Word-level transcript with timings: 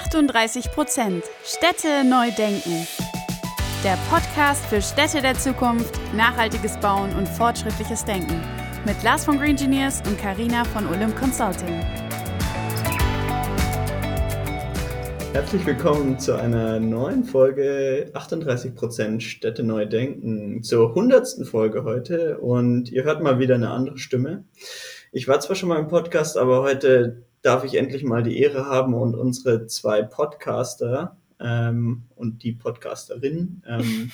38 0.00 0.70
Prozent 0.70 1.24
Städte 1.44 2.04
neu 2.04 2.30
denken. 2.30 2.86
Der 3.82 3.98
Podcast 4.08 4.64
für 4.66 4.80
Städte 4.80 5.20
der 5.20 5.34
Zukunft, 5.34 5.98
nachhaltiges 6.14 6.78
Bauen 6.78 7.12
und 7.16 7.28
fortschrittliches 7.28 8.04
Denken. 8.04 8.40
Mit 8.86 9.02
Lars 9.02 9.24
von 9.24 9.38
Green 9.38 9.50
Engineers 9.50 10.00
und 10.06 10.16
Karina 10.16 10.62
von 10.64 10.86
Olymp 10.86 11.18
Consulting. 11.18 11.82
Herzlich 15.32 15.66
willkommen 15.66 16.18
zu 16.20 16.34
einer 16.34 16.78
neuen 16.78 17.24
Folge 17.24 18.10
38 18.14 18.76
Prozent 18.76 19.24
Städte 19.24 19.64
neu 19.64 19.84
denken. 19.84 20.62
Zur 20.62 20.94
hundertsten 20.94 21.44
Folge 21.44 21.82
heute 21.82 22.38
und 22.38 22.92
ihr 22.92 23.02
hört 23.02 23.20
mal 23.20 23.40
wieder 23.40 23.56
eine 23.56 23.70
andere 23.70 23.98
Stimme. 23.98 24.44
Ich 25.12 25.26
war 25.26 25.40
zwar 25.40 25.56
schon 25.56 25.70
mal 25.70 25.78
im 25.78 25.88
Podcast, 25.88 26.36
aber 26.36 26.62
heute 26.62 27.22
darf 27.42 27.64
ich 27.64 27.76
endlich 27.76 28.04
mal 28.04 28.22
die 28.22 28.38
Ehre 28.40 28.66
haben 28.66 28.94
und 28.94 29.14
unsere 29.14 29.66
zwei 29.66 30.02
Podcaster 30.02 31.16
ähm, 31.40 32.02
und 32.14 32.42
die 32.42 32.52
Podcasterin 32.52 33.62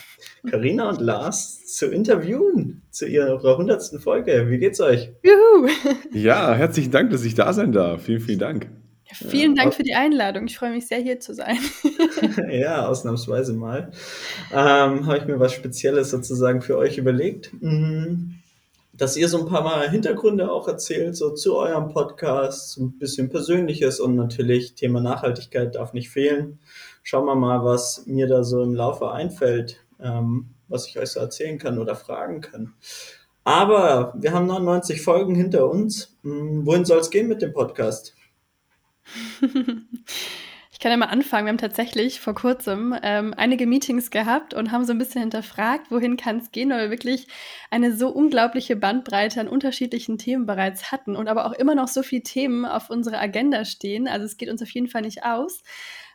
Karina 0.49 0.85
ähm, 0.85 0.89
und 0.91 1.01
Lars 1.01 1.67
zu 1.67 1.87
interviewen 1.87 2.83
zu 2.91 3.07
ihrer 3.07 3.57
hundertsten 3.57 3.99
Folge. 3.99 4.51
Wie 4.51 4.59
geht's 4.59 4.81
euch? 4.81 5.11
Juhu! 5.23 5.69
Ja, 6.13 6.55
herzlichen 6.55 6.93
Dank, 6.93 7.11
dass 7.11 7.25
ich 7.25 7.35
da 7.35 7.53
sein 7.53 7.73
darf. 7.73 8.05
Vielen, 8.05 8.21
vielen 8.21 8.39
Dank. 8.39 8.69
Ja, 9.07 9.29
vielen 9.29 9.57
Dank 9.57 9.75
für 9.75 9.83
die 9.83 9.95
Einladung. 9.95 10.47
Ich 10.47 10.57
freue 10.59 10.71
mich 10.71 10.87
sehr, 10.87 10.99
hier 10.99 11.19
zu 11.19 11.35
sein. 11.35 11.57
ja, 12.51 12.87
ausnahmsweise 12.87 13.55
mal. 13.55 13.91
Ähm, 14.53 15.07
Habe 15.07 15.19
ich 15.19 15.25
mir 15.25 15.41
was 15.41 15.55
Spezielles 15.55 16.11
sozusagen 16.11 16.63
für 16.63 16.79
euch 16.79 16.99
überlegt. 16.99 17.53
Mhm 17.61 18.34
dass 18.97 19.17
ihr 19.17 19.29
so 19.29 19.39
ein 19.39 19.47
paar 19.47 19.63
Mal 19.63 19.91
Hintergründe 19.91 20.51
auch 20.51 20.69
erzählt, 20.69 21.17
so 21.17 21.31
zu 21.31 21.57
eurem 21.57 21.89
Podcast, 21.89 22.79
ein 22.79 22.99
bisschen 22.99 23.29
Persönliches 23.29 23.99
und 24.01 24.15
natürlich 24.15 24.75
Thema 24.75 25.01
Nachhaltigkeit 25.01 25.75
darf 25.75 25.93
nicht 25.93 26.11
fehlen. 26.11 26.61
Schauen 27.03 27.27
wir 27.27 27.35
mal, 27.35 27.65
was 27.65 28.07
mir 28.07 28.29
da 28.29 28.45
so 28.45 28.63
im 28.63 28.75
Laufe 28.75 29.11
einfällt, 29.11 29.85
ähm, 30.01 30.51
was 30.69 30.87
ich 30.87 30.99
euch 30.99 31.11
so 31.11 31.21
erzählen 31.21 31.59
kann 31.59 31.79
oder 31.79 31.97
fragen 31.97 32.41
kann. 32.41 32.75
Aber 33.43 34.15
wir 34.17 34.33
haben 34.33 34.47
99 34.47 35.03
Folgen 35.03 35.35
hinter 35.35 35.69
uns. 35.69 36.17
Hm, 36.23 36.65
wohin 36.65 36.85
soll 36.85 36.99
es 36.99 37.11
gehen 37.11 37.29
mit 37.29 37.43
dem 37.43 37.53
Podcast? 37.53 38.15
kann 40.81 40.91
ja 40.91 40.97
mal 40.97 41.07
anfangen. 41.07 41.47
Wir 41.47 41.51
haben 41.51 41.59
tatsächlich 41.59 42.21
vor 42.21 42.35
kurzem 42.35 42.95
ähm, 43.03 43.33
einige 43.37 43.67
Meetings 43.67 44.11
gehabt 44.11 44.55
und 44.55 44.73
haben 44.73 44.85
so 44.85 44.93
ein 44.93 44.99
bisschen 44.99 45.21
hinterfragt, 45.21 45.91
wohin 45.91 46.17
kann 46.17 46.39
es 46.39 46.51
gehen, 46.51 46.71
weil 46.71 46.83
wir 46.83 46.91
wirklich 46.91 47.29
eine 47.71 47.95
so 47.95 48.09
unglaubliche 48.09 48.75
Bandbreite 48.75 49.41
an 49.41 49.49
unterschiedlichen 49.49 50.19
Themen 50.19 50.47
bereits 50.47 50.91
hatten 50.91 51.17
und 51.17 51.29
aber 51.29 51.47
auch 51.47 51.53
immer 51.53 51.75
noch 51.75 51.89
so 51.89 52.03
viele 52.03 52.23
Themen 52.23 52.65
auf 52.65 52.91
unserer 52.91 53.21
Agenda 53.21 53.65
stehen. 53.65 54.09
Also 54.09 54.27
es 54.27 54.37
geht 54.37 54.49
uns 54.49 54.63
auf 54.63 54.71
jeden 54.71 54.89
Fall 54.89 55.03
nicht 55.03 55.25
aus. 55.25 55.63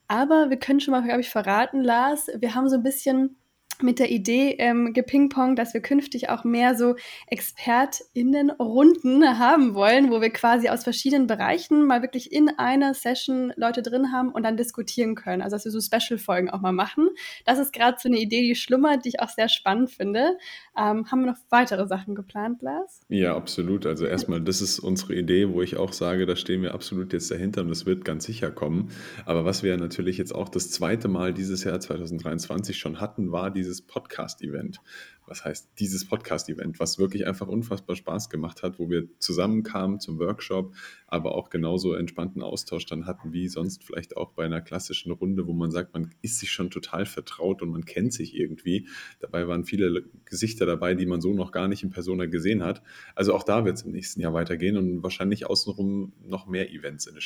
Aber 0.07 0.49
wir 0.49 0.57
können 0.57 0.79
schon 0.79 0.91
mal, 0.91 1.03
glaube 1.03 1.21
ich, 1.21 1.29
verraten, 1.29 1.83
Lars, 1.83 2.27
wir 2.35 2.55
haben 2.55 2.67
so 2.67 2.77
ein 2.77 2.83
bisschen 2.83 3.38
mit 3.81 3.99
der 3.99 4.11
Idee 4.11 4.55
ähm, 4.59 4.93
gepingpong, 4.93 5.55
dass 5.55 5.73
wir 5.73 5.81
künftig 5.81 6.29
auch 6.29 6.43
mehr 6.43 6.75
so 6.75 6.95
ExpertInnen-Runden 7.27 9.39
haben 9.39 9.75
wollen, 9.75 10.11
wo 10.11 10.21
wir 10.21 10.31
quasi 10.31 10.69
aus 10.69 10.83
verschiedenen 10.83 11.27
Bereichen 11.27 11.85
mal 11.85 12.01
wirklich 12.01 12.31
in 12.31 12.49
einer 12.57 12.93
Session 12.93 13.53
Leute 13.55 13.81
drin 13.81 14.11
haben 14.11 14.29
und 14.29 14.43
dann 14.43 14.57
diskutieren 14.57 15.15
können. 15.15 15.41
Also 15.41 15.55
dass 15.55 15.65
wir 15.65 15.71
so 15.71 15.81
Special-Folgen 15.81 16.49
auch 16.49 16.61
mal 16.61 16.71
machen. 16.71 17.09
Das 17.45 17.59
ist 17.59 17.73
gerade 17.73 17.97
so 18.01 18.07
eine 18.07 18.19
Idee, 18.19 18.41
die 18.41 18.55
schlummert, 18.55 19.05
die 19.05 19.09
ich 19.09 19.19
auch 19.19 19.29
sehr 19.29 19.49
spannend 19.49 19.91
finde. 19.91 20.37
Ähm, 20.77 21.11
haben 21.11 21.21
wir 21.21 21.31
noch 21.31 21.37
weitere 21.49 21.87
Sachen 21.87 22.15
geplant, 22.15 22.61
Lars? 22.61 23.01
Ja, 23.09 23.35
absolut. 23.35 23.85
Also 23.85 24.05
erstmal, 24.05 24.41
das 24.41 24.61
ist 24.61 24.79
unsere 24.79 25.15
Idee, 25.15 25.49
wo 25.49 25.61
ich 25.61 25.77
auch 25.77 25.91
sage, 25.91 26.25
da 26.25 26.35
stehen 26.35 26.61
wir 26.61 26.73
absolut 26.73 27.13
jetzt 27.13 27.31
dahinter 27.31 27.61
und 27.61 27.69
das 27.69 27.85
wird 27.85 28.05
ganz 28.05 28.25
sicher 28.25 28.51
kommen. 28.51 28.91
Aber 29.25 29.45
was 29.45 29.63
wir 29.63 29.75
natürlich 29.77 30.17
jetzt 30.17 30.33
auch 30.33 30.49
das 30.49 30.71
zweite 30.71 31.07
Mal 31.07 31.33
dieses 31.33 31.63
Jahr 31.63 31.79
2023 31.79 32.77
schon 32.77 33.01
hatten, 33.01 33.31
war 33.31 33.51
diese 33.51 33.68
dieses 33.69 33.83
Podcast-Event. 33.83 34.81
Was 35.27 35.45
heißt 35.45 35.69
dieses 35.77 36.07
Podcast-Event, 36.07 36.79
was 36.79 36.97
wirklich 36.97 37.27
einfach 37.27 37.47
unfassbar 37.47 37.95
Spaß 37.95 38.31
gemacht 38.31 38.63
hat, 38.63 38.79
wo 38.79 38.89
wir 38.89 39.07
zusammenkamen 39.19 39.99
zum 39.99 40.17
Workshop, 40.17 40.73
aber 41.05 41.35
auch 41.35 41.51
genauso 41.51 41.93
entspannten 41.93 42.41
Austausch 42.41 42.87
dann 42.87 43.05
hatten, 43.05 43.31
wie 43.31 43.47
sonst 43.47 43.83
vielleicht 43.83 44.17
auch 44.17 44.31
bei 44.31 44.45
einer 44.45 44.59
klassischen 44.59 45.11
Runde, 45.11 45.45
wo 45.45 45.53
man 45.53 45.69
sagt, 45.69 45.93
man 45.93 46.09
ist 46.23 46.39
sich 46.39 46.51
schon 46.51 46.71
total 46.71 47.05
vertraut 47.05 47.61
und 47.61 47.69
man 47.69 47.85
kennt 47.85 48.11
sich 48.11 48.35
irgendwie. 48.35 48.87
Dabei 49.19 49.47
waren 49.47 49.65
viele 49.65 50.05
Gesichter 50.25 50.65
dabei, 50.65 50.95
die 50.95 51.05
man 51.05 51.21
so 51.21 51.31
noch 51.31 51.51
gar 51.51 51.67
nicht 51.67 51.83
in 51.83 51.91
Persona 51.91 52.25
gesehen 52.25 52.63
hat. 52.63 52.81
Also 53.13 53.35
auch 53.35 53.43
da 53.43 53.65
wird 53.65 53.77
es 53.77 53.83
im 53.83 53.91
nächsten 53.91 54.21
Jahr 54.21 54.33
weitergehen 54.33 54.77
und 54.77 55.03
wahrscheinlich 55.03 55.45
außenrum 55.45 56.13
noch 56.23 56.47
mehr 56.47 56.71
Events 56.71 57.05
in, 57.05 57.19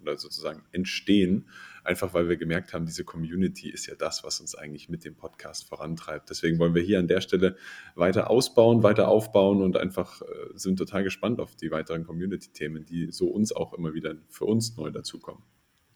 oder 0.00 0.18
sozusagen 0.18 0.64
entstehen 0.72 1.46
einfach 1.84 2.14
weil 2.14 2.28
wir 2.28 2.36
gemerkt 2.36 2.72
haben, 2.72 2.86
diese 2.86 3.04
Community 3.04 3.70
ist 3.70 3.86
ja 3.86 3.94
das, 3.94 4.24
was 4.24 4.40
uns 4.40 4.54
eigentlich 4.54 4.88
mit 4.88 5.04
dem 5.04 5.14
Podcast 5.14 5.68
vorantreibt. 5.68 6.30
Deswegen 6.30 6.58
wollen 6.58 6.74
wir 6.74 6.82
hier 6.82 6.98
an 6.98 7.08
der 7.08 7.20
Stelle 7.20 7.56
weiter 7.94 8.30
ausbauen, 8.30 8.82
weiter 8.82 9.08
aufbauen 9.08 9.62
und 9.62 9.76
einfach 9.76 10.22
äh, 10.22 10.24
sind 10.54 10.76
total 10.76 11.04
gespannt 11.04 11.40
auf 11.40 11.56
die 11.56 11.70
weiteren 11.70 12.04
Community-Themen, 12.04 12.84
die 12.84 13.10
so 13.10 13.28
uns 13.28 13.54
auch 13.54 13.74
immer 13.74 13.94
wieder 13.94 14.14
für 14.28 14.46
uns 14.46 14.76
neu 14.76 14.90
dazukommen. 14.90 15.42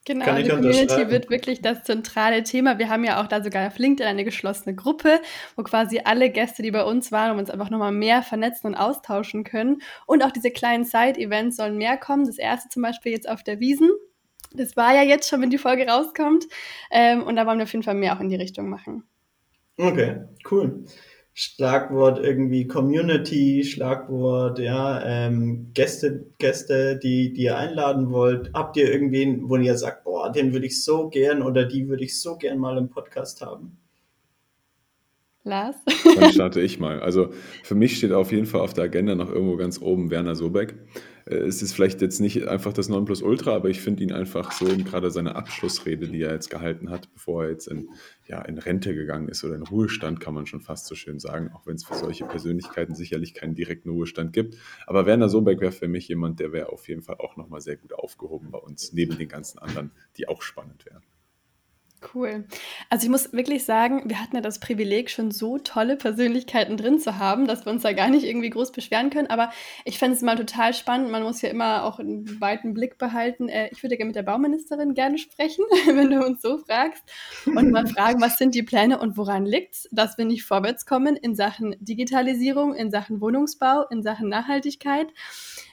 Genau, 0.09 0.25
die 0.37 0.49
Community 0.49 1.11
wird 1.11 1.29
wirklich 1.29 1.61
das 1.61 1.83
zentrale 1.83 2.43
Thema. 2.43 2.79
Wir 2.79 2.89
haben 2.89 3.05
ja 3.05 3.21
auch 3.21 3.27
da 3.27 3.43
sogar 3.43 3.67
auf 3.67 3.77
LinkedIn 3.77 4.09
eine 4.09 4.25
geschlossene 4.25 4.75
Gruppe, 4.75 5.21
wo 5.55 5.63
quasi 5.63 6.01
alle 6.03 6.31
Gäste, 6.31 6.63
die 6.63 6.71
bei 6.71 6.83
uns 6.83 7.13
waren, 7.13 7.33
um 7.33 7.39
uns 7.39 7.51
einfach 7.51 7.69
nochmal 7.69 7.93
mehr 7.93 8.23
vernetzen 8.23 8.69
und 8.69 8.75
austauschen 8.75 9.45
können. 9.45 9.83
Und 10.07 10.25
auch 10.25 10.31
diese 10.31 10.51
kleinen 10.51 10.85
Side-Events 10.85 11.57
sollen 11.57 11.77
mehr 11.77 11.99
kommen. 11.99 12.25
Das 12.25 12.39
erste 12.39 12.71
zum 12.71 12.83
Beispiel 12.83 13.13
jetzt 13.13 13.29
auf 13.29 13.43
der 13.43 13.61
Wiesen. 13.61 13.91
Das 14.53 14.77
war 14.77 14.95
ja 14.95 15.03
jetzt 15.03 15.29
schon, 15.29 15.43
wenn 15.43 15.51
die 15.51 15.59
Folge 15.59 15.87
rauskommt. 15.87 16.47
Ähm, 16.91 17.23
und 17.23 17.37
da 17.37 17.47
wollen 17.47 17.59
wir 17.59 17.65
auf 17.65 17.73
jeden 17.73 17.83
Fall 17.83 17.95
mehr 17.95 18.17
auch 18.17 18.21
in 18.21 18.29
die 18.29 18.37
Richtung 18.37 18.69
machen. 18.69 19.05
Okay, 19.77 20.23
cool. 20.51 20.85
Schlagwort 21.41 22.19
irgendwie 22.19 22.67
Community, 22.67 23.63
Schlagwort, 23.63 24.59
ja, 24.59 25.01
ähm, 25.07 25.71
Gäste, 25.73 26.27
Gäste, 26.39 26.99
die, 26.99 27.33
die 27.33 27.43
ihr 27.43 27.57
einladen 27.57 28.11
wollt. 28.11 28.51
Habt 28.55 28.77
ihr 28.77 28.91
irgendwen, 28.91 29.49
wo 29.49 29.57
ihr 29.57 29.79
sagt, 29.79 30.03
boah, 30.03 30.33
den 30.33 30.53
würde 30.53 30.67
ich 30.67 30.83
so 30.83 31.09
gern 31.09 31.43
oder 31.43 31.65
die 31.65 31.89
würde 31.89 32.03
ich 32.03 32.21
so 32.21 32.37
gern 32.37 32.59
mal 32.59 32.77
im 32.77 32.89
Podcast 32.89 33.41
haben? 33.41 33.79
Lars? 35.45 35.77
Dann 36.19 36.33
starte 36.33 36.61
ich 36.61 36.81
mal. 36.81 37.01
Also 37.01 37.31
für 37.63 37.77
mich 37.77 37.99
steht 37.99 38.13
auf 38.13 38.33
jeden 38.33 38.47
Fall 38.47 38.61
auf 38.61 38.75
der 38.75 38.85
Agenda 38.85 39.15
noch 39.15 39.31
irgendwo 39.31 39.57
ganz 39.57 39.81
oben 39.81 40.11
Werner 40.11 40.35
Sobeck. 40.35 40.75
Äh, 41.29 41.37
es 41.37 41.63
ist 41.63 41.75
vielleicht 41.75 42.01
jetzt 42.01 42.21
nicht 42.21 42.49
einfach 42.49 42.73
das 42.73 42.89
Nonplusultra, 42.89 43.55
aber 43.55 43.69
ich 43.69 43.81
finde 43.81 44.03
ihn 44.03 44.13
einfach 44.13 44.53
so, 44.53 44.67
gerade 44.67 45.11
seine 45.11 45.37
Abschlussrede, 45.37 46.09
die 46.09 46.23
er 46.23 46.33
jetzt 46.33 46.51
gehalten 46.51 46.91
hat, 46.91 47.13
bevor 47.13 47.45
er 47.45 47.51
jetzt 47.51 47.67
in, 47.69 47.91
ja, 48.27 48.43
in 48.43 48.59
Rente 48.59 48.95
gegangen 48.95 49.29
ist 49.29 49.45
oder 49.45 49.55
in 49.55 49.63
Ruhestand, 49.63 50.21
kann 50.21 50.35
man 50.35 50.47
schon 50.47 50.61
fast 50.61 50.87
so 50.87 50.95
schön 50.95 51.19
sagen, 51.19 51.51
auch 51.53 51.67
wenn 51.67 51.77
es 51.77 51.85
für 51.85 51.95
solche 51.95 52.25
Persönlichkeiten 52.25 52.95
sicherlich 52.95 53.35
keinen 53.35 53.55
direkten 53.55 53.91
Ruhestand 53.91 54.33
gibt. 54.33 54.57
Aber 54.87 55.07
Werner 55.07 55.29
Sobeck 55.29 55.61
wäre 55.61 55.73
für 55.73 55.89
mich 55.89 56.09
jemand, 56.09 56.41
der 56.41 56.53
wäre 56.53 56.73
auf 56.73 56.89
jeden 56.89 57.03
Fall 57.03 57.17
auch 57.19 57.37
nochmal 57.37 57.61
sehr 57.61 57.77
gut 57.77 57.93
aufgehoben 57.93 58.51
bei 58.51 58.59
uns, 58.59 58.93
neben 58.93 59.17
den 59.19 59.29
ganzen 59.29 59.59
anderen, 59.59 59.93
die 60.17 60.29
auch 60.29 60.43
spannend 60.43 60.87
wären. 60.87 61.03
Cool. 62.15 62.45
Also 62.91 63.05
ich 63.05 63.11
muss 63.11 63.33
wirklich 63.33 63.65
sagen, 63.65 64.09
wir 64.09 64.23
hatten 64.23 64.37
ja 64.37 64.41
das 64.41 64.61
Privileg, 64.61 65.11
schon 65.11 65.33
so 65.33 65.59
tolle 65.59 65.97
Persönlichkeiten 65.97 66.77
drin 66.77 67.01
zu 67.01 67.19
haben, 67.19 67.49
dass 67.49 67.67
wir 67.67 67.73
uns 67.73 67.83
da 67.83 67.93
gar 67.93 68.09
nicht 68.09 68.25
irgendwie 68.25 68.51
groß 68.51 68.71
beschweren 68.71 69.11
können. 69.11 69.29
Aber 69.29 69.51
ich 69.85 69.99
fände 69.99 70.15
es 70.15 70.23
mal 70.23 70.37
total 70.37 70.75
spannend. 70.75 71.11
Man 71.11 71.25
muss 71.25 71.43
ja 71.43 71.49
immer 71.49 71.83
auch 71.83 71.99
einen 71.99 72.41
weiten 72.41 72.73
Blick 72.73 72.99
behalten. 72.99 73.49
Äh, 73.49 73.71
ich 73.73 73.83
würde 73.83 73.97
gerne 73.97 74.09
mit 74.09 74.17
der 74.17 74.23
Bauministerin 74.23 74.95
gerne 74.95 75.19
sprechen, 75.19 75.65
wenn 75.87 76.11
du 76.11 76.25
uns 76.25 76.41
so 76.41 76.59
fragst. 76.59 77.03
Und 77.47 77.73
mal 77.73 77.87
fragen, 77.89 78.21
was 78.21 78.39
sind 78.39 78.55
die 78.55 78.63
Pläne 78.63 79.01
und 79.01 79.17
woran 79.17 79.45
liegt 79.45 79.75
es, 79.75 79.89
dass 79.91 80.17
wir 80.19 80.25
nicht 80.25 80.45
vorwärts 80.45 80.87
kommen 80.87 81.17
in 81.17 81.35
Sachen 81.35 81.75
Digitalisierung, 81.81 82.75
in 82.75 82.93
Sachen 82.93 83.21
Wohnungsbau, 83.21 83.87
in 83.91 84.05
Sachen 84.05 84.29
Nachhaltigkeit. 84.29 85.09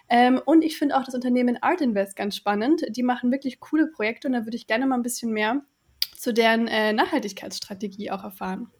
Ähm, 0.10 0.42
und 0.44 0.64
ich 0.64 0.78
finde 0.78 0.98
auch 0.98 1.04
das 1.04 1.16
Unternehmen 1.16 1.62
Art 1.62 1.82
Invest 1.82 2.16
ganz 2.16 2.36
spannend. 2.36 2.84
Die 2.90 3.04
machen 3.04 3.32
wirklich 3.32 3.60
coole 3.60 3.88
Projekte 3.88 4.28
und 4.28 4.34
da 4.34 4.46
würde 4.46 4.58
ich 4.58 4.66
gerne 4.66 4.88
mal 4.88 4.96
ein 4.96 5.04
bisschen 5.04 5.32
mehr 5.32 5.62
zu 6.26 6.34
deren 6.34 6.68
äh, 6.68 6.92
Nachhaltigkeitsstrategie 6.92 8.10
auch 8.10 8.24
erfahren. 8.24 8.72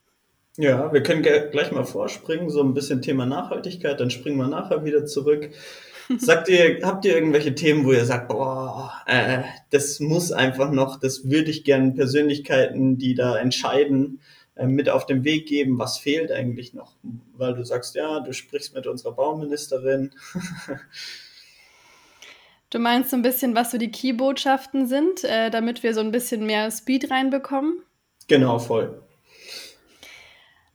Ja, 0.58 0.92
wir 0.92 1.04
können 1.04 1.22
gleich 1.22 1.72
mal 1.72 1.84
vorspringen, 1.84 2.50
so 2.50 2.64
ein 2.64 2.74
bisschen 2.74 3.04
Thema 3.04 3.28
Nachhaltigkeit, 3.28 4.00
dann 4.00 4.10
springen 4.10 4.38
wir 4.38 4.48
nachher 4.48 4.84
wieder 4.84 5.06
zurück. 5.06 5.52
Sagt 6.18 6.50
ihr, 6.50 6.80
habt 6.82 7.06
ihr 7.06 7.14
irgendwelche 7.14 7.54
Themen, 7.54 7.86
wo 7.86 7.92
ihr 7.92 8.06
sagt, 8.06 8.30
boah, 8.30 8.94
äh, 9.06 9.44
das 9.70 10.00
muss 10.00 10.32
einfach 10.32 10.72
noch, 10.72 11.00
das 11.00 11.30
würde 11.30 11.52
ich 11.52 11.64
gerne 11.64 11.92
Persönlichkeiten, 11.92 12.98
die 12.98 13.14
da 13.14 13.38
entscheiden, 13.38 14.22
äh, 14.56 14.66
mit 14.66 14.90
auf 14.90 15.06
den 15.06 15.24
Weg 15.24 15.48
geben, 15.48 15.78
was 15.78 16.00
fehlt 16.00 16.32
eigentlich 16.32 16.74
noch? 16.74 16.96
Weil 17.38 17.54
du 17.54 17.64
sagst, 17.64 17.94
ja, 17.94 18.22
du 18.22 18.34
sprichst 18.34 18.74
mit 18.74 18.88
unserer 18.88 19.12
Bauministerin. 19.12 20.16
Du 22.70 22.80
meinst 22.80 23.12
so 23.12 23.16
ein 23.16 23.22
bisschen, 23.22 23.56
was 23.56 23.72
so 23.72 23.78
die 23.78 23.92
Key-Botschaften 23.92 24.88
sind, 24.88 25.24
äh, 25.24 25.50
damit 25.50 25.84
wir 25.84 25.94
so 25.94 26.02
ein 26.02 26.12
bisschen 26.12 26.46
mehr 26.46 26.72
Speed 26.72 27.12
reinbekommen? 27.12 27.84
Genau, 28.28 28.60
voll. 28.60 29.02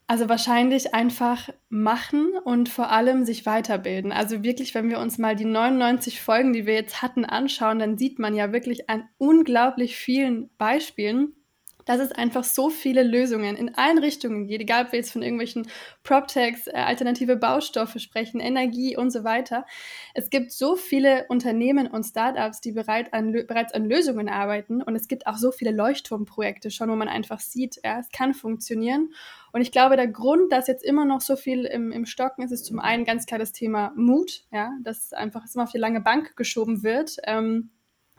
Also 0.07 0.29
wahrscheinlich 0.29 0.93
einfach 0.93 1.51
machen 1.69 2.33
und 2.45 2.69
vor 2.69 2.91
allem 2.91 3.25
sich 3.25 3.47
weiterbilden. 3.47 4.11
Also 4.11 4.43
wirklich, 4.43 4.75
wenn 4.75 4.91
wir 4.91 4.99
uns 4.99 5.19
mal 5.19 5.37
die 5.37 5.45
99 5.45 6.21
Folgen, 6.21 6.53
die 6.53 6.67
wir 6.67 6.75
jetzt 6.75 7.01
hatten, 7.01 7.25
anschauen, 7.25 7.79
dann 7.79 7.97
sieht 7.97 8.19
man 8.19 8.35
ja 8.35 8.53
wirklich 8.53 8.91
an 8.91 9.09
unglaublich 9.19 9.97
vielen 9.97 10.51
Beispielen, 10.59 11.37
dass 11.85 12.01
es 12.01 12.13
einfach 12.13 12.45
so 12.45 12.71
viele 12.71 13.03
Lösungen 13.03 13.57
in 13.57 13.75
allen 13.75 13.99
Richtungen 13.99 14.47
geht, 14.47 14.61
egal 14.61 14.87
ob 14.87 14.93
wir 14.93 14.99
jetzt 14.99 15.13
von 15.13 15.23
irgendwelchen 15.23 15.69
PropTechs, 16.03 16.67
äh, 16.67 16.73
alternative 16.73 17.37
Baustoffe 17.37 17.99
sprechen, 17.99 18.41
Energie 18.41 18.97
und 18.97 19.11
so 19.11 19.25
weiter. 19.25 19.67
Es 20.15 20.31
gibt 20.31 20.53
so 20.53 20.77
viele 20.77 21.27
Unternehmen 21.29 21.87
und 21.87 22.05
Startups, 22.05 22.61
die 22.61 22.73
bereit 22.73 23.13
an, 23.13 23.33
bereits 23.33 23.73
an 23.73 23.85
Lösungen 23.85 24.29
arbeiten 24.29 24.83
und 24.83 24.95
es 24.97 25.09
gibt 25.09 25.27
auch 25.27 25.37
so 25.37 25.53
viele 25.53 25.73
Leuchtturmprojekte 25.73 26.71
schon, 26.71 26.91
wo 26.91 26.97
man 26.97 27.09
einfach 27.09 27.41
sieht, 27.41 27.81
ja, 27.85 27.99
es 27.99 28.11
kann 28.11 28.35
funktionieren. 28.35 29.11
Und 29.53 29.63
ich 29.63 29.73
glaube, 29.73 29.97
der 29.97 30.09
Grund, 30.09 30.53
dass 30.53 30.69
jetzt 30.69 30.85
immer 30.85 31.05
noch 31.05 31.21
so 31.21 31.37
viel 31.37 31.65
im, 31.65 31.91
im 31.91 32.07
Stocken 32.07 32.43
ist, 32.43 32.53
ist 32.53 32.67
zum 32.67 32.79
einen 32.79 33.05
ganz 33.05 33.27
klar 33.27 33.39
das 33.39 33.53
Thema 33.53 33.93
Mut, 33.97 34.45
ja, 34.53 34.71
dass 34.83 35.13
einfach 35.13 35.45
immer 35.53 35.65
auf 35.65 35.73
die 35.73 35.79
lange 35.79 36.01
Bank 36.01 36.37
geschoben 36.37 36.83
wird. 36.83 37.17
Ähm, 37.25 37.71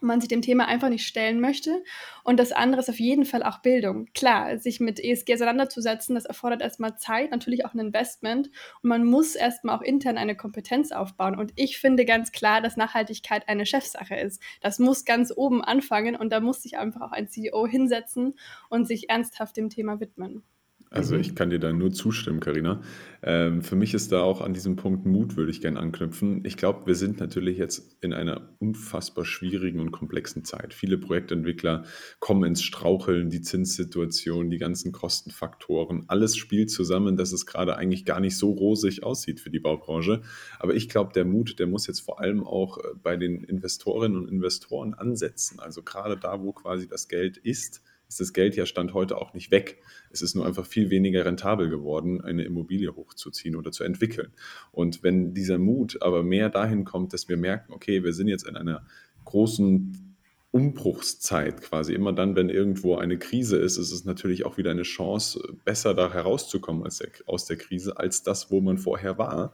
man 0.02 0.22
sich 0.22 0.30
dem 0.30 0.42
Thema 0.42 0.68
einfach 0.68 0.90
nicht 0.90 1.06
stellen 1.06 1.40
möchte. 1.40 1.84
Und 2.24 2.40
das 2.40 2.52
andere 2.52 2.82
ist 2.82 2.90
auf 2.90 3.00
jeden 3.00 3.26
Fall 3.26 3.44
auch 3.44 3.60
Bildung. 3.60 4.08
Klar, 4.14 4.58
sich 4.60 4.80
mit 4.80 5.00
ESG 5.00 5.34
auseinanderzusetzen, 5.36 6.16
das 6.16 6.26
erfordert 6.26 6.62
erstmal 6.62 6.98
Zeit, 6.98 7.32
natürlich 7.32 7.66
auch 7.66 7.74
ein 7.74 7.80
Investment. 7.80 8.50
Und 8.82 8.90
man 8.90 9.04
muss 9.04 9.36
erstmal 9.36 9.78
auch 9.78 9.82
intern 9.82 10.18
eine 10.18 10.36
Kompetenz 10.36 10.92
aufbauen. 10.92 11.36
Und 11.38 11.54
ich 11.56 11.80
finde 11.80 12.06
ganz 12.06 12.32
klar, 12.32 12.62
dass 12.62 12.78
Nachhaltigkeit 12.78 13.48
eine 13.48 13.66
Chefsache 13.66 14.16
ist. 14.16 14.42
Das 14.62 14.80
muss 14.80 15.06
ganz 15.06 15.32
oben 15.36 15.64
anfangen 15.64 16.16
und 16.16 16.32
da 16.32 16.40
muss 16.40 16.64
sich 16.64 16.78
einfach 16.78 17.02
auch 17.02 17.12
ein 17.12 17.28
CEO 17.28 17.68
hinsetzen 17.68 18.36
und 18.70 18.88
sich 18.88 19.10
ernsthaft 19.10 19.58
dem 19.58 19.70
Thema 19.70 20.00
widmen. 20.00 20.44
Also 20.94 21.16
mhm. 21.16 21.22
ich 21.22 21.36
kann 21.36 21.50
dir 21.50 21.60
da 21.60 21.72
nur 21.72 21.94
zustimmen, 21.94 22.42
Karina. 22.42 22.82
Ähm, 23.24 23.62
für 23.62 23.78
mich 23.78 23.94
ist 23.94 24.12
da 24.12 24.24
auch 24.24 24.42
an 24.42 24.54
diesem 24.54 24.76
Punkt 24.76 25.06
Mut, 25.06 25.38
würde 25.38 25.50
ich 25.50 25.62
gerne 25.62 25.80
anknüpfen. 25.80 26.44
Ich 26.44 26.58
glaube, 26.58 26.86
wir 26.86 26.96
sind 26.96 27.22
natürlich 27.22 27.58
jetzt 27.58 27.96
in 28.02 28.12
einer 28.12 28.50
unfassbar 28.60 29.24
schwierigen 29.24 29.80
und 29.80 29.92
komplexen 29.92 30.44
Zeit. 30.44 30.74
Viele 30.74 30.98
Projektentwickler 30.98 31.86
kommen 32.20 32.44
ins 32.44 32.62
Straucheln, 32.62 33.30
die 33.30 33.40
Zinssituation, 33.40 34.50
die 34.50 34.58
ganzen 34.58 34.92
Kostenfaktoren, 34.92 36.04
alles 36.10 36.36
spielt 36.36 36.70
zusammen, 36.70 37.16
dass 37.16 37.32
es 37.32 37.46
gerade 37.46 37.78
eigentlich 37.78 38.04
gar 38.04 38.20
nicht 38.20 38.38
so 38.38 38.52
rosig 38.52 39.04
aussieht 39.04 39.40
für 39.40 39.50
die 39.50 39.62
Baubranche. 39.62 40.24
Aber 40.60 40.76
ich 40.76 40.90
glaube, 40.90 41.14
der 41.14 41.24
Mut, 41.24 41.58
der 41.60 41.68
muss 41.68 41.88
jetzt 41.88 42.02
vor 42.02 42.20
allem 42.20 42.44
auch 42.44 42.80
äh, 42.80 42.82
bei 43.02 43.16
den 43.16 43.46
Investorinnen 43.46 44.18
und 44.18 44.28
Investoren 44.28 44.94
ansetzen. 44.94 45.62
Also 45.62 45.84
gerade 45.84 46.18
da, 46.18 46.42
wo 46.42 46.52
quasi 46.52 46.90
das 46.90 47.08
Geld 47.08 47.38
ist, 47.38 47.82
ist 48.12 48.20
das 48.20 48.34
Geld 48.34 48.58
ja 48.58 48.66
Stand 48.66 48.94
heute 48.94 49.18
auch 49.18 49.34
nicht 49.34 49.52
weg. 49.52 49.82
Es 50.12 50.22
ist 50.22 50.36
nur 50.36 50.46
einfach 50.46 50.66
viel 50.66 50.90
weniger 50.90 51.24
rentabel 51.24 51.70
geworden, 51.70 52.20
eine 52.20 52.44
Immobilie 52.44 52.94
hochzuziehen 52.94 53.56
oder 53.56 53.72
zu 53.72 53.86
entwickeln. 53.86 54.34
Und 54.74 55.02
wenn 55.02 55.34
dieser 55.34 55.58
Mut 55.58 56.02
aber 56.02 56.22
mehr 56.22 56.50
dahin 56.50 56.84
kommt, 56.84 57.14
dass 57.14 57.30
wir 57.30 57.38
merken, 57.38 57.72
okay, 57.72 58.04
wir 58.04 58.12
sind 58.12 58.28
jetzt 58.28 58.46
in 58.46 58.58
einer 58.58 58.86
großen 59.24 60.11
Umbruchszeit 60.52 61.62
quasi. 61.62 61.94
Immer 61.94 62.12
dann, 62.12 62.36
wenn 62.36 62.50
irgendwo 62.50 62.98
eine 62.98 63.18
Krise 63.18 63.58
ist, 63.58 63.78
ist 63.78 63.92
es 63.92 64.04
natürlich 64.04 64.46
auch 64.46 64.58
wieder 64.58 64.72
eine 64.72 64.82
Chance, 64.82 65.42
besser 65.64 65.94
da 65.94 66.12
herauszukommen 66.12 66.84
als 66.84 66.98
der, 66.98 67.10
aus 67.26 67.46
der 67.46 67.56
Krise, 67.56 67.98
als 67.98 68.24
das, 68.24 68.52
wo 68.52 68.60
man 68.60 68.78
vorher 68.78 69.18
war. 69.18 69.54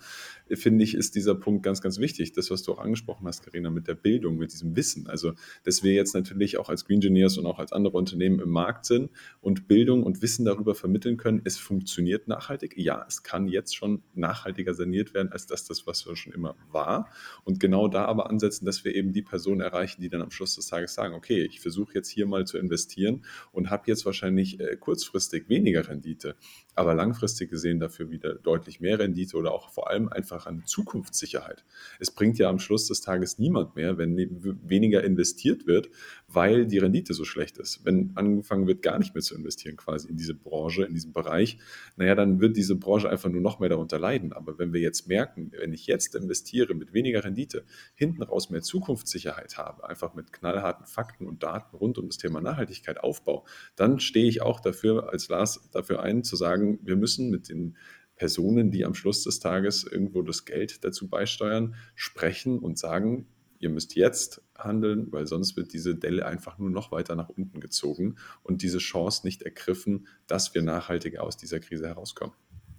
Finde 0.49 0.83
ich, 0.83 0.95
ist 0.95 1.13
dieser 1.13 1.35
Punkt 1.35 1.61
ganz, 1.61 1.81
ganz 1.81 1.99
wichtig. 1.99 2.31
Das, 2.31 2.49
was 2.49 2.63
du 2.63 2.71
auch 2.71 2.79
angesprochen 2.79 3.27
hast, 3.27 3.43
Karina, 3.43 3.69
mit 3.69 3.87
der 3.87 3.93
Bildung, 3.93 4.37
mit 4.37 4.53
diesem 4.53 4.75
Wissen. 4.75 5.07
Also, 5.07 5.33
dass 5.63 5.83
wir 5.83 5.93
jetzt 5.93 6.15
natürlich 6.15 6.57
auch 6.57 6.69
als 6.69 6.85
Green 6.85 6.97
Engineers 6.97 7.37
und 7.37 7.45
auch 7.45 7.59
als 7.59 7.73
andere 7.73 7.95
Unternehmen 7.95 8.39
im 8.39 8.49
Markt 8.49 8.85
sind 8.85 9.11
und 9.39 9.67
Bildung 9.67 10.01
und 10.01 10.23
Wissen 10.23 10.45
darüber 10.45 10.73
vermitteln 10.73 11.17
können, 11.17 11.41
es 11.43 11.57
funktioniert 11.57 12.27
nachhaltig. 12.27 12.73
Ja, 12.75 13.05
es 13.07 13.21
kann 13.21 13.47
jetzt 13.47 13.75
schon 13.75 14.01
nachhaltiger 14.15 14.73
saniert 14.73 15.13
werden, 15.13 15.31
als 15.31 15.45
das, 15.45 15.65
das 15.65 15.85
was 15.85 16.01
schon 16.01 16.33
immer 16.33 16.55
war. 16.71 17.09
Und 17.43 17.59
genau 17.59 17.87
da 17.87 18.05
aber 18.05 18.29
ansetzen, 18.31 18.65
dass 18.65 18.83
wir 18.83 18.95
eben 18.95 19.13
die 19.13 19.21
Personen 19.21 19.61
erreichen, 19.61 20.01
die 20.01 20.09
dann 20.09 20.21
am 20.23 20.31
Schluss 20.31 20.55
des 20.55 20.67
Tages 20.67 20.86
Tages 20.87 20.93
sagen, 20.93 21.13
okay, 21.13 21.43
ich 21.43 21.59
versuche 21.59 21.93
jetzt 21.93 22.09
hier 22.09 22.25
mal 22.25 22.45
zu 22.45 22.57
investieren 22.57 23.25
und 23.51 23.69
habe 23.69 23.83
jetzt 23.87 24.05
wahrscheinlich 24.05 24.59
äh, 24.59 24.77
kurzfristig 24.77 25.49
weniger 25.49 25.87
Rendite, 25.87 26.35
aber 26.75 26.93
langfristig 26.93 27.49
gesehen 27.49 27.79
dafür 27.79 28.09
wieder 28.09 28.35
deutlich 28.35 28.79
mehr 28.79 28.99
Rendite 28.99 29.37
oder 29.37 29.51
auch 29.51 29.71
vor 29.71 29.89
allem 29.89 30.09
einfach 30.09 30.45
eine 30.45 30.63
Zukunftssicherheit. 30.63 31.65
Es 31.99 32.11
bringt 32.11 32.37
ja 32.39 32.49
am 32.49 32.59
Schluss 32.59 32.87
des 32.87 33.01
Tages 33.01 33.39
niemand 33.39 33.75
mehr, 33.75 33.97
wenn 33.97 34.17
weniger 34.17 35.03
investiert 35.03 35.67
wird, 35.67 35.89
weil 36.29 36.67
die 36.67 36.77
Rendite 36.77 37.13
so 37.13 37.23
schlecht 37.23 37.57
ist. 37.57 37.85
Wenn 37.85 38.11
angefangen 38.15 38.67
wird, 38.67 38.81
gar 38.81 38.99
nicht 38.99 39.15
mehr 39.15 39.21
zu 39.21 39.33
investieren 39.33 39.77
quasi 39.77 40.09
in 40.09 40.17
diese 40.17 40.33
Branche, 40.33 40.83
in 40.83 40.93
diesem 40.93 41.13
Bereich, 41.13 41.57
naja, 41.95 42.15
dann 42.15 42.41
wird 42.41 42.57
diese 42.57 42.75
Branche 42.75 43.09
einfach 43.09 43.29
nur 43.29 43.41
noch 43.41 43.59
mehr 43.59 43.69
darunter 43.69 43.97
leiden. 43.97 44.33
Aber 44.33 44.59
wenn 44.59 44.73
wir 44.73 44.81
jetzt 44.81 45.07
merken, 45.07 45.51
wenn 45.57 45.71
ich 45.71 45.87
jetzt 45.87 46.15
investiere 46.15 46.73
mit 46.73 46.93
weniger 46.93 47.23
Rendite, 47.23 47.63
hinten 47.95 48.23
raus 48.23 48.49
mehr 48.49 48.61
Zukunftssicherheit 48.61 49.57
habe, 49.57 49.87
einfach 49.87 50.15
mit 50.15 50.33
knallharten 50.33 50.85
Fakten 50.85 51.27
und 51.27 51.43
Daten 51.43 51.75
rund 51.77 51.97
um 51.97 52.07
das 52.07 52.17
Thema 52.17 52.41
Nachhaltigkeit 52.41 52.99
aufbaue, 52.99 53.43
dann 53.77 54.01
stehe 54.01 54.27
ich 54.27 54.41
auch 54.41 54.59
dafür, 54.59 55.09
als 55.09 55.29
Lars, 55.29 55.69
dafür 55.71 56.03
ein, 56.03 56.23
zu 56.23 56.35
sagen, 56.35 56.79
wir 56.83 56.97
müssen 56.97 57.29
mit 57.29 57.47
den 57.47 57.77
Personen, 58.17 58.71
die 58.71 58.83
am 58.83 58.95
Schluss 58.95 59.23
des 59.23 59.39
Tages 59.39 59.85
irgendwo 59.85 60.23
das 60.23 60.43
Geld 60.43 60.83
dazu 60.83 61.07
beisteuern, 61.07 61.75
sprechen 61.95 62.59
und 62.59 62.77
sagen, 62.77 63.27
ihr 63.59 63.69
müsst 63.69 63.95
jetzt 63.95 64.41
handeln, 64.57 65.11
weil 65.11 65.27
sonst 65.27 65.55
wird 65.55 65.73
diese 65.73 65.95
Delle 65.95 66.25
einfach 66.25 66.57
nur 66.57 66.69
noch 66.69 66.91
weiter 66.91 67.15
nach 67.15 67.29
unten 67.29 67.59
gezogen 67.59 68.15
und 68.43 68.61
diese 68.61 68.79
Chance 68.79 69.25
nicht 69.25 69.41
ergriffen, 69.41 70.07
dass 70.27 70.53
wir 70.53 70.61
nachhaltiger 70.61 71.23
aus 71.23 71.37
dieser 71.37 71.59
Krise 71.59 71.87
herauskommen. 71.87 72.33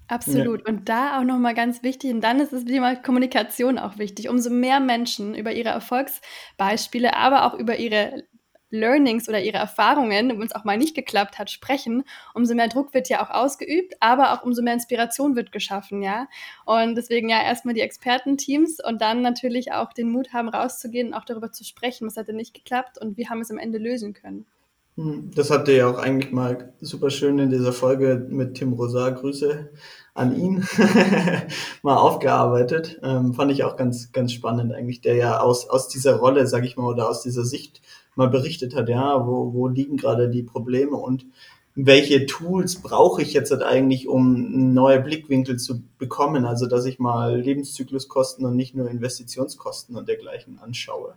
Absolut. 0.09 0.61
Ja. 0.61 0.73
Und 0.73 0.89
da 0.89 1.19
auch 1.19 1.25
nochmal 1.25 1.55
ganz 1.55 1.83
wichtig, 1.83 2.13
und 2.13 2.23
dann 2.23 2.41
ist 2.41 2.53
das 2.53 2.65
Thema 2.65 2.97
Kommunikation 2.97 3.79
auch 3.79 3.99
wichtig. 3.99 4.29
Umso 4.31 4.51
mehr 4.51 4.81
Menschen 4.81 5.35
über 5.35 5.53
ihre 5.53 5.69
Erfolgsbeispiele, 5.69 7.15
aber 7.15 7.45
auch 7.45 7.59
über 7.59 7.79
ihre 7.79 8.25
Learnings 8.71 9.29
oder 9.29 9.43
ihre 9.43 9.59
Erfahrungen, 9.59 10.29
wenn 10.29 10.43
es 10.43 10.55
auch 10.55 10.65
mal 10.65 10.77
nicht 10.77 10.95
geklappt 10.95 11.39
hat, 11.39 11.51
sprechen, 11.51 12.05
umso 12.35 12.55
mehr 12.55 12.69
Druck 12.69 12.95
wird 12.95 13.09
ja 13.09 13.25
auch 13.25 13.31
ausgeübt, 13.31 13.95
aber 14.01 14.33
auch 14.33 14.43
umso 14.43 14.63
mehr 14.63 14.75
Inspiration 14.75 15.37
wird 15.37 15.53
geschaffen, 15.53 16.03
ja. 16.03 16.27
Und 16.65 16.95
deswegen 16.95 17.29
ja 17.29 17.43
erstmal 17.43 17.75
die 17.75 17.81
Expertenteams 17.81 18.79
und 18.85 19.01
dann 19.01 19.23
natürlich 19.23 19.73
auch 19.73 19.93
den 19.93 20.11
Mut 20.11 20.33
haben, 20.33 20.49
rauszugehen 20.49 21.09
und 21.09 21.15
auch 21.15 21.25
darüber 21.25 21.53
zu 21.53 21.65
sprechen, 21.65 22.07
was 22.07 22.17
hat 22.17 22.29
denn 22.29 22.37
nicht 22.37 22.55
geklappt 22.55 22.99
und 23.01 23.17
wie 23.17 23.29
haben 23.29 23.39
wir 23.39 23.43
es 23.43 23.51
am 23.51 23.59
Ende 23.59 23.79
lösen 23.79 24.13
können. 24.13 24.47
Hm, 24.99 25.31
das 25.33 25.53
habt 25.53 25.69
ihr 25.69 25.77
ja 25.77 25.89
auch 25.89 25.99
eigentlich 25.99 26.33
mal 26.33 26.73
super 26.81 27.11
schön 27.11 27.39
in 27.39 27.51
dieser 27.51 27.73
Folge 27.73 28.27
mit 28.29 28.55
Tim 28.55 28.73
Rosar, 28.73 29.13
Grüße 29.13 29.71
an 30.13 30.35
ihn, 30.35 30.67
mal 31.83 31.97
aufgearbeitet. 31.97 32.99
Ähm, 33.05 33.33
fand 33.33 33.53
ich 33.53 33.63
auch 33.63 33.77
ganz, 33.77 34.11
ganz 34.11 34.33
spannend 34.33 34.73
eigentlich, 34.75 35.01
der 35.01 35.15
ja 35.15 35.39
aus, 35.39 35.69
aus 35.71 35.87
dieser 35.87 36.17
Rolle, 36.17 36.49
sag 36.49 36.65
ich 36.65 36.77
mal, 36.77 36.89
oder 36.89 37.09
aus 37.09 37.23
dieser 37.23 37.45
Sicht 37.45 37.81
mal 38.19 38.29
berichtet 38.29 38.75
hat, 38.75 38.89
ja, 38.89 39.27
wo, 39.27 39.55
wo 39.55 39.69
liegen 39.69 39.97
gerade 39.97 40.29
die 40.29 40.43
Probleme 40.43 40.97
und 40.97 41.25
welche 41.81 42.27
Tools 42.27 42.83
brauche 42.83 43.23
ich 43.23 43.33
jetzt 43.33 43.53
halt 43.53 43.63
eigentlich, 43.63 44.09
um 44.09 44.75
neue 44.75 45.01
Blickwinkel 45.01 45.59
zu 45.59 45.85
bekommen, 45.97 46.45
also 46.45 46.67
dass 46.67 46.85
ich 46.85 46.99
mal 46.99 47.41
Lebenszykluskosten 47.41 48.45
und 48.45 48.57
nicht 48.57 48.75
nur 48.75 48.91
Investitionskosten 48.91 49.95
und 49.95 50.09
dergleichen 50.09 50.59
anschaue. 50.59 51.15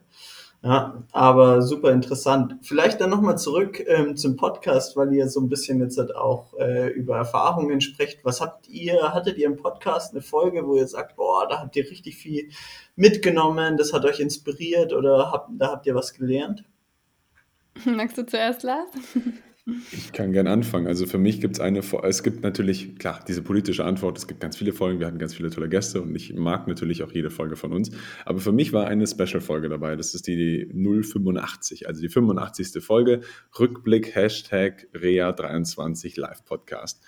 Ja, 0.63 1.01
aber 1.11 1.63
super 1.63 1.91
interessant. 1.91 2.57
Vielleicht 2.61 3.01
dann 3.01 3.09
nochmal 3.09 3.39
zurück 3.39 3.83
ähm, 3.87 4.15
zum 4.15 4.35
Podcast, 4.35 4.95
weil 4.95 5.11
ihr 5.11 5.27
so 5.27 5.39
ein 5.39 5.49
bisschen 5.49 5.79
jetzt 5.79 5.97
halt 5.97 6.15
auch 6.15 6.53
äh, 6.59 6.89
über 6.89 7.17
Erfahrungen 7.17 7.81
sprecht. 7.81 8.23
Was 8.23 8.41
habt 8.41 8.69
ihr, 8.69 9.11
hattet 9.11 9.39
ihr 9.39 9.47
im 9.47 9.57
Podcast 9.57 10.13
eine 10.13 10.21
Folge, 10.21 10.67
wo 10.67 10.75
ihr 10.75 10.87
sagt, 10.87 11.15
boah, 11.15 11.47
da 11.47 11.61
habt 11.61 11.75
ihr 11.75 11.89
richtig 11.89 12.15
viel 12.15 12.49
mitgenommen, 12.95 13.75
das 13.77 13.91
hat 13.91 14.05
euch 14.05 14.19
inspiriert 14.19 14.93
oder 14.93 15.31
habt, 15.31 15.49
da 15.57 15.71
habt 15.71 15.87
ihr 15.87 15.95
was 15.95 16.13
gelernt? 16.13 16.63
Magst 17.85 18.17
du 18.17 18.25
zuerst, 18.25 18.63
Lars? 18.63 18.89
Ich 19.91 20.11
kann 20.11 20.33
gern 20.33 20.47
anfangen. 20.47 20.87
Also 20.87 21.05
für 21.05 21.19
mich 21.19 21.39
gibt 21.39 21.55
es 21.55 21.59
eine, 21.59 21.83
es 22.03 22.23
gibt 22.23 22.41
natürlich, 22.41 22.97
klar, 22.97 23.23
diese 23.27 23.43
politische 23.43 23.85
Antwort, 23.85 24.17
es 24.17 24.27
gibt 24.27 24.39
ganz 24.39 24.57
viele 24.57 24.73
Folgen, 24.73 24.99
wir 24.99 25.05
hatten 25.05 25.19
ganz 25.19 25.35
viele 25.35 25.51
tolle 25.51 25.69
Gäste 25.69 26.01
und 26.01 26.15
ich 26.15 26.33
mag 26.33 26.67
natürlich 26.67 27.03
auch 27.03 27.11
jede 27.11 27.29
Folge 27.29 27.55
von 27.55 27.71
uns. 27.71 27.91
Aber 28.25 28.39
für 28.39 28.51
mich 28.51 28.73
war 28.73 28.87
eine 28.87 29.05
Special-Folge 29.05 29.69
dabei, 29.69 29.95
das 29.95 30.15
ist 30.15 30.25
die 30.25 30.67
085, 30.73 31.87
also 31.87 32.01
die 32.01 32.09
85. 32.09 32.83
Folge, 32.83 33.21
Rückblick, 33.59 34.15
Hashtag 34.15 34.87
Rea23 34.95 36.19
Live-Podcast. 36.19 37.03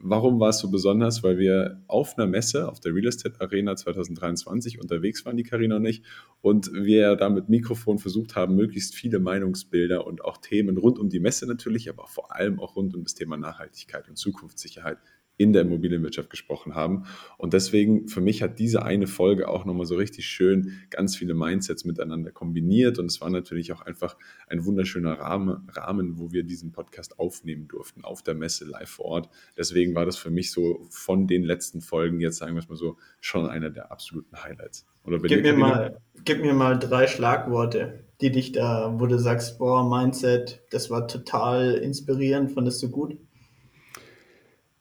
Warum 0.00 0.38
war 0.38 0.50
es 0.50 0.58
so 0.58 0.70
besonders? 0.70 1.22
Weil 1.22 1.38
wir 1.38 1.82
auf 1.88 2.16
einer 2.16 2.26
Messe, 2.26 2.68
auf 2.68 2.78
der 2.80 2.94
Real 2.94 3.08
Estate 3.08 3.40
Arena 3.40 3.74
2023 3.74 4.80
unterwegs 4.80 5.24
waren, 5.26 5.36
die 5.36 5.42
Karina 5.42 5.76
und 5.76 5.84
ich, 5.86 6.02
und 6.40 6.72
wir 6.72 7.16
da 7.16 7.28
mit 7.28 7.48
Mikrofon 7.48 7.98
versucht 7.98 8.36
haben, 8.36 8.54
möglichst 8.54 8.94
viele 8.94 9.18
Meinungsbilder 9.18 10.06
und 10.06 10.24
auch 10.24 10.36
Themen 10.38 10.78
rund 10.78 10.98
um 10.98 11.08
die 11.08 11.20
Messe 11.20 11.46
natürlich, 11.46 11.88
aber 11.90 12.06
vor 12.06 12.34
allem 12.34 12.60
auch 12.60 12.76
rund 12.76 12.94
um 12.94 13.02
das 13.02 13.14
Thema 13.14 13.36
Nachhaltigkeit 13.36 14.08
und 14.08 14.16
Zukunftssicherheit 14.16 14.98
in 15.38 15.52
der 15.52 15.62
Immobilienwirtschaft 15.62 16.28
gesprochen 16.28 16.74
haben. 16.74 17.04
Und 17.38 17.54
deswegen, 17.54 18.08
für 18.08 18.20
mich 18.20 18.42
hat 18.42 18.58
diese 18.58 18.82
eine 18.82 19.06
Folge 19.06 19.48
auch 19.48 19.64
nochmal 19.64 19.86
so 19.86 19.94
richtig 19.94 20.26
schön 20.26 20.72
ganz 20.90 21.16
viele 21.16 21.32
Mindsets 21.32 21.84
miteinander 21.84 22.32
kombiniert. 22.32 22.98
Und 22.98 23.06
es 23.06 23.20
war 23.20 23.30
natürlich 23.30 23.72
auch 23.72 23.80
einfach 23.80 24.16
ein 24.48 24.66
wunderschöner 24.66 25.12
Rahmen, 25.12 25.68
Rahmen, 25.68 26.18
wo 26.18 26.32
wir 26.32 26.42
diesen 26.42 26.72
Podcast 26.72 27.20
aufnehmen 27.20 27.68
durften, 27.68 28.04
auf 28.04 28.22
der 28.22 28.34
Messe 28.34 28.64
live 28.64 28.90
vor 28.90 29.06
Ort. 29.06 29.30
Deswegen 29.56 29.94
war 29.94 30.04
das 30.04 30.16
für 30.16 30.30
mich 30.30 30.50
so 30.50 30.84
von 30.90 31.28
den 31.28 31.44
letzten 31.44 31.80
Folgen, 31.80 32.20
jetzt 32.20 32.38
sagen 32.38 32.54
wir 32.54 32.60
es 32.60 32.68
mal 32.68 32.76
so, 32.76 32.98
schon 33.20 33.46
einer 33.46 33.70
der 33.70 33.92
absoluten 33.92 34.42
Highlights. 34.42 34.86
Oder 35.04 35.20
gib, 35.20 35.42
mir 35.42 35.54
mal, 35.54 36.00
gib 36.24 36.42
mir 36.42 36.52
mal 36.52 36.78
drei 36.78 37.06
Schlagworte, 37.06 38.04
die 38.20 38.32
dich 38.32 38.52
da, 38.52 38.94
wo 38.98 39.06
du 39.06 39.18
sagst, 39.18 39.58
boah, 39.58 39.88
Mindset, 39.88 40.62
das 40.70 40.90
war 40.90 41.06
total 41.06 41.74
inspirierend, 41.74 42.50
fandest 42.50 42.82
du 42.82 42.90
gut? 42.90 43.16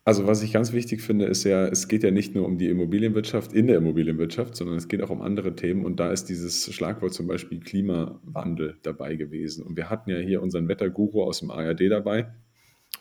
Also 0.07 0.25
was 0.25 0.41
ich 0.41 0.53
ganz 0.53 0.71
wichtig 0.71 1.01
finde, 1.01 1.25
ist 1.25 1.43
ja, 1.43 1.67
es 1.67 1.89
geht 1.89 2.01
ja 2.01 2.11
nicht 2.11 2.33
nur 2.33 2.45
um 2.45 2.57
die 2.57 2.69
Immobilienwirtschaft 2.69 3.51
in 3.51 3.67
der 3.67 3.75
Immobilienwirtschaft, 3.75 4.55
sondern 4.55 4.77
es 4.77 4.87
geht 4.87 5.01
auch 5.01 5.09
um 5.09 5.21
andere 5.21 5.53
Themen. 5.53 5.83
Und 5.83 5.99
da 5.99 6.13
ist 6.13 6.29
dieses 6.29 6.73
Schlagwort 6.73 7.13
zum 7.13 7.27
Beispiel 7.27 7.59
Klimawandel 7.59 8.77
dabei 8.83 9.17
gewesen. 9.17 9.65
Und 9.65 9.75
wir 9.75 9.89
hatten 9.89 10.09
ja 10.09 10.19
hier 10.19 10.41
unseren 10.41 10.69
Wetterguru 10.69 11.23
aus 11.23 11.41
dem 11.41 11.51
ARD 11.51 11.91
dabei. 11.91 12.31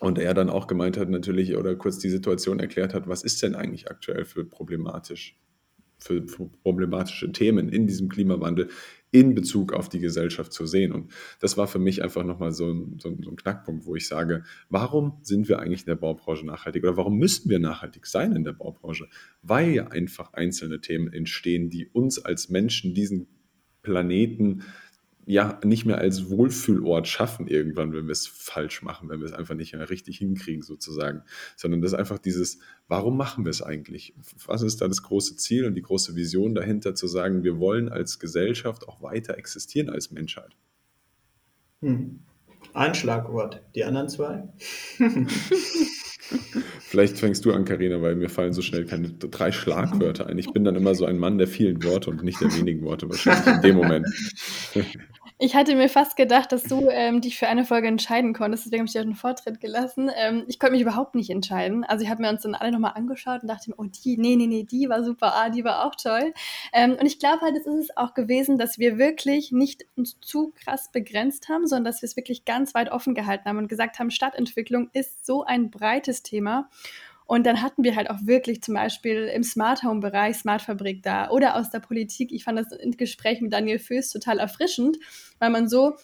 Und 0.01 0.19
er 0.19 0.33
dann 0.33 0.49
auch 0.49 0.67
gemeint 0.67 0.97
hat 0.97 1.09
natürlich 1.09 1.55
oder 1.55 1.77
kurz 1.77 1.97
die 1.97 2.09
Situation 2.09 2.59
erklärt 2.59 2.93
hat, 2.93 3.07
was 3.07 3.23
ist 3.23 3.41
denn 3.41 3.55
eigentlich 3.55 3.89
aktuell 3.89 4.25
für 4.25 4.43
problematisch 4.43 5.39
für, 5.99 6.25
problematische 6.61 7.31
Themen 7.31 7.69
in 7.69 7.87
diesem 7.87 8.09
Klimawandel 8.09 8.67
in 9.11 9.35
Bezug 9.35 9.73
auf 9.73 9.89
die 9.89 9.99
Gesellschaft 9.99 10.51
zu 10.51 10.65
sehen. 10.65 10.91
Und 10.91 11.11
das 11.39 11.57
war 11.57 11.67
für 11.67 11.79
mich 11.79 12.03
einfach 12.03 12.23
nochmal 12.23 12.51
so 12.51 12.71
ein, 12.71 12.99
so, 12.99 13.15
so 13.21 13.29
ein 13.29 13.35
Knackpunkt, 13.35 13.85
wo 13.85 13.95
ich 13.95 14.07
sage, 14.07 14.43
warum 14.69 15.19
sind 15.21 15.47
wir 15.47 15.59
eigentlich 15.59 15.81
in 15.81 15.87
der 15.87 15.95
Baubranche 15.95 16.45
nachhaltig 16.45 16.83
oder 16.83 16.97
warum 16.97 17.17
müssen 17.17 17.49
wir 17.49 17.59
nachhaltig 17.59 18.05
sein 18.05 18.33
in 18.33 18.43
der 18.43 18.53
Baubranche? 18.53 19.07
Weil 19.41 19.71
ja 19.71 19.87
einfach 19.87 20.33
einzelne 20.33 20.81
Themen 20.81 21.11
entstehen, 21.11 21.69
die 21.69 21.87
uns 21.87 22.23
als 22.23 22.49
Menschen 22.49 22.93
diesen 22.93 23.27
Planeten 23.81 24.63
ja 25.27 25.59
nicht 25.65 25.85
mehr 25.85 25.97
als 25.97 26.29
Wohlfühlort 26.29 27.05
schaffen 27.05 27.47
irgendwann, 27.47 27.91
wenn 27.91 28.05
wir 28.07 28.13
es 28.13 28.27
falsch 28.27 28.81
machen, 28.81 29.09
wenn 29.09 29.19
wir 29.19 29.25
es 29.25 29.33
einfach 29.33 29.55
nicht 29.55 29.73
mehr 29.73 29.89
richtig 29.89 30.19
hinkriegen 30.19 30.63
sozusagen, 30.63 31.21
sondern 31.57 31.81
das 31.81 31.91
ist 31.91 31.99
einfach 31.99 32.17
dieses, 32.17 32.59
warum 32.87 33.17
machen 33.17 33.43
wir 33.43 33.49
es 33.49 33.61
eigentlich? 33.61 34.15
Was 34.45 34.61
ist 34.61 34.79
da 34.79 34.87
das 34.87 35.03
große 35.03 35.35
Ziel 35.35 35.65
und 35.65 35.75
die 35.75 35.81
große 35.81 36.15
Vision 36.15 36.55
dahinter 36.55 36.95
zu 36.95 37.07
sagen, 37.07 37.43
wir 37.43 37.59
wollen 37.59 37.89
als 37.89 38.19
Gesellschaft 38.19 38.87
auch 38.87 39.01
weiter 39.01 39.37
existieren 39.37 39.89
als 39.89 40.11
Menschheit? 40.11 40.55
Hm. 41.81 42.21
Ein 42.73 42.95
Schlagwort, 42.95 43.61
die 43.75 43.83
anderen 43.83 44.07
zwei? 44.07 44.47
Vielleicht 46.79 47.17
fängst 47.17 47.45
du 47.45 47.53
an, 47.53 47.65
Karina, 47.65 48.01
weil 48.01 48.15
mir 48.15 48.29
fallen 48.29 48.53
so 48.53 48.61
schnell 48.61 48.85
keine 48.85 49.09
drei 49.09 49.51
Schlagwörter 49.51 50.27
ein. 50.27 50.37
Ich 50.37 50.51
bin 50.51 50.63
dann 50.63 50.75
immer 50.75 50.95
so 50.95 51.05
ein 51.05 51.17
Mann 51.17 51.37
der 51.37 51.47
vielen 51.47 51.83
Worte 51.83 52.09
und 52.09 52.23
nicht 52.23 52.41
der 52.41 52.53
wenigen 52.55 52.83
Worte 52.83 53.09
wahrscheinlich 53.09 53.47
in 53.47 53.61
dem 53.61 53.75
Moment. 53.75 54.07
Ich 55.39 55.55
hatte 55.55 55.75
mir 55.75 55.87
fast 55.87 56.15
gedacht, 56.15 56.51
dass 56.51 56.63
du 56.63 56.89
ähm, 56.89 57.21
dich 57.21 57.37
für 57.37 57.47
eine 57.47 57.63
Folge 57.63 57.87
entscheiden 57.87 58.33
konntest, 58.33 58.65
deswegen 58.65 58.79
habe 58.79 58.87
ich 58.87 58.93
dir 58.93 59.01
einen 59.01 59.13
Vortritt 59.13 59.59
gelassen. 59.59 60.09
Ähm, 60.15 60.45
ich 60.47 60.57
konnte 60.57 60.71
mich 60.71 60.81
überhaupt 60.81 61.13
nicht 61.13 61.29
entscheiden. 61.29 61.83
Also 61.83 62.03
ich 62.03 62.09
habe 62.09 62.23
mir 62.23 62.29
uns 62.31 62.41
dann 62.41 62.55
alle 62.55 62.71
nochmal 62.71 62.93
angeschaut 62.95 63.43
und 63.43 63.47
dachte 63.47 63.71
oh 63.77 63.83
die, 63.83 64.17
nee, 64.17 64.35
nee, 64.35 64.47
nee, 64.47 64.63
die 64.63 64.89
war 64.89 65.03
super, 65.03 65.35
ah, 65.35 65.49
die 65.51 65.63
war 65.63 65.85
auch 65.85 65.93
toll. 65.93 66.33
Ähm, 66.73 66.93
und 66.99 67.05
ich 67.05 67.19
glaube 67.19 67.41
halt, 67.41 67.55
es 67.55 67.67
ist 67.67 67.83
es 67.83 67.97
auch 67.97 68.15
gewesen, 68.15 68.57
dass 68.57 68.79
wir 68.79 68.97
wirklich 68.97 69.51
nicht 69.51 69.85
uns 69.95 70.19
zu 70.21 70.53
krass 70.63 70.89
begrenzt 70.91 71.49
haben, 71.49 71.67
sondern 71.67 71.85
dass 71.85 72.01
wir 72.01 72.07
es 72.07 72.17
wirklich 72.17 72.43
ganz 72.45 72.73
weit 72.73 72.91
offen 72.91 73.13
gehalten 73.13 73.45
haben 73.45 73.59
und 73.59 73.67
gesagt 73.67 73.99
haben, 73.99 74.09
Stadtentwicklung 74.09 74.89
ist 74.93 75.23
so 75.23 75.43
ein 75.43 75.69
breites 75.69 76.16
Thema. 76.23 76.69
Und 77.25 77.45
dann 77.45 77.61
hatten 77.61 77.83
wir 77.83 77.95
halt 77.95 78.09
auch 78.09 78.19
wirklich 78.21 78.61
zum 78.61 78.73
Beispiel 78.75 79.25
im 79.25 79.43
Smart 79.43 79.83
Home 79.83 79.99
Bereich 79.99 80.37
Smart 80.37 80.61
Fabrik 80.61 81.03
da 81.03 81.29
oder 81.29 81.57
aus 81.57 81.69
der 81.69 81.81
Politik. 81.81 82.31
Ich 82.31 82.45
fand 82.45 82.57
das 82.57 82.67
Gespräch 82.97 83.41
mit 83.41 83.51
Daniel 83.51 83.79
Föß 83.79 84.11
total 84.11 84.39
erfrischend, 84.39 84.97
weil 85.39 85.49
man 85.49 85.67
so 85.67 85.97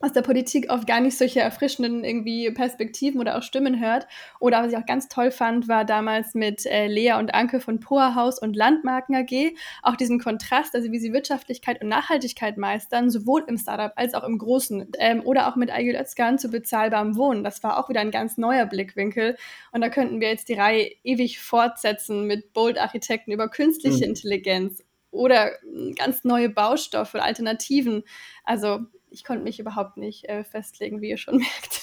aus 0.00 0.12
der 0.14 0.22
Politik 0.22 0.70
oft 0.70 0.86
gar 0.86 1.00
nicht 1.00 1.16
solche 1.16 1.40
erfrischenden 1.40 2.04
irgendwie 2.04 2.50
Perspektiven 2.50 3.20
oder 3.20 3.36
auch 3.36 3.42
Stimmen 3.42 3.78
hört. 3.80 4.06
Oder 4.40 4.62
was 4.62 4.72
ich 4.72 4.78
auch 4.78 4.86
ganz 4.86 5.08
toll 5.08 5.30
fand, 5.30 5.68
war 5.68 5.84
damals 5.84 6.34
mit 6.34 6.64
äh, 6.64 6.86
Lea 6.86 7.12
und 7.18 7.34
Anke 7.34 7.60
von 7.60 7.80
Poorhaus 7.80 8.38
und 8.38 8.56
Landmarken 8.56 9.14
AG 9.14 9.54
auch 9.82 9.96
diesen 9.96 10.18
Kontrast, 10.18 10.74
also 10.74 10.90
wie 10.90 10.98
sie 10.98 11.12
Wirtschaftlichkeit 11.12 11.82
und 11.82 11.88
Nachhaltigkeit 11.88 12.56
meistern, 12.56 13.10
sowohl 13.10 13.44
im 13.46 13.58
Startup 13.58 13.92
als 13.96 14.14
auch 14.14 14.24
im 14.24 14.38
Großen. 14.38 14.90
Ähm, 14.98 15.20
oder 15.22 15.48
auch 15.48 15.56
mit 15.56 15.70
Aygül 15.70 15.96
Özkan 15.96 16.38
zu 16.38 16.48
bezahlbarem 16.48 17.16
Wohnen. 17.16 17.44
Das 17.44 17.62
war 17.62 17.78
auch 17.78 17.90
wieder 17.90 18.00
ein 18.00 18.10
ganz 18.10 18.38
neuer 18.38 18.64
Blickwinkel. 18.64 19.36
Und 19.70 19.82
da 19.82 19.90
könnten 19.90 20.20
wir 20.20 20.28
jetzt 20.28 20.48
die 20.48 20.54
Reihe 20.54 20.90
ewig 21.04 21.40
fortsetzen 21.40 22.26
mit 22.26 22.54
Bold-Architekten 22.54 23.32
über 23.32 23.50
künstliche 23.50 24.04
mhm. 24.04 24.10
Intelligenz 24.10 24.82
oder 25.10 25.50
ganz 25.96 26.24
neue 26.24 26.48
Baustoffe, 26.48 27.16
Alternativen. 27.16 28.04
Also 28.44 28.80
ich 29.10 29.24
konnte 29.24 29.44
mich 29.44 29.58
überhaupt 29.58 29.96
nicht 29.96 30.28
äh, 30.28 30.44
festlegen, 30.44 31.00
wie 31.00 31.10
ihr 31.10 31.16
schon 31.16 31.36
merkt. 31.38 31.80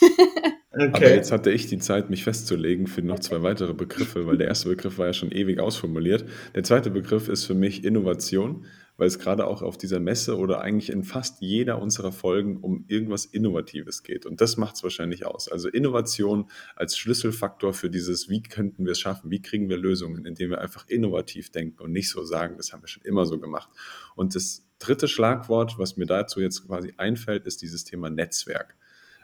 okay. 0.72 0.92
Aber 0.94 1.16
jetzt 1.16 1.32
hatte 1.32 1.52
ich 1.52 1.68
die 1.68 1.78
Zeit, 1.78 2.10
mich 2.10 2.24
festzulegen 2.24 2.88
für 2.88 3.02
noch 3.02 3.20
zwei 3.20 3.42
weitere 3.42 3.74
Begriffe, 3.74 4.26
weil 4.26 4.38
der 4.38 4.48
erste 4.48 4.70
Begriff 4.70 4.98
war 4.98 5.08
ja 5.08 5.14
schon 5.14 5.32
ewig 5.32 5.60
ausformuliert. 5.60 6.26
Der 6.56 6.64
zweite 6.64 6.90
Begriff 6.90 7.28
ist 7.28 7.46
für 7.46 7.56
mich 7.56 7.84
Innovation, 7.84 8.66
weil 8.98 9.08
es 9.08 9.20
gerade 9.20 9.46
auch 9.46 9.62
auf 9.62 9.78
dieser 9.78 10.00
Messe 10.00 10.38
oder 10.38 10.62
eigentlich 10.62 10.90
in 10.90 11.04
fast 11.04 11.42
jeder 11.42 11.80
unserer 11.82 12.12
Folgen 12.12 12.58
um 12.58 12.86
irgendwas 12.88 13.26
Innovatives 13.26 14.04
geht. 14.04 14.26
Und 14.26 14.42
das 14.42 14.58
macht 14.58 14.76
es 14.76 14.84
wahrscheinlich 14.84 15.26
aus. 15.26 15.48
Also 15.50 15.70
Innovation 15.70 16.50
als 16.76 16.98
Schlüsselfaktor 16.98 17.74
für 17.74 17.90
dieses, 17.90 18.28
wie 18.28 18.42
könnten 18.42 18.86
wir 18.86 18.94
es 18.94 19.00
schaffen, 19.00 19.30
wie 19.30 19.42
kriegen 19.42 19.70
wir 19.70 19.78
Lösungen, 19.78 20.26
indem 20.26 20.50
wir 20.50 20.62
einfach 20.62 20.88
innovativ 20.88 21.52
denken 21.52 21.82
und 21.82 21.92
nicht 21.92 22.10
so 22.10 22.24
sagen, 22.24 22.58
das 22.58 22.74
haben 22.74 22.82
wir 22.82 22.88
schon 22.88 23.04
immer 23.04 23.26
so 23.26 23.40
gemacht. 23.40 23.70
Und 24.16 24.34
das 24.36 24.67
dritte 24.80 25.08
Schlagwort, 25.08 25.78
was 25.78 25.98
mir 25.98 26.06
dazu 26.06 26.42
jetzt 26.42 26.68
quasi 26.68 26.94
einfällt, 26.98 27.46
ist 27.46 27.62
dieses 27.62 27.84
Thema 27.84 28.10
Netzwerk. 28.10 28.76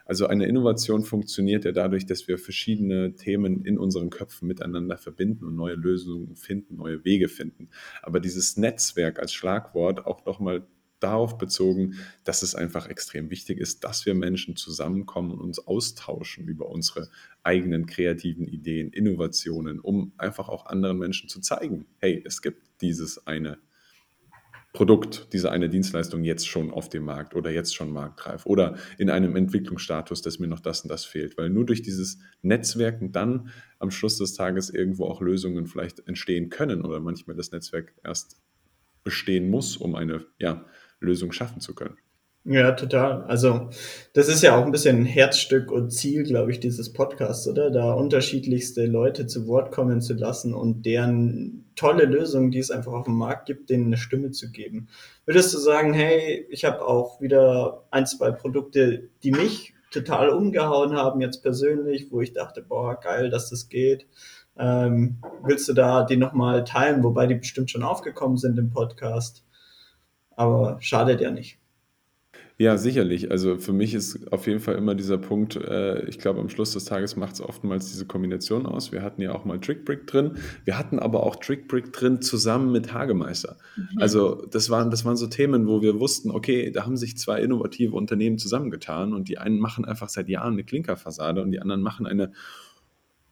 Also 0.05 0.27
eine 0.27 0.45
Innovation 0.47 1.03
funktioniert 1.03 1.63
ja 1.63 1.71
dadurch, 1.71 2.05
dass 2.05 2.27
wir 2.27 2.37
verschiedene 2.37 3.15
Themen 3.15 3.63
in 3.63 3.77
unseren 3.77 4.09
Köpfen 4.09 4.47
miteinander 4.47 4.97
verbinden 4.97 5.45
und 5.45 5.55
neue 5.55 5.75
Lösungen 5.75 6.35
finden, 6.35 6.75
neue 6.75 7.05
Wege 7.05 7.29
finden. 7.29 7.69
Aber 8.01 8.19
dieses 8.19 8.57
Netzwerk 8.57 9.19
als 9.19 9.31
Schlagwort 9.33 10.05
auch 10.05 10.25
nochmal 10.25 10.67
darauf 10.99 11.37
bezogen, 11.37 11.95
dass 12.23 12.43
es 12.43 12.55
einfach 12.55 12.87
extrem 12.87 13.29
wichtig 13.29 13.59
ist, 13.59 13.83
dass 13.83 14.05
wir 14.05 14.13
Menschen 14.13 14.55
zusammenkommen 14.55 15.31
und 15.31 15.41
uns 15.41 15.59
austauschen 15.59 16.47
über 16.47 16.69
unsere 16.69 17.09
eigenen 17.43 17.85
kreativen 17.85 18.47
Ideen, 18.47 18.89
Innovationen, 18.91 19.79
um 19.79 20.13
einfach 20.17 20.47
auch 20.49 20.65
anderen 20.65 20.97
Menschen 20.97 21.29
zu 21.29 21.41
zeigen, 21.41 21.85
hey, 21.97 22.21
es 22.25 22.41
gibt 22.41 22.81
dieses 22.81 23.27
eine 23.27 23.57
Produkt, 24.73 25.27
diese 25.33 25.51
eine 25.51 25.69
Dienstleistung 25.69 26.23
jetzt 26.23 26.47
schon 26.47 26.71
auf 26.71 26.89
dem 26.89 27.05
Markt 27.05 27.35
oder 27.35 27.51
jetzt 27.51 27.75
schon 27.75 27.91
marktreif 27.91 28.47
oder 28.47 28.75
in 28.97 29.11
einem 29.11 29.35
Entwicklungsstatus, 29.35 30.23
dass 30.23 30.39
mir 30.39 30.47
noch 30.47 30.59
das 30.59 30.81
und 30.81 30.89
das 30.89 31.05
fehlt. 31.05 31.37
Weil 31.37 31.51
nur 31.51 31.63
durch 31.63 31.83
dieses 31.83 32.17
Netzwerken 32.41 33.11
dann 33.11 33.49
am 33.77 33.91
Schluss 33.91 34.17
des 34.17 34.33
Tages 34.33 34.71
irgendwo 34.71 35.05
auch 35.05 35.21
Lösungen 35.21 35.67
vielleicht 35.67 36.07
entstehen 36.07 36.49
können 36.49 36.83
oder 36.83 36.99
manchmal 36.99 37.35
das 37.35 37.51
Netzwerk 37.51 37.93
erst 38.03 38.41
bestehen 39.03 39.47
muss, 39.47 39.77
um 39.77 39.93
eine 39.93 40.25
ja, 40.39 40.65
Lösung 40.99 41.31
schaffen 41.33 41.61
zu 41.61 41.75
können. 41.75 41.97
Ja, 42.45 42.71
total. 42.71 43.23
Also 43.25 43.69
das 44.13 44.27
ist 44.27 44.41
ja 44.41 44.57
auch 44.57 44.65
ein 44.65 44.71
bisschen 44.71 45.05
Herzstück 45.05 45.71
und 45.71 45.91
Ziel, 45.91 46.23
glaube 46.23 46.51
ich, 46.51 46.59
dieses 46.59 46.91
Podcasts, 46.91 47.47
oder? 47.47 47.69
Da 47.69 47.93
unterschiedlichste 47.93 48.85
Leute 48.85 49.27
zu 49.27 49.47
Wort 49.47 49.71
kommen 49.71 50.01
zu 50.01 50.15
lassen 50.15 50.53
und 50.53 50.85
deren 50.85 51.62
tolle 51.75 52.05
Lösungen, 52.05 52.51
die 52.51 52.59
es 52.59 52.71
einfach 52.71 52.93
auf 52.93 53.05
dem 53.05 53.17
Markt 53.17 53.45
gibt, 53.45 53.69
denen 53.69 53.87
eine 53.87 53.97
Stimme 53.97 54.31
zu 54.31 54.51
geben. 54.51 54.87
Würdest 55.25 55.53
du 55.53 55.57
sagen, 55.57 55.93
hey, 55.93 56.45
ich 56.49 56.65
habe 56.65 56.85
auch 56.85 57.21
wieder 57.21 57.85
ein, 57.91 58.05
zwei 58.05 58.31
Produkte, 58.31 59.09
die 59.23 59.31
mich 59.31 59.73
total 59.91 60.29
umgehauen 60.29 60.95
haben, 60.95 61.21
jetzt 61.21 61.43
persönlich, 61.43 62.11
wo 62.11 62.21
ich 62.21 62.33
dachte, 62.33 62.61
boah, 62.61 62.99
geil, 62.99 63.29
dass 63.29 63.49
das 63.49 63.69
geht. 63.69 64.07
Ähm, 64.57 65.21
willst 65.43 65.67
du 65.69 65.73
da 65.73 66.03
die 66.03 66.17
nochmal 66.17 66.63
teilen, 66.63 67.03
wobei 67.03 67.27
die 67.27 67.35
bestimmt 67.35 67.71
schon 67.71 67.83
aufgekommen 67.83 68.37
sind 68.37 68.57
im 68.59 68.69
Podcast? 68.69 69.43
Aber 70.35 70.77
schadet 70.79 71.21
ja 71.21 71.31
nicht. 71.31 71.59
Ja, 72.59 72.77
sicherlich. 72.77 73.31
Also 73.31 73.57
für 73.57 73.73
mich 73.73 73.95
ist 73.95 74.31
auf 74.31 74.45
jeden 74.45 74.59
Fall 74.59 74.75
immer 74.75 74.93
dieser 74.93 75.17
Punkt, 75.17 75.55
äh, 75.55 76.05
ich 76.07 76.19
glaube, 76.19 76.39
am 76.39 76.49
Schluss 76.49 76.73
des 76.73 76.85
Tages 76.85 77.15
macht 77.15 77.33
es 77.33 77.41
oftmals 77.41 77.91
diese 77.91 78.05
Kombination 78.05 78.67
aus. 78.67 78.91
Wir 78.91 79.01
hatten 79.01 79.21
ja 79.21 79.33
auch 79.33 79.43
mal 79.43 79.59
Trickbrick 79.59 80.05
drin. 80.05 80.37
Wir 80.63 80.77
hatten 80.77 80.99
aber 80.99 81.23
auch 81.23 81.37
Trickbrick 81.37 81.91
drin 81.93 82.21
zusammen 82.21 82.71
mit 82.71 82.93
Hagemeister. 82.93 83.57
Mhm. 83.75 83.87
Also 83.99 84.45
das 84.51 84.69
waren, 84.69 84.91
das 84.91 85.03
waren 85.03 85.17
so 85.17 85.25
Themen, 85.27 85.67
wo 85.67 85.81
wir 85.81 85.99
wussten, 85.99 86.29
okay, 86.29 86.69
da 86.71 86.85
haben 86.85 86.95
sich 86.95 87.17
zwei 87.17 87.41
innovative 87.41 87.95
Unternehmen 87.95 88.37
zusammengetan 88.37 89.13
und 89.13 89.29
die 89.29 89.39
einen 89.39 89.59
machen 89.59 89.83
einfach 89.83 90.09
seit 90.09 90.29
Jahren 90.29 90.53
eine 90.53 90.63
Klinkerfassade 90.63 91.41
und 91.41 91.51
die 91.51 91.59
anderen 91.59 91.81
machen 91.81 92.05
eine 92.05 92.33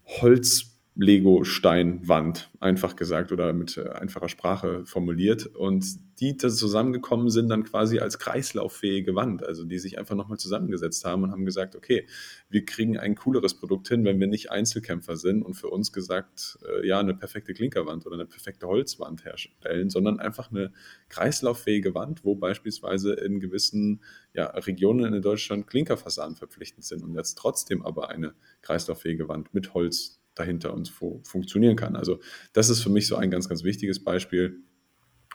Holz 0.06 0.71
Lego-Steinwand, 0.96 2.50
einfach 2.60 2.98
gesagt 2.98 3.32
oder 3.32 3.54
mit 3.54 3.78
äh, 3.78 3.90
einfacher 3.90 4.28
Sprache 4.28 4.86
formuliert. 4.86 5.48
Und 5.48 5.86
die 6.20 6.36
zusammengekommen 6.36 7.30
sind 7.30 7.48
dann 7.48 7.64
quasi 7.64 8.00
als 8.00 8.20
kreislauffähige 8.20 9.16
Wand, 9.16 9.44
also 9.44 9.64
die 9.64 9.80
sich 9.80 9.98
einfach 9.98 10.16
nochmal 10.16 10.38
zusammengesetzt 10.38 11.06
haben 11.06 11.24
und 11.24 11.32
haben 11.32 11.46
gesagt, 11.46 11.78
okay, 11.78 12.06
wir 12.50 12.66
kriegen 12.66 12.98
ein 12.98 13.16
cooleres 13.16 13.54
Produkt 13.54 13.88
hin, 13.88 14.04
wenn 14.04 14.20
wir 14.20 14.28
nicht 14.28 14.52
Einzelkämpfer 14.52 15.16
sind 15.16 15.44
und 15.44 15.54
für 15.54 15.70
uns 15.70 15.94
gesagt, 15.94 16.60
äh, 16.68 16.86
ja, 16.86 17.00
eine 17.00 17.14
perfekte 17.14 17.54
Klinkerwand 17.54 18.06
oder 18.06 18.16
eine 18.16 18.26
perfekte 18.26 18.68
Holzwand 18.68 19.24
herstellen, 19.24 19.90
sondern 19.90 20.20
einfach 20.20 20.52
eine 20.52 20.74
kreislauffähige 21.08 21.96
Wand, 21.96 22.26
wo 22.26 22.36
beispielsweise 22.36 23.14
in 23.14 23.40
gewissen 23.40 24.02
ja, 24.34 24.48
Regionen 24.48 25.14
in 25.14 25.22
Deutschland 25.22 25.68
Klinkerfassaden 25.68 26.36
verpflichtend 26.36 26.84
sind 26.84 27.02
und 27.02 27.16
jetzt 27.16 27.38
trotzdem 27.38 27.82
aber 27.82 28.10
eine 28.10 28.34
kreislauffähige 28.62 29.30
Wand 29.30 29.54
mit 29.54 29.74
Holz 29.74 30.21
dahinter 30.36 30.74
uns 30.74 30.90
funktionieren 31.24 31.76
kann. 31.76 31.96
Also 31.96 32.20
das 32.54 32.70
ist 32.70 32.82
für 32.82 32.90
mich 32.90 33.08
so 33.08 33.16
ein 33.16 33.32
ganz, 33.32 33.50
ganz 33.50 33.64
wichtiges 33.64 34.04
Beispiel. 34.04 34.62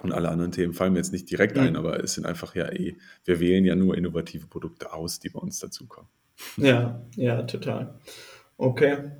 Und 0.01 0.13
alle 0.13 0.29
anderen 0.29 0.53
Themen 0.53 0.75
fallen 0.75 0.93
mir 0.93 0.99
jetzt 0.99 1.13
nicht 1.13 1.31
direkt 1.31 1.57
ein, 1.57 1.75
aber 1.75 2.03
es 2.05 2.13
sind 2.15 2.27
einfach 2.27 2.55
ja 2.55 2.71
eh, 2.71 2.97
wir 3.25 3.41
wählen 3.41 3.65
ja 3.65 3.75
nur 3.75 3.97
innovative 3.97 4.47
Produkte 4.47 4.93
aus, 4.93 5.21
die 5.21 5.31
bei 5.31 5.39
uns 5.39 5.59
dazukommen. 5.59 6.11
Ja, 6.59 7.03
ja, 7.17 7.43
total. 7.45 7.99
Okay. 8.59 9.13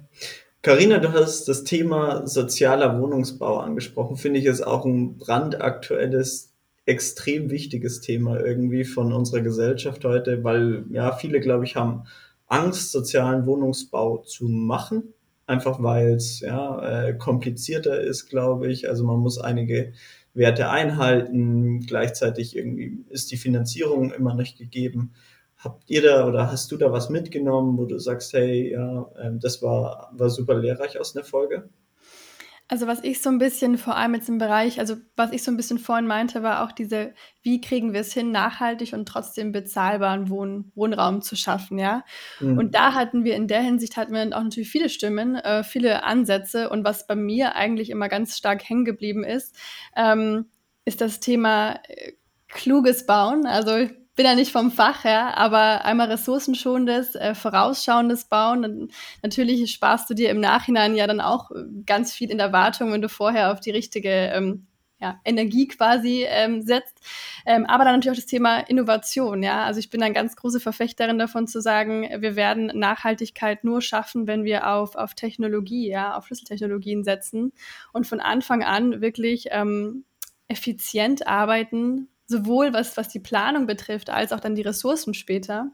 Carina, 0.61 0.99
du 0.99 1.13
hast 1.13 1.49
das 1.49 1.65
Thema 1.65 2.27
sozialer 2.27 3.01
Wohnungsbau 3.01 3.59
angesprochen. 3.59 4.17
Finde 4.17 4.41
ich 4.41 4.47
ist 4.47 4.67
auch 4.67 4.85
ein 4.85 5.17
brandaktuelles, 5.17 6.53
extrem 6.85 7.51
wichtiges 7.51 8.01
Thema 8.01 8.39
irgendwie 8.39 8.85
von 8.85 9.13
unserer 9.13 9.41
Gesellschaft 9.41 10.05
heute, 10.05 10.45
weil 10.45 10.85
ja 10.91 11.13
viele, 11.13 11.41
glaube 11.41 11.65
ich, 11.65 11.77
haben 11.77 12.05
Angst, 12.47 12.93
sozialen 12.93 13.47
Wohnungsbau 13.47 14.19
zu 14.19 14.47
machen 14.47 15.15
einfach 15.47 15.83
weil 15.83 16.15
es 16.15 16.41
ja, 16.41 17.07
äh, 17.09 17.15
komplizierter 17.15 18.01
ist, 18.01 18.29
glaube 18.29 18.71
ich. 18.71 18.89
Also 18.89 19.05
man 19.05 19.19
muss 19.19 19.39
einige 19.39 19.93
Werte 20.35 20.71
einhalten. 20.71 21.81
Gleichzeitig 21.81 22.57
irgendwie 22.57 23.05
ist 23.11 23.31
die 23.31 23.37
Finanzierung 23.37 24.13
immer 24.13 24.35
nicht 24.35 24.59
gegeben. 24.59 25.13
Habt 25.57 25.89
ihr 25.89 26.03
da 26.03 26.27
oder 26.27 26.51
hast 26.53 26.71
du 26.71 26.77
da 26.77 26.93
was 26.93 27.09
mitgenommen, 27.11 27.79
wo 27.79 27.87
du 27.87 27.99
sagst, 27.99 28.33
hey, 28.35 28.73
ja, 28.73 29.11
äh, 29.17 29.33
das 29.35 29.63
war, 29.63 30.13
war 30.13 30.31
super 30.31 30.55
lehrreich 30.55 30.99
aus 31.01 31.17
einer 31.17 31.25
Folge? 31.25 31.69
Also 32.69 32.89
was 32.89 33.05
ich 33.05 33.23
so 33.23 33.31
ein 33.31 33.39
bisschen, 33.39 33.79
vor 33.79 33.97
allem 33.97 34.15
jetzt 34.15 34.29
im 34.29 34.39
Bereich, 34.39 34.81
also 34.81 34.97
was 35.15 35.31
ich 35.31 35.45
so 35.45 35.53
ein 35.53 35.57
bisschen 35.57 35.79
vorhin 35.79 36.07
meinte, 36.07 36.43
war 36.43 36.65
auch 36.65 36.73
diese, 36.73 37.15
wie 37.43 37.61
kriegen 37.61 37.93
wir 37.93 38.01
es 38.01 38.13
hin, 38.13 38.33
nachhaltig 38.33 38.93
und 38.93 39.07
trotzdem 39.07 39.53
bezahlbaren 39.53 40.29
Wohn 40.31 40.73
Wohnraum 40.75 41.23
zu 41.23 41.37
schaffen, 41.37 41.79
ja. 41.79 42.05
Mhm. 42.41 42.59
Und 42.59 42.75
da 42.75 42.95
hatten 42.95 43.23
wir 43.23 43.37
in 43.37 43.47
der 43.47 43.61
Hinsicht 43.61 43.97
hatten 43.97 44.13
wir 44.13 44.23
auch 44.37 44.43
natürlich 44.43 44.69
viele 44.69 44.89
Stimmen, 44.89 45.37
äh, 45.37 45.63
viele 45.63 46.03
Ansätze. 46.03 46.69
Und 46.69 46.85
was 46.85 47.07
bei 47.07 47.15
mir 47.15 47.55
eigentlich 47.55 47.89
immer 47.91 48.09
ganz 48.09 48.37
stark 48.37 48.69
hängen 48.69 48.85
geblieben 48.85 49.23
ist, 49.23 49.57
ähm, 49.95 50.47
ist 50.85 51.01
das 51.01 51.21
Thema 51.21 51.79
äh, 51.87 52.15
kluges 52.49 53.07
Bauen. 53.07 53.47
Also 53.47 53.89
bin 54.17 54.25
ja 54.27 54.35
nicht 54.35 54.51
vom 54.51 54.73
Fach 54.73 55.05
her, 55.05 55.37
aber 55.37 55.85
einmal 55.85 56.11
ressourcenschonendes, 56.11 57.15
äh, 57.15 57.35
vorausschauendes 57.35 58.25
Bauen. 58.25 58.65
Und 58.65 58.93
natürlich 59.23 59.71
sparst 59.71 60.11
du 60.11 60.15
dir 60.15 60.31
im 60.31 60.41
Nachhinein 60.41 60.97
ja 60.97 61.07
dann 61.07 61.21
auch 61.21 61.51
äh, 61.51 61.65
ganz 61.85 62.13
viel 62.13 62.31
in 62.31 62.39
der 62.39 62.53
Wartung, 62.53 62.93
wenn 62.93 63.03
du 63.03 63.09
vorher 63.09 63.53
auf 63.53 63.61
die 63.61 63.71
richtige 63.71 64.11
ähm, 64.11 64.67
ja, 64.99 65.21
Energie 65.25 65.69
quasi 65.69 66.25
ähm, 66.27 66.63
setzt. 66.63 67.01
Ähm, 67.45 67.67
aber 67.67 67.85
dann 67.85 67.95
natürlich 67.95 68.17
auch 68.17 68.23
das 68.23 68.31
Thema 68.31 68.61
Innovation. 68.61 69.43
Ja, 69.43 69.65
also 69.65 69.79
ich 69.79 69.91
bin 69.91 70.03
eine 70.03 70.15
ganz 70.15 70.37
große 70.37 70.61
Verfechterin 70.61 71.19
davon 71.19 71.47
zu 71.47 71.61
sagen, 71.61 72.09
wir 72.21 72.37
werden 72.37 72.73
Nachhaltigkeit 72.75 73.65
nur 73.65 73.83
schaffen, 73.83 74.27
wenn 74.27 74.45
wir 74.45 74.69
auf, 74.73 74.97
auf 74.97 75.15
Technologie, 75.15 75.89
ja, 75.89 76.17
auf 76.17 76.27
Schlüsseltechnologien 76.27 77.05
setzen 77.05 77.53
und 77.93 78.07
von 78.07 78.21
Anfang 78.21 78.65
an 78.65 79.03
wirklich 79.03 79.49
ähm, 79.51 80.05
effizient 80.49 81.27
arbeiten, 81.27 82.09
sowohl 82.27 82.73
was, 82.73 82.97
was 82.97 83.09
die 83.09 83.21
Planung 83.21 83.67
betrifft, 83.67 84.11
als 84.11 84.33
auch 84.33 84.41
dann 84.41 84.55
die 84.55 84.63
Ressourcen 84.63 85.15
später. 85.15 85.71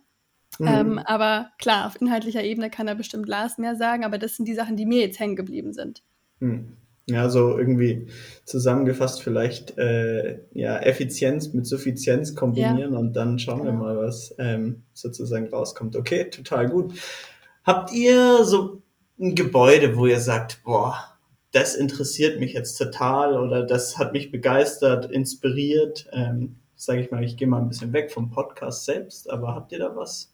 Mhm. 0.58 0.66
Ähm, 0.66 0.98
aber 0.98 1.50
klar, 1.58 1.86
auf 1.86 2.00
inhaltlicher 2.00 2.42
Ebene 2.42 2.70
kann 2.70 2.86
da 2.86 2.94
bestimmt 2.94 3.28
Lars 3.28 3.58
mehr 3.58 3.74
sagen, 3.74 4.04
aber 4.04 4.18
das 4.18 4.36
sind 4.36 4.46
die 4.46 4.54
Sachen, 4.54 4.76
die 4.76 4.86
mir 4.86 5.00
jetzt 5.00 5.18
hängen 5.18 5.36
geblieben 5.36 5.72
sind. 5.72 6.02
Mhm. 6.40 6.76
Ja, 7.08 7.28
so 7.28 7.58
irgendwie 7.58 8.06
zusammengefasst 8.44 9.22
vielleicht 9.22 9.76
äh, 9.76 10.38
ja, 10.52 10.78
Effizienz 10.78 11.52
mit 11.52 11.66
Suffizienz 11.66 12.36
kombinieren 12.36 12.92
ja. 12.92 12.98
und 12.98 13.14
dann 13.14 13.40
schauen 13.40 13.64
genau. 13.64 13.72
wir 13.72 13.78
mal, 13.78 13.98
was 13.98 14.34
ähm, 14.38 14.84
sozusagen 14.92 15.48
rauskommt. 15.48 15.96
Okay, 15.96 16.30
total 16.30 16.68
gut. 16.68 16.94
Habt 17.64 17.92
ihr 17.92 18.44
so 18.44 18.82
ein 19.20 19.34
Gebäude, 19.34 19.96
wo 19.96 20.06
ihr 20.06 20.20
sagt, 20.20 20.62
boah, 20.62 21.11
das 21.52 21.74
interessiert 21.74 22.40
mich 22.40 22.54
jetzt 22.54 22.76
total 22.76 23.38
oder 23.38 23.62
das 23.62 23.98
hat 23.98 24.12
mich 24.12 24.30
begeistert, 24.30 25.10
inspiriert. 25.10 26.08
Ähm, 26.12 26.56
Sage 26.74 27.00
ich 27.00 27.12
mal, 27.12 27.22
ich 27.22 27.36
gehe 27.36 27.46
mal 27.46 27.60
ein 27.60 27.68
bisschen 27.68 27.92
weg 27.92 28.10
vom 28.10 28.30
Podcast 28.30 28.86
selbst, 28.86 29.30
aber 29.30 29.54
habt 29.54 29.70
ihr 29.70 29.78
da 29.78 29.94
was? 29.94 30.31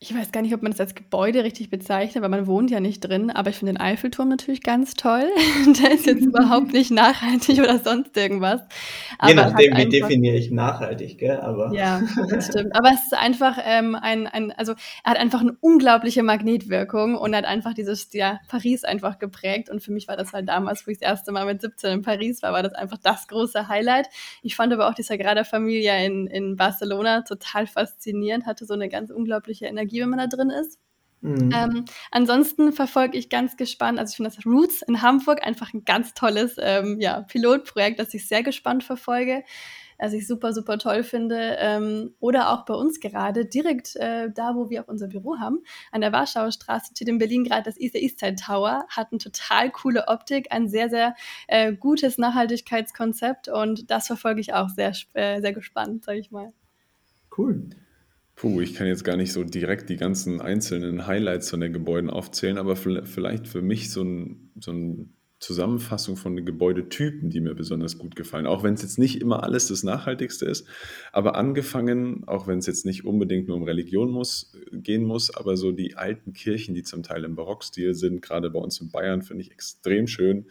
Ich 0.00 0.14
weiß 0.14 0.30
gar 0.30 0.42
nicht, 0.42 0.54
ob 0.54 0.62
man 0.62 0.70
das 0.70 0.78
als 0.78 0.94
Gebäude 0.94 1.42
richtig 1.42 1.70
bezeichnet, 1.70 2.22
weil 2.22 2.30
man 2.30 2.46
wohnt 2.46 2.70
ja 2.70 2.78
nicht 2.78 3.00
drin, 3.00 3.32
aber 3.32 3.50
ich 3.50 3.56
finde 3.56 3.72
den 3.72 3.80
Eiffelturm 3.80 4.28
natürlich 4.28 4.62
ganz 4.62 4.94
toll. 4.94 5.24
Der 5.82 5.90
ist 5.90 6.06
jetzt 6.06 6.24
überhaupt 6.24 6.72
nicht 6.72 6.92
nachhaltig 6.92 7.58
oder 7.58 7.80
sonst 7.80 8.16
irgendwas. 8.16 8.60
Aber 9.18 9.30
Je 9.30 9.34
nachdem, 9.34 9.76
wie 9.76 9.88
definiere 9.88 10.36
ich 10.36 10.52
nachhaltig, 10.52 11.18
gell? 11.18 11.40
Aber 11.40 11.72
ja, 11.74 12.00
das 12.30 12.46
stimmt. 12.46 12.76
Aber 12.76 12.90
es 12.90 13.06
ist 13.06 13.14
einfach 13.14 13.58
ähm, 13.64 13.96
ein, 13.96 14.28
ein, 14.28 14.52
also 14.52 14.74
er 15.02 15.10
hat 15.10 15.18
einfach 15.18 15.40
eine 15.40 15.56
unglaubliche 15.60 16.22
Magnetwirkung 16.22 17.16
und 17.16 17.34
hat 17.34 17.44
einfach 17.44 17.74
dieses, 17.74 18.12
ja, 18.12 18.38
Paris 18.46 18.84
einfach 18.84 19.18
geprägt. 19.18 19.68
Und 19.68 19.82
für 19.82 19.90
mich 19.90 20.06
war 20.06 20.16
das 20.16 20.32
halt 20.32 20.48
damals, 20.48 20.86
wo 20.86 20.92
ich 20.92 20.98
das 20.98 21.08
erste 21.08 21.32
Mal 21.32 21.44
mit 21.44 21.60
17 21.60 21.90
in 21.90 22.02
Paris 22.02 22.40
war, 22.44 22.52
war 22.52 22.62
das 22.62 22.74
einfach 22.74 22.98
das 22.98 23.26
große 23.26 23.66
Highlight. 23.66 24.06
Ich 24.44 24.54
fand 24.54 24.72
aber 24.72 24.88
auch 24.88 24.94
die 24.94 25.02
Sagrada 25.02 25.42
Familia 25.42 25.96
in, 25.96 26.28
in 26.28 26.54
Barcelona 26.54 27.22
total 27.22 27.66
faszinierend, 27.66 28.46
hatte 28.46 28.64
so 28.64 28.74
eine 28.74 28.88
ganz 28.88 29.10
unglaubliche 29.10 29.66
Energie 29.66 29.87
Energie, 29.88 30.02
wenn 30.02 30.10
man 30.10 30.18
da 30.18 30.26
drin 30.26 30.50
ist. 30.50 30.78
Mhm. 31.20 31.50
Ähm, 31.52 31.84
ansonsten 32.12 32.72
verfolge 32.72 33.18
ich 33.18 33.28
ganz 33.28 33.56
gespannt, 33.56 33.98
also 33.98 34.12
ich 34.12 34.16
finde 34.16 34.30
das 34.30 34.46
Roots 34.46 34.82
in 34.82 35.02
Hamburg 35.02 35.44
einfach 35.44 35.74
ein 35.74 35.84
ganz 35.84 36.14
tolles 36.14 36.56
ähm, 36.60 36.98
ja, 37.00 37.22
Pilotprojekt, 37.22 37.98
das 37.98 38.14
ich 38.14 38.28
sehr 38.28 38.44
gespannt 38.44 38.84
verfolge, 38.84 39.42
das 39.98 40.12
ich 40.12 40.28
super, 40.28 40.52
super 40.52 40.78
toll 40.78 41.02
finde. 41.02 41.56
Ähm, 41.58 42.14
oder 42.20 42.52
auch 42.52 42.64
bei 42.66 42.74
uns 42.74 43.00
gerade, 43.00 43.46
direkt 43.46 43.96
äh, 43.96 44.30
da, 44.32 44.54
wo 44.54 44.70
wir 44.70 44.84
auch 44.84 44.88
unser 44.88 45.08
Büro 45.08 45.38
haben, 45.40 45.58
an 45.90 46.02
der 46.02 46.12
Warschauer 46.12 46.52
Straße 46.52 46.92
steht 46.94 47.08
in 47.08 47.18
Berlin 47.18 47.42
gerade 47.42 47.64
das 47.64 47.80
East 47.80 47.96
Eastside 47.96 48.36
Tower, 48.36 48.86
hat 48.88 49.08
eine 49.10 49.18
total 49.18 49.72
coole 49.72 50.06
Optik, 50.06 50.52
ein 50.52 50.68
sehr, 50.68 50.88
sehr 50.88 51.16
äh, 51.48 51.72
gutes 51.72 52.16
Nachhaltigkeitskonzept 52.18 53.48
und 53.48 53.90
das 53.90 54.06
verfolge 54.06 54.40
ich 54.40 54.54
auch 54.54 54.68
sehr, 54.68 54.92
äh, 55.14 55.40
sehr 55.40 55.52
gespannt, 55.52 56.04
sage 56.04 56.20
ich 56.20 56.30
mal. 56.30 56.52
Cool. 57.36 57.70
Puh, 58.38 58.60
ich 58.60 58.74
kann 58.74 58.86
jetzt 58.86 59.02
gar 59.02 59.16
nicht 59.16 59.32
so 59.32 59.42
direkt 59.42 59.90
die 59.90 59.96
ganzen 59.96 60.40
einzelnen 60.40 61.08
Highlights 61.08 61.50
von 61.50 61.58
den 61.58 61.72
Gebäuden 61.72 62.08
aufzählen, 62.08 62.56
aber 62.56 62.76
vielleicht 62.76 63.48
für 63.48 63.62
mich 63.62 63.90
so, 63.90 64.04
ein, 64.04 64.52
so 64.60 64.70
eine 64.70 65.08
Zusammenfassung 65.40 66.16
von 66.16 66.36
den 66.36 66.46
Gebäudetypen, 66.46 67.30
die 67.30 67.40
mir 67.40 67.56
besonders 67.56 67.98
gut 67.98 68.14
gefallen. 68.14 68.46
Auch 68.46 68.62
wenn 68.62 68.74
es 68.74 68.82
jetzt 68.82 68.96
nicht 68.96 69.20
immer 69.20 69.42
alles 69.42 69.66
das 69.66 69.82
Nachhaltigste 69.82 70.46
ist, 70.46 70.68
aber 71.10 71.34
angefangen, 71.34 72.28
auch 72.28 72.46
wenn 72.46 72.60
es 72.60 72.66
jetzt 72.66 72.86
nicht 72.86 73.04
unbedingt 73.04 73.48
nur 73.48 73.56
um 73.56 73.64
Religion 73.64 74.12
muss, 74.12 74.56
gehen 74.70 75.02
muss, 75.02 75.34
aber 75.34 75.56
so 75.56 75.72
die 75.72 75.96
alten 75.96 76.32
Kirchen, 76.32 76.76
die 76.76 76.84
zum 76.84 77.02
Teil 77.02 77.24
im 77.24 77.34
Barockstil 77.34 77.94
sind, 77.94 78.22
gerade 78.22 78.50
bei 78.50 78.60
uns 78.60 78.80
in 78.80 78.92
Bayern, 78.92 79.22
finde 79.22 79.42
ich 79.42 79.50
extrem 79.50 80.06
schön 80.06 80.46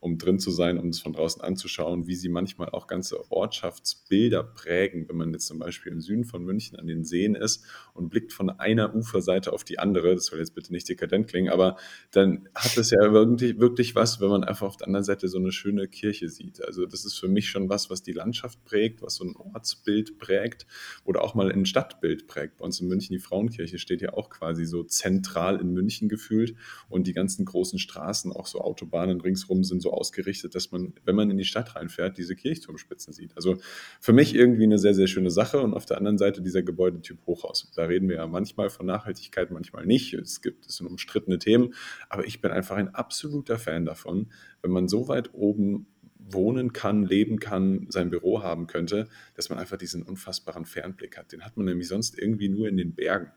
um 0.00 0.16
drin 0.16 0.38
zu 0.38 0.50
sein, 0.50 0.78
um 0.78 0.88
es 0.88 1.00
von 1.00 1.12
draußen 1.12 1.42
anzuschauen, 1.42 2.06
wie 2.06 2.14
sie 2.14 2.30
manchmal 2.30 2.70
auch 2.70 2.86
ganze 2.86 3.30
Ortschaftsbilder 3.30 4.42
prägen, 4.42 5.06
wenn 5.08 5.16
man 5.16 5.32
jetzt 5.32 5.46
zum 5.46 5.58
Beispiel 5.58 5.92
im 5.92 6.00
Süden 6.00 6.24
von 6.24 6.42
München 6.42 6.78
an 6.78 6.86
den 6.86 7.04
Seen 7.04 7.34
ist 7.34 7.64
und 7.92 8.08
blickt 8.08 8.32
von 8.32 8.48
einer 8.48 8.94
Uferseite 8.94 9.52
auf 9.52 9.62
die 9.62 9.78
andere, 9.78 10.14
das 10.14 10.26
soll 10.26 10.38
jetzt 10.38 10.54
bitte 10.54 10.72
nicht 10.72 10.88
dekadent 10.88 11.28
klingen, 11.28 11.52
aber 11.52 11.76
dann 12.12 12.48
hat 12.54 12.78
es 12.78 12.90
ja 12.90 13.12
wirklich, 13.12 13.60
wirklich 13.60 13.94
was, 13.94 14.20
wenn 14.20 14.30
man 14.30 14.42
einfach 14.42 14.66
auf 14.66 14.78
der 14.78 14.86
anderen 14.86 15.04
Seite 15.04 15.28
so 15.28 15.38
eine 15.38 15.52
schöne 15.52 15.86
Kirche 15.86 16.30
sieht. 16.30 16.64
Also 16.64 16.86
das 16.86 17.04
ist 17.04 17.18
für 17.18 17.28
mich 17.28 17.50
schon 17.50 17.68
was, 17.68 17.90
was 17.90 18.02
die 18.02 18.12
Landschaft 18.12 18.64
prägt, 18.64 19.02
was 19.02 19.16
so 19.16 19.24
ein 19.24 19.36
Ortsbild 19.36 20.18
prägt 20.18 20.66
oder 21.04 21.22
auch 21.22 21.34
mal 21.34 21.52
ein 21.52 21.66
Stadtbild 21.66 22.26
prägt. 22.26 22.56
Bei 22.56 22.64
uns 22.64 22.80
in 22.80 22.88
München, 22.88 23.12
die 23.12 23.22
Frauenkirche 23.22 23.78
steht 23.78 24.00
ja 24.00 24.14
auch 24.14 24.30
quasi 24.30 24.64
so 24.64 24.82
zentral 24.82 25.60
in 25.60 25.74
München 25.74 26.08
gefühlt 26.08 26.54
und 26.88 27.06
die 27.06 27.12
ganzen 27.12 27.44
großen 27.44 27.78
Straßen, 27.78 28.32
auch 28.32 28.46
so 28.46 28.60
Autobahnen 28.62 29.20
ringsrum 29.20 29.62
sind 29.62 29.82
so 29.82 29.89
ausgerichtet, 29.90 30.54
dass 30.54 30.70
man, 30.70 30.94
wenn 31.04 31.14
man 31.14 31.30
in 31.30 31.36
die 31.36 31.44
Stadt 31.44 31.76
reinfährt, 31.76 32.18
diese 32.18 32.36
Kirchturmspitzen 32.36 33.12
sieht. 33.12 33.36
Also 33.36 33.56
für 34.00 34.12
mich 34.12 34.34
irgendwie 34.34 34.64
eine 34.64 34.78
sehr, 34.78 34.94
sehr 34.94 35.06
schöne 35.06 35.30
Sache. 35.30 35.60
Und 35.60 35.74
auf 35.74 35.86
der 35.86 35.98
anderen 35.98 36.18
Seite 36.18 36.42
dieser 36.42 36.62
Gebäudetyp 36.62 37.18
Hochhaus. 37.26 37.70
Da 37.74 37.84
reden 37.84 38.08
wir 38.08 38.16
ja 38.16 38.26
manchmal 38.26 38.70
von 38.70 38.86
Nachhaltigkeit, 38.86 39.50
manchmal 39.50 39.86
nicht. 39.86 40.14
Es 40.14 40.40
gibt, 40.40 40.66
es 40.66 40.76
sind 40.76 40.86
umstrittene 40.86 41.38
Themen. 41.38 41.74
Aber 42.08 42.26
ich 42.26 42.40
bin 42.40 42.50
einfach 42.50 42.76
ein 42.76 42.94
absoluter 42.94 43.58
Fan 43.58 43.84
davon, 43.84 44.30
wenn 44.62 44.70
man 44.70 44.88
so 44.88 45.08
weit 45.08 45.34
oben 45.34 45.86
wohnen 46.32 46.72
kann, 46.72 47.04
leben 47.04 47.38
kann, 47.38 47.86
sein 47.88 48.10
Büro 48.10 48.42
haben 48.42 48.66
könnte, 48.66 49.08
dass 49.34 49.48
man 49.48 49.58
einfach 49.58 49.76
diesen 49.76 50.02
unfassbaren 50.02 50.64
Fernblick 50.64 51.16
hat. 51.16 51.32
Den 51.32 51.44
hat 51.44 51.56
man 51.56 51.66
nämlich 51.66 51.88
sonst 51.88 52.18
irgendwie 52.18 52.48
nur 52.48 52.68
in 52.68 52.76
den 52.76 52.94
Bergen. 52.94 53.30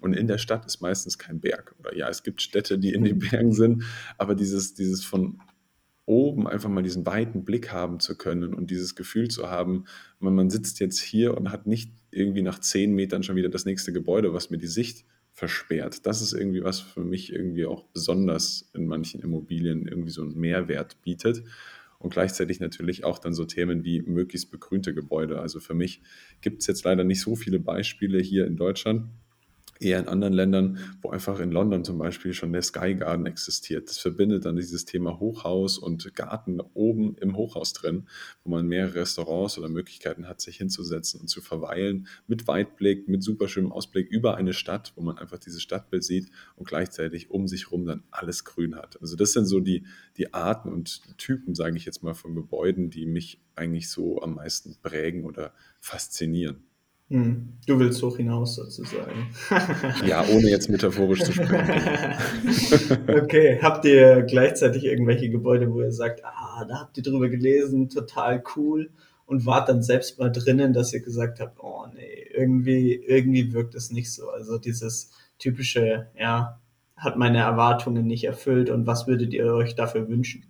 Und 0.00 0.14
in 0.14 0.26
der 0.26 0.38
Stadt 0.38 0.64
ist 0.64 0.80
meistens 0.80 1.18
kein 1.18 1.40
Berg. 1.40 1.74
Oder 1.80 1.96
ja, 1.96 2.08
es 2.08 2.22
gibt 2.22 2.40
Städte, 2.40 2.78
die 2.78 2.92
in 2.92 3.04
den 3.04 3.18
Bergen 3.18 3.52
sind, 3.52 3.84
aber 4.16 4.34
dieses, 4.34 4.74
dieses 4.74 5.04
von 5.04 5.40
oben 6.08 6.48
einfach 6.48 6.68
mal 6.68 6.82
diesen 6.82 7.06
weiten 7.06 7.44
Blick 7.44 7.72
haben 7.72 8.00
zu 8.00 8.16
können 8.16 8.54
und 8.54 8.70
dieses 8.70 8.96
Gefühl 8.96 9.28
zu 9.28 9.50
haben, 9.50 9.84
man, 10.18 10.34
man 10.34 10.50
sitzt 10.50 10.80
jetzt 10.80 11.00
hier 11.00 11.36
und 11.36 11.52
hat 11.52 11.66
nicht 11.66 11.92
irgendwie 12.10 12.42
nach 12.42 12.58
zehn 12.58 12.94
Metern 12.94 13.22
schon 13.22 13.36
wieder 13.36 13.50
das 13.50 13.66
nächste 13.66 13.92
Gebäude, 13.92 14.32
was 14.32 14.50
mir 14.50 14.58
die 14.58 14.66
Sicht 14.66 15.04
versperrt. 15.32 16.06
Das 16.06 16.22
ist 16.22 16.32
irgendwie 16.32 16.64
was 16.64 16.80
für 16.80 17.04
mich 17.04 17.32
irgendwie 17.32 17.66
auch 17.66 17.84
besonders 17.92 18.70
in 18.74 18.86
manchen 18.86 19.20
Immobilien 19.20 19.86
irgendwie 19.86 20.10
so 20.10 20.22
einen 20.22 20.36
Mehrwert 20.36 21.00
bietet. 21.02 21.44
Und 22.00 22.12
gleichzeitig 22.12 22.60
natürlich 22.60 23.04
auch 23.04 23.18
dann 23.18 23.34
so 23.34 23.44
Themen 23.44 23.84
wie 23.84 24.02
möglichst 24.02 24.50
begrünte 24.50 24.94
Gebäude. 24.94 25.40
Also 25.40 25.60
für 25.60 25.74
mich 25.74 26.00
gibt 26.40 26.60
es 26.60 26.68
jetzt 26.68 26.84
leider 26.84 27.04
nicht 27.04 27.20
so 27.20 27.36
viele 27.36 27.58
Beispiele 27.58 28.20
hier 28.20 28.46
in 28.46 28.56
Deutschland 28.56 29.08
eher 29.80 29.98
in 29.98 30.08
anderen 30.08 30.32
Ländern, 30.32 30.78
wo 31.02 31.10
einfach 31.10 31.40
in 31.40 31.50
London 31.50 31.84
zum 31.84 31.98
Beispiel 31.98 32.32
schon 32.32 32.52
der 32.52 32.62
Sky 32.62 32.94
Garden 32.94 33.26
existiert. 33.26 33.88
Das 33.88 33.98
verbindet 33.98 34.44
dann 34.44 34.56
dieses 34.56 34.84
Thema 34.84 35.18
Hochhaus 35.20 35.78
und 35.78 36.14
Garten 36.14 36.60
oben 36.74 37.16
im 37.16 37.36
Hochhaus 37.36 37.72
drin, 37.72 38.08
wo 38.44 38.50
man 38.50 38.66
mehrere 38.66 38.96
Restaurants 38.96 39.58
oder 39.58 39.68
Möglichkeiten 39.68 40.28
hat, 40.28 40.40
sich 40.40 40.56
hinzusetzen 40.56 41.20
und 41.20 41.28
zu 41.28 41.40
verweilen, 41.40 42.06
mit 42.26 42.46
Weitblick, 42.46 43.08
mit 43.08 43.22
super 43.22 43.48
schönem 43.48 43.72
Ausblick 43.72 44.08
über 44.08 44.36
eine 44.36 44.52
Stadt, 44.52 44.92
wo 44.96 45.02
man 45.02 45.18
einfach 45.18 45.38
dieses 45.38 45.62
Stadtbild 45.62 46.04
sieht 46.04 46.30
und 46.56 46.68
gleichzeitig 46.68 47.30
um 47.30 47.48
sich 47.48 47.66
herum 47.66 47.86
dann 47.86 48.04
alles 48.10 48.44
grün 48.44 48.76
hat. 48.76 49.00
Also 49.00 49.16
das 49.16 49.32
sind 49.32 49.46
so 49.46 49.60
die, 49.60 49.84
die 50.16 50.34
Arten 50.34 50.72
und 50.72 51.16
Typen, 51.18 51.54
sage 51.54 51.76
ich 51.76 51.84
jetzt 51.84 52.02
mal, 52.02 52.14
von 52.14 52.34
Gebäuden, 52.34 52.90
die 52.90 53.06
mich 53.06 53.40
eigentlich 53.54 53.90
so 53.90 54.22
am 54.22 54.34
meisten 54.34 54.76
prägen 54.82 55.24
oder 55.24 55.52
faszinieren. 55.80 56.67
Hm. 57.10 57.54
Du 57.66 57.78
willst 57.78 58.02
hoch 58.02 58.16
hinaus 58.18 58.56
sozusagen. 58.56 59.28
ja, 60.06 60.24
ohne 60.28 60.48
jetzt 60.50 60.68
metaphorisch 60.68 61.22
zu 61.22 61.32
sprechen. 61.32 61.58
okay, 63.08 63.58
habt 63.62 63.84
ihr 63.86 64.22
gleichzeitig 64.22 64.84
irgendwelche 64.84 65.30
Gebäude, 65.30 65.72
wo 65.72 65.80
ihr 65.80 65.92
sagt, 65.92 66.24
ah, 66.24 66.64
da 66.68 66.80
habt 66.80 66.96
ihr 66.98 67.02
drüber 67.02 67.28
gelesen, 67.28 67.88
total 67.88 68.42
cool 68.56 68.90
und 69.24 69.46
wart 69.46 69.68
dann 69.68 69.82
selbst 69.82 70.18
mal 70.18 70.30
drinnen, 70.30 70.72
dass 70.72 70.92
ihr 70.92 71.00
gesagt 71.00 71.40
habt, 71.40 71.58
oh 71.60 71.86
nee, 71.94 72.26
irgendwie, 72.34 72.94
irgendwie 72.94 73.52
wirkt 73.52 73.74
es 73.74 73.90
nicht 73.90 74.12
so. 74.12 74.28
Also 74.30 74.58
dieses 74.58 75.10
typische, 75.38 76.08
ja, 76.18 76.60
hat 76.96 77.16
meine 77.16 77.38
Erwartungen 77.38 78.06
nicht 78.06 78.24
erfüllt 78.24 78.70
und 78.70 78.86
was 78.86 79.06
würdet 79.06 79.32
ihr 79.32 79.46
euch 79.54 79.74
dafür 79.74 80.08
wünschen? 80.08 80.44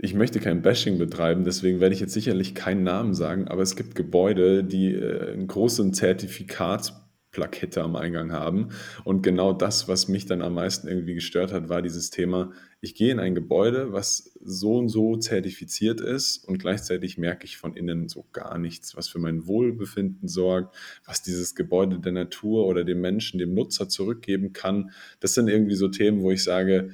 Ich 0.00 0.14
möchte 0.14 0.38
kein 0.38 0.62
Bashing 0.62 0.96
betreiben, 0.96 1.42
deswegen 1.42 1.80
werde 1.80 1.92
ich 1.92 2.00
jetzt 2.00 2.12
sicherlich 2.12 2.54
keinen 2.54 2.84
Namen 2.84 3.14
sagen, 3.14 3.48
aber 3.48 3.62
es 3.62 3.74
gibt 3.74 3.96
Gebäude, 3.96 4.62
die 4.62 4.94
äh, 4.94 5.32
einen 5.32 5.48
großen 5.48 5.92
Zertifikatsplakette 5.92 7.82
am 7.82 7.96
Eingang 7.96 8.30
haben. 8.30 8.68
Und 9.02 9.22
genau 9.22 9.52
das, 9.52 9.88
was 9.88 10.06
mich 10.06 10.24
dann 10.24 10.40
am 10.40 10.54
meisten 10.54 10.86
irgendwie 10.86 11.14
gestört 11.14 11.52
hat, 11.52 11.68
war 11.68 11.82
dieses 11.82 12.10
Thema, 12.10 12.52
ich 12.80 12.94
gehe 12.94 13.10
in 13.10 13.18
ein 13.18 13.34
Gebäude, 13.34 13.92
was 13.92 14.38
so 14.40 14.78
und 14.78 14.88
so 14.88 15.16
zertifiziert 15.16 16.00
ist 16.00 16.44
und 16.44 16.60
gleichzeitig 16.60 17.18
merke 17.18 17.44
ich 17.44 17.56
von 17.56 17.74
innen 17.74 18.08
so 18.08 18.24
gar 18.32 18.56
nichts, 18.56 18.96
was 18.96 19.08
für 19.08 19.18
mein 19.18 19.48
Wohlbefinden 19.48 20.28
sorgt, 20.28 20.76
was 21.06 21.22
dieses 21.22 21.56
Gebäude 21.56 21.98
der 21.98 22.12
Natur 22.12 22.66
oder 22.66 22.84
dem 22.84 23.00
Menschen, 23.00 23.40
dem 23.40 23.52
Nutzer 23.52 23.88
zurückgeben 23.88 24.52
kann. 24.52 24.92
Das 25.18 25.34
sind 25.34 25.48
irgendwie 25.48 25.74
so 25.74 25.88
Themen, 25.88 26.22
wo 26.22 26.30
ich 26.30 26.44
sage, 26.44 26.90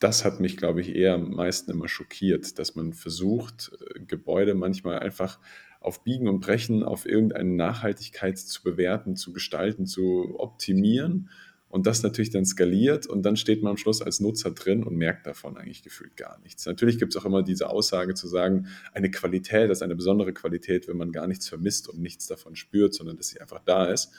das 0.00 0.24
hat 0.24 0.40
mich, 0.40 0.56
glaube 0.56 0.80
ich, 0.80 0.96
eher 0.96 1.14
am 1.14 1.30
meisten 1.30 1.70
immer 1.70 1.88
schockiert, 1.88 2.58
dass 2.58 2.74
man 2.74 2.92
versucht, 2.94 3.70
äh, 3.94 4.00
Gebäude 4.00 4.54
manchmal 4.54 4.98
einfach 4.98 5.38
auf 5.78 6.02
Biegen 6.02 6.28
und 6.28 6.40
Brechen 6.40 6.82
auf 6.82 7.06
irgendeine 7.06 7.54
Nachhaltigkeit 7.54 8.38
zu 8.38 8.62
bewerten, 8.62 9.16
zu 9.16 9.32
gestalten, 9.32 9.86
zu 9.86 10.34
optimieren 10.38 11.30
und 11.68 11.86
das 11.86 12.02
natürlich 12.02 12.30
dann 12.30 12.44
skaliert 12.44 13.06
und 13.06 13.22
dann 13.22 13.36
steht 13.36 13.62
man 13.62 13.70
am 13.70 13.76
Schluss 13.76 14.02
als 14.02 14.20
Nutzer 14.20 14.50
drin 14.50 14.82
und 14.82 14.96
merkt 14.96 15.26
davon 15.26 15.56
eigentlich 15.56 15.82
gefühlt 15.82 16.16
gar 16.16 16.38
nichts. 16.40 16.66
Natürlich 16.66 16.98
gibt 16.98 17.14
es 17.14 17.20
auch 17.20 17.24
immer 17.24 17.42
diese 17.42 17.70
Aussage 17.70 18.14
zu 18.14 18.26
sagen, 18.26 18.66
eine 18.92 19.10
Qualität, 19.10 19.70
ist 19.70 19.82
eine 19.82 19.96
besondere 19.96 20.32
Qualität, 20.32 20.88
wenn 20.88 20.96
man 20.96 21.12
gar 21.12 21.26
nichts 21.26 21.48
vermisst 21.48 21.88
und 21.88 22.00
nichts 22.00 22.26
davon 22.26 22.56
spürt, 22.56 22.92
sondern 22.92 23.16
dass 23.16 23.28
sie 23.28 23.40
einfach 23.40 23.60
da 23.64 23.86
ist 23.86 24.12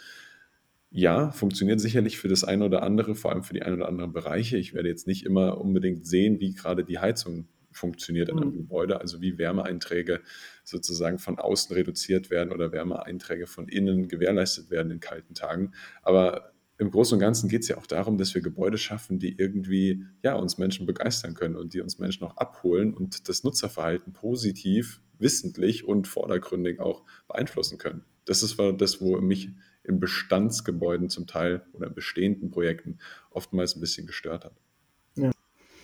ja, 0.91 1.31
funktioniert 1.31 1.79
sicherlich 1.79 2.17
für 2.17 2.27
das 2.27 2.43
eine 2.43 2.65
oder 2.65 2.83
andere, 2.83 3.15
vor 3.15 3.31
allem 3.31 3.43
für 3.43 3.53
die 3.53 3.63
ein 3.63 3.73
oder 3.73 3.87
anderen 3.87 4.11
Bereiche. 4.11 4.57
Ich 4.57 4.73
werde 4.73 4.89
jetzt 4.89 5.07
nicht 5.07 5.25
immer 5.25 5.59
unbedingt 5.59 6.05
sehen, 6.05 6.39
wie 6.41 6.53
gerade 6.53 6.83
die 6.83 6.99
Heizung 6.99 7.47
funktioniert 7.71 8.27
in 8.27 8.37
einem 8.37 8.49
mhm. 8.49 8.57
Gebäude, 8.57 8.99
also 8.99 9.21
wie 9.21 9.37
Wärmeeinträge 9.37 10.19
sozusagen 10.65 11.17
von 11.17 11.39
außen 11.39 11.73
reduziert 11.73 12.29
werden 12.29 12.51
oder 12.51 12.73
Wärmeeinträge 12.73 13.47
von 13.47 13.69
innen 13.69 14.09
gewährleistet 14.09 14.69
werden 14.69 14.91
in 14.91 14.99
kalten 14.99 15.33
Tagen. 15.33 15.71
Aber 16.03 16.51
im 16.77 16.91
Großen 16.91 17.15
und 17.15 17.21
Ganzen 17.21 17.47
geht 17.47 17.61
es 17.61 17.69
ja 17.69 17.77
auch 17.77 17.87
darum, 17.87 18.17
dass 18.17 18.35
wir 18.35 18.41
Gebäude 18.41 18.77
schaffen, 18.77 19.19
die 19.19 19.37
irgendwie 19.37 20.03
ja, 20.23 20.35
uns 20.35 20.57
Menschen 20.57 20.85
begeistern 20.85 21.35
können 21.35 21.55
und 21.55 21.73
die 21.73 21.79
uns 21.79 21.99
Menschen 21.99 22.25
auch 22.25 22.35
abholen 22.35 22.93
und 22.93 23.29
das 23.29 23.45
Nutzerverhalten 23.45 24.11
positiv, 24.11 24.99
wissentlich 25.19 25.85
und 25.85 26.07
vordergründig 26.07 26.81
auch 26.81 27.03
beeinflussen 27.27 27.77
können. 27.77 28.03
Das 28.25 28.43
ist 28.43 28.57
das, 28.77 28.99
wo 28.99 29.21
mich 29.21 29.51
in 29.83 29.99
Bestandsgebäuden 29.99 31.09
zum 31.09 31.27
Teil 31.27 31.61
oder 31.73 31.89
bestehenden 31.89 32.51
Projekten 32.51 32.99
oftmals 33.31 33.75
ein 33.75 33.81
bisschen 33.81 34.07
gestört 34.07 34.45
hat. 34.45 34.53
Ja. 35.15 35.31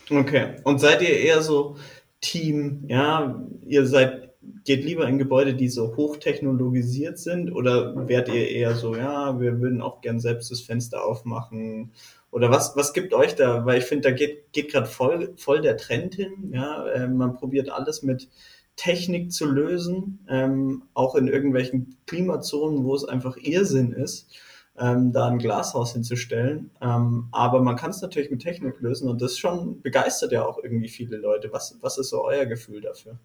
Okay. 0.10 0.56
Und 0.64 0.80
seid 0.80 1.02
ihr 1.02 1.18
eher 1.18 1.42
so 1.42 1.78
Team, 2.22 2.86
ja, 2.88 3.44
ihr 3.66 3.86
seid, 3.86 4.34
geht 4.64 4.84
lieber 4.84 5.08
in 5.08 5.18
Gebäude, 5.18 5.54
die 5.54 5.70
so 5.70 5.96
hochtechnologisiert 5.96 7.18
sind 7.18 7.52
oder 7.52 8.08
werdet 8.08 8.34
ihr 8.34 8.50
eher 8.50 8.76
so, 8.76 8.96
ja, 8.96 9.40
wir 9.40 9.60
würden 9.60 9.82
auch 9.82 10.02
gern 10.02 10.20
selbst 10.20 10.52
das 10.52 10.62
Fenster 10.62 11.04
aufmachen 11.04 11.92
oder 12.32 12.50
was, 12.50 12.76
was 12.76 12.94
gibt 12.94 13.14
euch 13.14 13.36
da? 13.36 13.66
Weil 13.66 13.80
ich 13.80 13.86
finde, 13.86 14.10
da 14.10 14.16
geht, 14.16 14.52
geht 14.54 14.72
gerade 14.72 14.88
voll, 14.88 15.34
voll 15.38 15.62
der 15.62 15.78
Trend 15.78 16.16
hin, 16.16 16.52
ja, 16.54 16.88
äh, 16.88 17.08
man 17.08 17.36
probiert 17.36 17.70
alles 17.70 18.04
mit 18.04 18.30
Technik 18.78 19.34
zu 19.34 19.46
lösen, 19.46 20.26
ähm, 20.30 20.84
auch 20.94 21.16
in 21.16 21.28
irgendwelchen 21.28 21.98
Klimazonen, 22.06 22.86
wo 22.86 22.96
es 22.96 23.04
einfach 23.04 23.36
Irrsinn 23.36 23.92
ist, 23.92 24.30
ähm, 24.78 25.12
da 25.12 25.28
ein 25.28 25.40
Glashaus 25.40 25.94
hinzustellen. 25.94 26.70
Ähm, 26.80 27.28
aber 27.32 27.62
man 27.62 27.76
kann 27.76 27.90
es 27.90 28.02
natürlich 28.02 28.32
mit 28.32 28.42
Technik 28.42 28.80
lösen 28.80 29.10
und 29.10 29.22
das 29.22 29.38
schon 29.38 29.82
begeistert 29.82 30.32
ja 30.32 30.46
auch 30.46 30.60
irgendwie 30.64 30.90
viele 30.90 31.18
Leute. 31.18 31.52
Was, 31.52 31.78
was 31.82 31.98
ist 31.98 32.10
so 32.10 32.24
euer 32.24 32.46
Gefühl 32.46 32.82
dafür? 32.82 33.20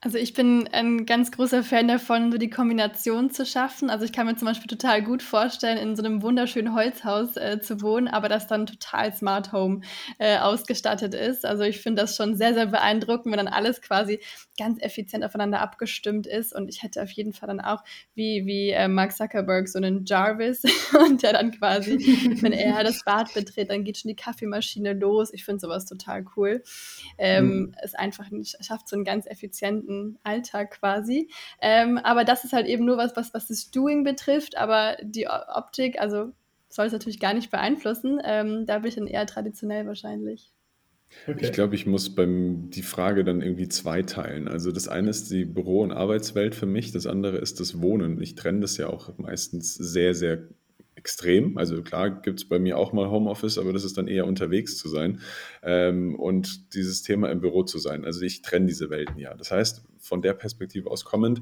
Also 0.00 0.16
ich 0.16 0.32
bin 0.32 0.68
ein 0.70 1.06
ganz 1.06 1.32
großer 1.32 1.64
Fan 1.64 1.88
davon, 1.88 2.30
so 2.30 2.38
die 2.38 2.50
Kombination 2.50 3.30
zu 3.30 3.44
schaffen. 3.44 3.90
Also 3.90 4.04
ich 4.04 4.12
kann 4.12 4.26
mir 4.26 4.36
zum 4.36 4.46
Beispiel 4.46 4.68
total 4.68 5.02
gut 5.02 5.24
vorstellen, 5.24 5.76
in 5.76 5.96
so 5.96 6.04
einem 6.04 6.22
wunderschönen 6.22 6.72
Holzhaus 6.72 7.36
äh, 7.36 7.60
zu 7.60 7.82
wohnen, 7.82 8.06
aber 8.06 8.28
das 8.28 8.46
dann 8.46 8.66
total 8.66 9.12
Smart 9.12 9.52
Home 9.52 9.80
äh, 10.18 10.38
ausgestattet 10.38 11.14
ist. 11.14 11.44
Also 11.44 11.64
ich 11.64 11.80
finde 11.80 12.02
das 12.02 12.14
schon 12.14 12.36
sehr, 12.36 12.54
sehr 12.54 12.66
beeindruckend, 12.66 13.32
wenn 13.32 13.44
dann 13.44 13.52
alles 13.52 13.82
quasi 13.82 14.20
ganz 14.56 14.80
effizient 14.80 15.24
aufeinander 15.24 15.60
abgestimmt 15.60 16.28
ist. 16.28 16.54
Und 16.54 16.68
ich 16.68 16.84
hätte 16.84 17.02
auf 17.02 17.10
jeden 17.10 17.32
Fall 17.32 17.48
dann 17.48 17.60
auch, 17.60 17.82
wie, 18.14 18.46
wie 18.46 18.70
äh, 18.70 18.86
Mark 18.86 19.16
Zuckerberg, 19.16 19.66
so 19.68 19.78
einen 19.78 20.04
Jarvis 20.04 20.62
und 21.08 21.24
der 21.24 21.32
dann 21.32 21.50
quasi, 21.50 22.38
wenn 22.40 22.52
er 22.52 22.84
das 22.84 23.02
Bad 23.02 23.34
betritt, 23.34 23.70
dann 23.70 23.82
geht 23.82 23.98
schon 23.98 24.10
die 24.10 24.16
Kaffeemaschine 24.16 24.92
los. 24.92 25.32
Ich 25.32 25.44
finde 25.44 25.58
sowas 25.58 25.86
total 25.86 26.24
cool. 26.36 26.62
Ähm, 27.18 27.46
mhm. 27.46 27.74
Es 27.82 27.96
einfach 27.96 28.26
schafft 28.60 28.88
so 28.88 28.94
einen 28.94 29.04
ganz 29.04 29.26
effizienten 29.26 29.87
gesunden 29.88 30.18
Alltag 30.22 30.72
quasi. 30.72 31.28
Ähm, 31.60 31.98
aber 31.98 32.24
das 32.24 32.44
ist 32.44 32.52
halt 32.52 32.66
eben 32.66 32.84
nur 32.84 32.96
was, 32.96 33.16
was, 33.16 33.34
was 33.34 33.48
das 33.48 33.70
Doing 33.70 34.04
betrifft, 34.04 34.56
aber 34.56 34.96
die 35.02 35.26
Optik, 35.28 36.00
also 36.00 36.32
soll 36.68 36.86
es 36.86 36.92
natürlich 36.92 37.20
gar 37.20 37.34
nicht 37.34 37.50
beeinflussen. 37.50 38.20
Ähm, 38.24 38.66
da 38.66 38.78
bin 38.78 38.88
ich 38.88 38.94
dann 38.94 39.06
eher 39.06 39.26
traditionell 39.26 39.86
wahrscheinlich. 39.86 40.52
Okay. 41.26 41.38
Ich 41.40 41.52
glaube, 41.52 41.74
ich 41.74 41.86
muss 41.86 42.14
beim 42.14 42.68
die 42.68 42.82
Frage 42.82 43.24
dann 43.24 43.40
irgendwie 43.40 43.68
zweiteilen. 43.68 44.46
Also 44.46 44.72
das 44.72 44.88
eine 44.88 45.08
ist 45.08 45.30
die 45.30 45.46
Büro- 45.46 45.80
und 45.80 45.90
Arbeitswelt 45.90 46.54
für 46.54 46.66
mich, 46.66 46.92
das 46.92 47.06
andere 47.06 47.38
ist 47.38 47.60
das 47.60 47.80
Wohnen. 47.80 48.20
Ich 48.20 48.34
trenne 48.34 48.60
das 48.60 48.76
ja 48.76 48.88
auch 48.88 49.16
meistens 49.16 49.74
sehr, 49.74 50.14
sehr 50.14 50.48
extrem. 50.98 51.56
Also 51.56 51.82
klar 51.82 52.20
gibt 52.20 52.40
es 52.40 52.48
bei 52.48 52.58
mir 52.58 52.76
auch 52.76 52.92
mal 52.92 53.08
Homeoffice, 53.10 53.56
aber 53.56 53.72
das 53.72 53.84
ist 53.84 53.96
dann 53.96 54.08
eher 54.08 54.26
unterwegs 54.26 54.76
zu 54.76 54.88
sein 54.88 55.20
ähm, 55.62 56.16
und 56.16 56.74
dieses 56.74 57.02
Thema 57.02 57.30
im 57.30 57.40
Büro 57.40 57.62
zu 57.62 57.78
sein. 57.78 58.04
Also 58.04 58.22
ich 58.22 58.42
trenne 58.42 58.66
diese 58.66 58.90
Welten 58.90 59.18
ja. 59.18 59.34
Das 59.34 59.50
heißt, 59.50 59.82
von 59.98 60.20
der 60.20 60.34
Perspektive 60.34 60.90
aus 60.90 61.04
kommend, 61.04 61.40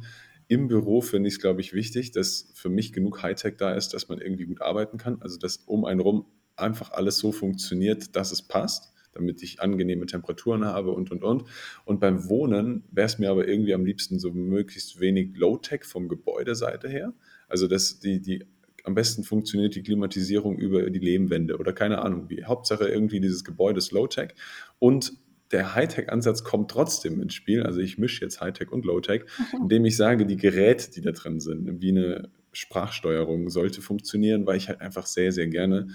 im 0.48 0.68
Büro 0.68 1.00
finde 1.00 1.28
ich 1.28 1.34
es, 1.34 1.40
glaube 1.40 1.60
ich, 1.60 1.72
wichtig, 1.72 2.12
dass 2.12 2.52
für 2.54 2.68
mich 2.68 2.92
genug 2.92 3.22
Hightech 3.22 3.56
da 3.56 3.74
ist, 3.74 3.94
dass 3.94 4.08
man 4.08 4.20
irgendwie 4.20 4.44
gut 4.44 4.62
arbeiten 4.62 4.98
kann. 4.98 5.20
Also 5.20 5.38
dass 5.38 5.56
um 5.56 5.84
einen 5.84 5.98
rum 5.98 6.26
einfach 6.54 6.92
alles 6.92 7.18
so 7.18 7.32
funktioniert, 7.32 8.14
dass 8.14 8.30
es 8.30 8.42
passt 8.42 8.92
damit 9.16 9.42
ich 9.42 9.60
angenehme 9.60 10.06
Temperaturen 10.06 10.66
habe 10.66 10.92
und, 10.92 11.10
und, 11.10 11.24
und. 11.24 11.44
Und 11.84 12.00
beim 12.00 12.28
Wohnen 12.28 12.84
wäre 12.90 13.06
es 13.06 13.18
mir 13.18 13.30
aber 13.30 13.48
irgendwie 13.48 13.72
am 13.74 13.84
liebsten 13.84 14.18
so 14.18 14.30
möglichst 14.30 15.00
wenig 15.00 15.36
Low-Tech 15.36 15.84
vom 15.84 16.08
Gebäudeseite 16.08 16.88
her. 16.88 17.14
Also, 17.48 17.66
dass 17.66 17.98
die, 17.98 18.20
die 18.20 18.44
am 18.86 18.94
besten 18.94 19.24
funktioniert 19.24 19.74
die 19.74 19.82
Klimatisierung 19.82 20.56
über 20.56 20.88
die 20.90 21.00
Lehmwände 21.00 21.58
oder 21.58 21.72
keine 21.72 22.02
Ahnung 22.02 22.30
wie. 22.30 22.44
Hauptsache 22.44 22.88
irgendwie 22.88 23.20
dieses 23.20 23.44
Gebäude 23.44 23.78
ist 23.78 23.90
Low-Tech 23.90 24.34
und 24.78 25.12
der 25.52 25.74
Hightech-Ansatz 25.74 26.44
kommt 26.44 26.70
trotzdem 26.70 27.20
ins 27.20 27.34
Spiel. 27.34 27.62
Also 27.62 27.80
ich 27.80 27.98
mische 27.98 28.24
jetzt 28.24 28.40
Hightech 28.40 28.70
und 28.72 28.84
Low-Tech, 28.84 29.24
indem 29.60 29.84
ich 29.84 29.96
sage, 29.96 30.26
die 30.26 30.36
Geräte, 30.36 30.90
die 30.90 31.00
da 31.00 31.12
drin 31.12 31.40
sind, 31.40 31.80
wie 31.80 31.90
eine 31.90 32.30
Sprachsteuerung, 32.52 33.50
sollte 33.50 33.82
funktionieren, 33.82 34.46
weil 34.46 34.56
ich 34.56 34.68
halt 34.68 34.80
einfach 34.80 35.06
sehr, 35.06 35.32
sehr 35.32 35.48
gerne 35.48 35.88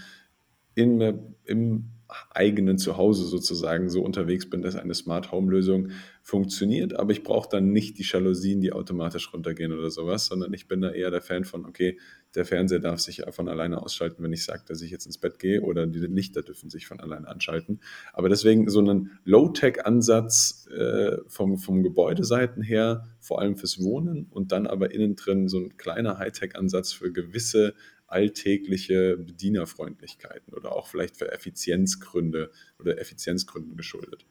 in, 0.76 1.02
im 1.46 1.86
eigenen 2.32 2.78
Zuhause 2.78 3.26
sozusagen 3.26 3.90
so 3.90 4.04
unterwegs 4.04 4.50
bin, 4.50 4.62
dass 4.62 4.76
eine 4.76 4.94
Smart 4.94 5.32
Home 5.32 5.52
Lösung 5.52 5.90
funktioniert, 6.24 6.94
aber 6.94 7.12
ich 7.12 7.24
brauche 7.24 7.50
dann 7.50 7.72
nicht 7.72 7.98
die 7.98 8.06
Jalousien, 8.06 8.62
die 8.62 8.74
automatisch 8.74 9.34
runtergehen 9.34 9.72
oder 9.72 9.90
sowas, 9.90 10.28
sondern 10.28 10.54
ich 10.54 10.68
bin 10.68 10.82
da 10.82 10.92
eher 10.92 11.10
der 11.10 11.22
Fan 11.22 11.46
von, 11.46 11.66
okay, 11.66 11.98
der 12.36 12.46
Fernseher 12.46 12.80
darf 12.80 13.00
sich 13.00 13.24
von 13.32 13.50
alleine 13.50 13.82
ausschalten, 13.82 14.24
wenn 14.24 14.32
ich 14.32 14.46
sage, 14.46 14.64
dass 14.68 14.82
ich 14.82 14.92
jetzt 14.92 15.06
ins 15.06 15.18
Bett 15.18 15.40
gehe 15.40 15.62
oder 15.62 15.88
die 15.88 16.00
Lichter 16.00 16.44
dürfen 16.44 16.70
sich 16.70 16.88
von 16.88 17.00
alleine 17.00 17.28
anschalten. 17.28 17.82
Aber 18.14 18.30
deswegen 18.30 18.70
so 18.70 18.80
einen 18.80 19.20
Low-Tech-Ansatz 19.26 20.68
äh, 20.72 21.18
vom, 21.28 21.58
vom 21.58 21.84
Gebäudeseiten 21.84 22.64
her, 22.64 23.06
vor 23.20 23.42
allem 23.42 23.58
fürs 23.58 23.82
Wohnen 23.82 24.28
und 24.30 24.52
dann 24.52 24.68
aber 24.68 24.92
innen 24.92 25.16
drin 25.16 25.48
so 25.48 25.58
ein 25.58 25.78
kleiner 25.78 26.20
Hightech-Ansatz 26.20 26.94
für 26.94 27.12
gewisse 27.12 27.74
alltägliche 28.12 29.18
Bedienerfreundlichkeiten 29.18 30.54
oder 30.54 30.76
auch 30.76 30.88
vielleicht 30.88 31.18
für 31.18 31.32
Effizienzgründe 31.32 32.52
oder 32.80 33.00
Effizienzgründen 33.00 33.78
geschuldet. 33.78 34.26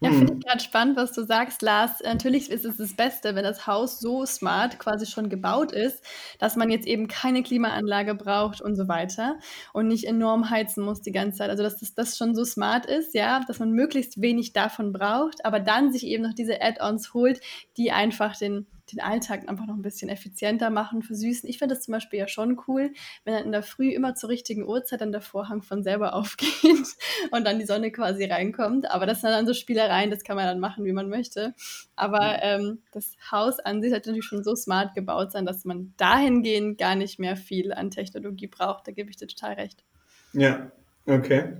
Ja, 0.00 0.10
finde 0.10 0.34
ich 0.34 0.44
gerade 0.44 0.62
spannend, 0.62 0.98
was 0.98 1.12
du 1.12 1.24
sagst, 1.24 1.62
Lars. 1.62 2.02
Natürlich 2.04 2.50
ist 2.50 2.66
es 2.66 2.76
das 2.76 2.94
Beste, 2.94 3.34
wenn 3.34 3.44
das 3.44 3.66
Haus 3.66 3.98
so 3.98 4.26
smart 4.26 4.78
quasi 4.78 5.06
schon 5.06 5.30
gebaut 5.30 5.72
ist, 5.72 6.04
dass 6.38 6.54
man 6.54 6.68
jetzt 6.70 6.86
eben 6.86 7.08
keine 7.08 7.42
Klimaanlage 7.42 8.14
braucht 8.14 8.60
und 8.60 8.76
so 8.76 8.88
weiter 8.88 9.38
und 9.72 9.88
nicht 9.88 10.04
enorm 10.04 10.50
heizen 10.50 10.84
muss 10.84 11.00
die 11.00 11.12
ganze 11.12 11.38
Zeit. 11.38 11.48
Also, 11.48 11.62
dass 11.62 11.78
das, 11.80 11.94
das 11.94 12.18
schon 12.18 12.34
so 12.34 12.44
smart 12.44 12.84
ist, 12.84 13.14
ja, 13.14 13.40
dass 13.46 13.58
man 13.58 13.72
möglichst 13.72 14.20
wenig 14.20 14.52
davon 14.52 14.92
braucht, 14.92 15.46
aber 15.46 15.60
dann 15.60 15.92
sich 15.92 16.06
eben 16.06 16.24
noch 16.24 16.34
diese 16.34 16.60
Add-ons 16.60 17.14
holt, 17.14 17.40
die 17.78 17.90
einfach 17.90 18.36
den 18.36 18.66
den 18.92 19.00
Alltag 19.00 19.48
einfach 19.48 19.66
noch 19.66 19.74
ein 19.74 19.82
bisschen 19.82 20.08
effizienter 20.08 20.70
machen, 20.70 21.02
versüßen. 21.02 21.48
Ich 21.48 21.58
finde 21.58 21.74
das 21.74 21.84
zum 21.84 21.92
Beispiel 21.92 22.18
ja 22.18 22.28
schon 22.28 22.60
cool, 22.68 22.92
wenn 23.24 23.34
dann 23.34 23.44
in 23.44 23.52
der 23.52 23.62
Früh 23.62 23.90
immer 23.90 24.14
zur 24.14 24.30
richtigen 24.30 24.64
Uhrzeit 24.66 25.00
dann 25.00 25.12
der 25.12 25.20
Vorhang 25.20 25.62
von 25.62 25.82
selber 25.82 26.14
aufgeht 26.14 26.86
und 27.30 27.44
dann 27.44 27.58
die 27.58 27.66
Sonne 27.66 27.90
quasi 27.90 28.24
reinkommt. 28.24 28.90
Aber 28.90 29.06
das 29.06 29.20
sind 29.20 29.30
dann 29.30 29.46
so 29.46 29.54
Spielereien, 29.54 30.10
das 30.10 30.24
kann 30.24 30.36
man 30.36 30.46
dann 30.46 30.60
machen, 30.60 30.84
wie 30.84 30.92
man 30.92 31.08
möchte. 31.08 31.54
Aber 31.96 32.42
ähm, 32.42 32.78
das 32.92 33.16
Haus 33.30 33.58
an 33.58 33.82
sich 33.82 33.90
sollte 33.90 34.10
natürlich 34.10 34.26
schon 34.26 34.44
so 34.44 34.54
smart 34.54 34.94
gebaut 34.94 35.32
sein, 35.32 35.46
dass 35.46 35.64
man 35.64 35.94
dahingehend 35.96 36.78
gar 36.78 36.94
nicht 36.94 37.18
mehr 37.18 37.36
viel 37.36 37.72
an 37.72 37.90
Technologie 37.90 38.46
braucht. 38.46 38.86
Da 38.86 38.92
gebe 38.92 39.10
ich 39.10 39.16
dir 39.16 39.26
total 39.26 39.54
recht. 39.54 39.84
Ja, 40.32 40.70
okay. 41.06 41.56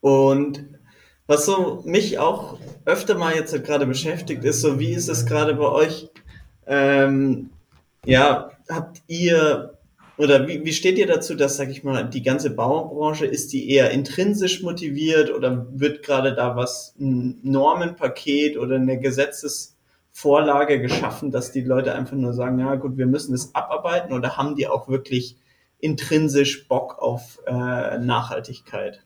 Und 0.00 0.64
was 1.26 1.46
so 1.46 1.82
mich 1.86 2.18
auch 2.18 2.58
öfter 2.84 3.16
mal 3.16 3.34
jetzt 3.34 3.54
gerade 3.64 3.86
beschäftigt, 3.86 4.44
ist 4.44 4.60
so, 4.60 4.78
wie 4.78 4.92
ist 4.92 5.08
es 5.08 5.24
gerade 5.24 5.54
bei 5.54 5.66
euch 5.66 6.10
ähm, 6.66 7.50
ja, 8.04 8.50
habt 8.68 9.02
ihr 9.06 9.74
oder 10.16 10.46
wie, 10.46 10.64
wie 10.64 10.72
steht 10.72 10.96
ihr 10.98 11.06
dazu, 11.06 11.34
dass, 11.34 11.56
sag 11.56 11.70
ich 11.70 11.82
mal, 11.82 12.08
die 12.08 12.22
ganze 12.22 12.50
Baubranche, 12.50 13.26
ist 13.26 13.52
die 13.52 13.68
eher 13.70 13.90
intrinsisch 13.90 14.62
motiviert 14.62 15.32
oder 15.32 15.66
wird 15.72 16.04
gerade 16.04 16.34
da 16.34 16.54
was, 16.54 16.94
ein 17.00 17.40
Normenpaket 17.42 18.56
oder 18.56 18.76
eine 18.76 19.00
Gesetzesvorlage 19.00 20.80
geschaffen, 20.80 21.32
dass 21.32 21.50
die 21.50 21.62
Leute 21.62 21.94
einfach 21.94 22.16
nur 22.16 22.32
sagen, 22.32 22.60
ja 22.60 22.76
gut, 22.76 22.96
wir 22.96 23.06
müssen 23.06 23.32
das 23.32 23.54
abarbeiten 23.54 24.12
oder 24.12 24.36
haben 24.36 24.54
die 24.54 24.68
auch 24.68 24.88
wirklich 24.88 25.36
intrinsisch 25.80 26.68
Bock 26.68 27.00
auf 27.00 27.40
äh, 27.46 27.98
Nachhaltigkeit? 27.98 29.04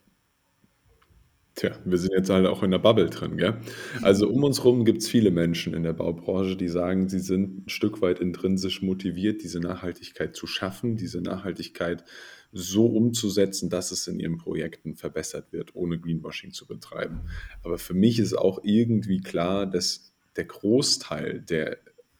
Tja, 1.58 1.72
wir 1.84 1.98
sind 1.98 2.12
jetzt 2.12 2.30
halt 2.30 2.46
auch 2.46 2.62
in 2.62 2.70
der 2.70 2.78
Bubble 2.78 3.10
drin, 3.10 3.36
gell? 3.36 3.56
Also 4.02 4.28
um 4.28 4.44
uns 4.44 4.58
herum 4.58 4.84
gibt 4.84 5.02
es 5.02 5.08
viele 5.08 5.32
Menschen 5.32 5.74
in 5.74 5.82
der 5.82 5.92
Baubranche, 5.92 6.54
die 6.56 6.68
sagen, 6.68 7.08
sie 7.08 7.18
sind 7.18 7.66
ein 7.66 7.68
Stück 7.68 8.00
weit 8.00 8.20
intrinsisch 8.20 8.80
motiviert, 8.80 9.42
diese 9.42 9.58
Nachhaltigkeit 9.58 10.36
zu 10.36 10.46
schaffen, 10.46 10.96
diese 10.96 11.20
Nachhaltigkeit 11.20 12.04
so 12.52 12.86
umzusetzen, 12.86 13.70
dass 13.70 13.90
es 13.90 14.06
in 14.06 14.20
ihren 14.20 14.36
Projekten 14.36 14.94
verbessert 14.94 15.52
wird, 15.52 15.74
ohne 15.74 15.98
Greenwashing 15.98 16.52
zu 16.52 16.64
betreiben. 16.64 17.22
Aber 17.64 17.76
für 17.76 17.94
mich 17.94 18.20
ist 18.20 18.34
auch 18.34 18.60
irgendwie 18.62 19.20
klar, 19.20 19.66
dass 19.66 20.12
der 20.36 20.44
Großteil, 20.44 21.40
der 21.40 21.78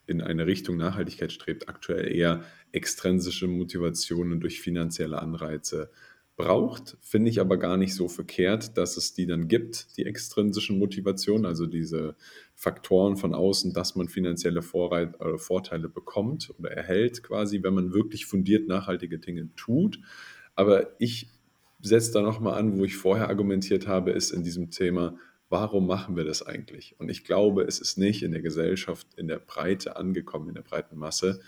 in 0.08 0.20
eine 0.20 0.48
Richtung 0.48 0.76
Nachhaltigkeit 0.78 1.30
strebt, 1.30 1.68
aktuell 1.68 2.12
eher 2.12 2.42
extrinsische 2.72 3.46
Motivationen 3.46 4.40
durch 4.40 4.60
finanzielle 4.60 5.22
Anreize 5.22 5.90
braucht, 6.38 6.96
finde 7.00 7.30
ich 7.30 7.40
aber 7.40 7.56
gar 7.56 7.76
nicht 7.76 7.96
so 7.96 8.06
verkehrt, 8.06 8.78
dass 8.78 8.96
es 8.96 9.12
die 9.12 9.26
dann 9.26 9.48
gibt, 9.48 9.98
die 9.98 10.06
extrinsischen 10.06 10.78
Motivationen, 10.78 11.44
also 11.44 11.66
diese 11.66 12.14
Faktoren 12.54 13.16
von 13.16 13.34
außen, 13.34 13.74
dass 13.74 13.96
man 13.96 14.08
finanzielle 14.08 14.62
Vorreit, 14.62 15.20
äh, 15.20 15.36
Vorteile 15.36 15.88
bekommt 15.88 16.54
oder 16.56 16.70
erhält, 16.70 17.24
quasi, 17.24 17.64
wenn 17.64 17.74
man 17.74 17.92
wirklich 17.92 18.24
fundiert 18.24 18.68
nachhaltige 18.68 19.18
Dinge 19.18 19.50
tut. 19.56 19.98
Aber 20.54 20.92
ich 21.00 21.28
setze 21.80 22.12
da 22.12 22.22
nochmal 22.22 22.56
an, 22.56 22.78
wo 22.78 22.84
ich 22.84 22.96
vorher 22.96 23.28
argumentiert 23.28 23.88
habe, 23.88 24.12
ist 24.12 24.30
in 24.30 24.44
diesem 24.44 24.70
Thema, 24.70 25.18
warum 25.48 25.88
machen 25.88 26.16
wir 26.16 26.24
das 26.24 26.46
eigentlich? 26.46 26.94
Und 26.98 27.08
ich 27.08 27.24
glaube, 27.24 27.64
es 27.64 27.80
ist 27.80 27.98
nicht 27.98 28.22
in 28.22 28.30
der 28.30 28.42
Gesellschaft 28.42 29.08
in 29.16 29.26
der 29.26 29.40
Breite 29.40 29.96
angekommen, 29.96 30.50
in 30.50 30.54
der 30.54 30.62
breiten 30.62 30.98
Masse, 30.98 31.40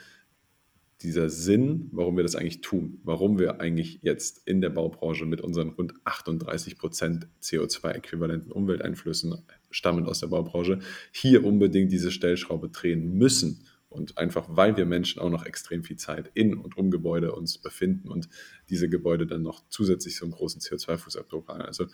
dieser 1.02 1.30
Sinn, 1.30 1.88
warum 1.92 2.16
wir 2.16 2.22
das 2.22 2.36
eigentlich 2.36 2.60
tun, 2.60 3.00
warum 3.04 3.38
wir 3.38 3.60
eigentlich 3.60 4.00
jetzt 4.02 4.46
in 4.46 4.60
der 4.60 4.70
Baubranche 4.70 5.24
mit 5.24 5.40
unseren 5.40 5.70
rund 5.70 5.94
38 6.04 6.76
Prozent 6.76 7.26
CO2-äquivalenten 7.42 8.52
Umwelteinflüssen 8.52 9.42
stammend 9.70 10.06
aus 10.08 10.20
der 10.20 10.26
Baubranche 10.26 10.80
hier 11.12 11.44
unbedingt 11.44 11.90
diese 11.90 12.10
Stellschraube 12.10 12.68
drehen 12.68 13.14
müssen. 13.14 13.64
Und 13.88 14.18
einfach, 14.18 14.46
weil 14.48 14.76
wir 14.76 14.86
Menschen 14.86 15.20
auch 15.20 15.30
noch 15.30 15.44
extrem 15.44 15.82
viel 15.82 15.96
Zeit 15.96 16.30
in 16.34 16.54
und 16.54 16.76
um 16.76 16.92
Gebäude 16.92 17.32
uns 17.34 17.58
befinden 17.58 18.08
und 18.08 18.28
diese 18.68 18.88
Gebäude 18.88 19.26
dann 19.26 19.42
noch 19.42 19.64
zusätzlich 19.68 20.16
so 20.16 20.24
einen 20.24 20.32
großen 20.32 20.60
CO2-Fußabdruck 20.60 21.48
haben. 21.48 21.62
Also 21.62 21.86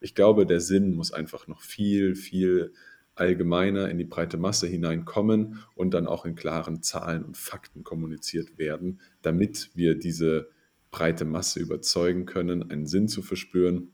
ich 0.00 0.16
glaube, 0.16 0.44
der 0.44 0.60
Sinn 0.60 0.94
muss 0.94 1.12
einfach 1.12 1.46
noch 1.46 1.62
viel, 1.62 2.16
viel 2.16 2.72
allgemeiner 3.16 3.88
in 3.88 3.98
die 3.98 4.04
breite 4.04 4.36
Masse 4.36 4.66
hineinkommen 4.66 5.64
und 5.74 5.92
dann 5.92 6.06
auch 6.06 6.24
in 6.24 6.34
klaren 6.34 6.82
Zahlen 6.82 7.24
und 7.24 7.36
Fakten 7.36 7.82
kommuniziert 7.82 8.58
werden, 8.58 9.00
damit 9.22 9.70
wir 9.74 9.98
diese 9.98 10.50
breite 10.90 11.24
Masse 11.24 11.60
überzeugen 11.60 12.26
können, 12.26 12.70
einen 12.70 12.86
Sinn 12.86 13.08
zu 13.08 13.22
verspüren, 13.22 13.92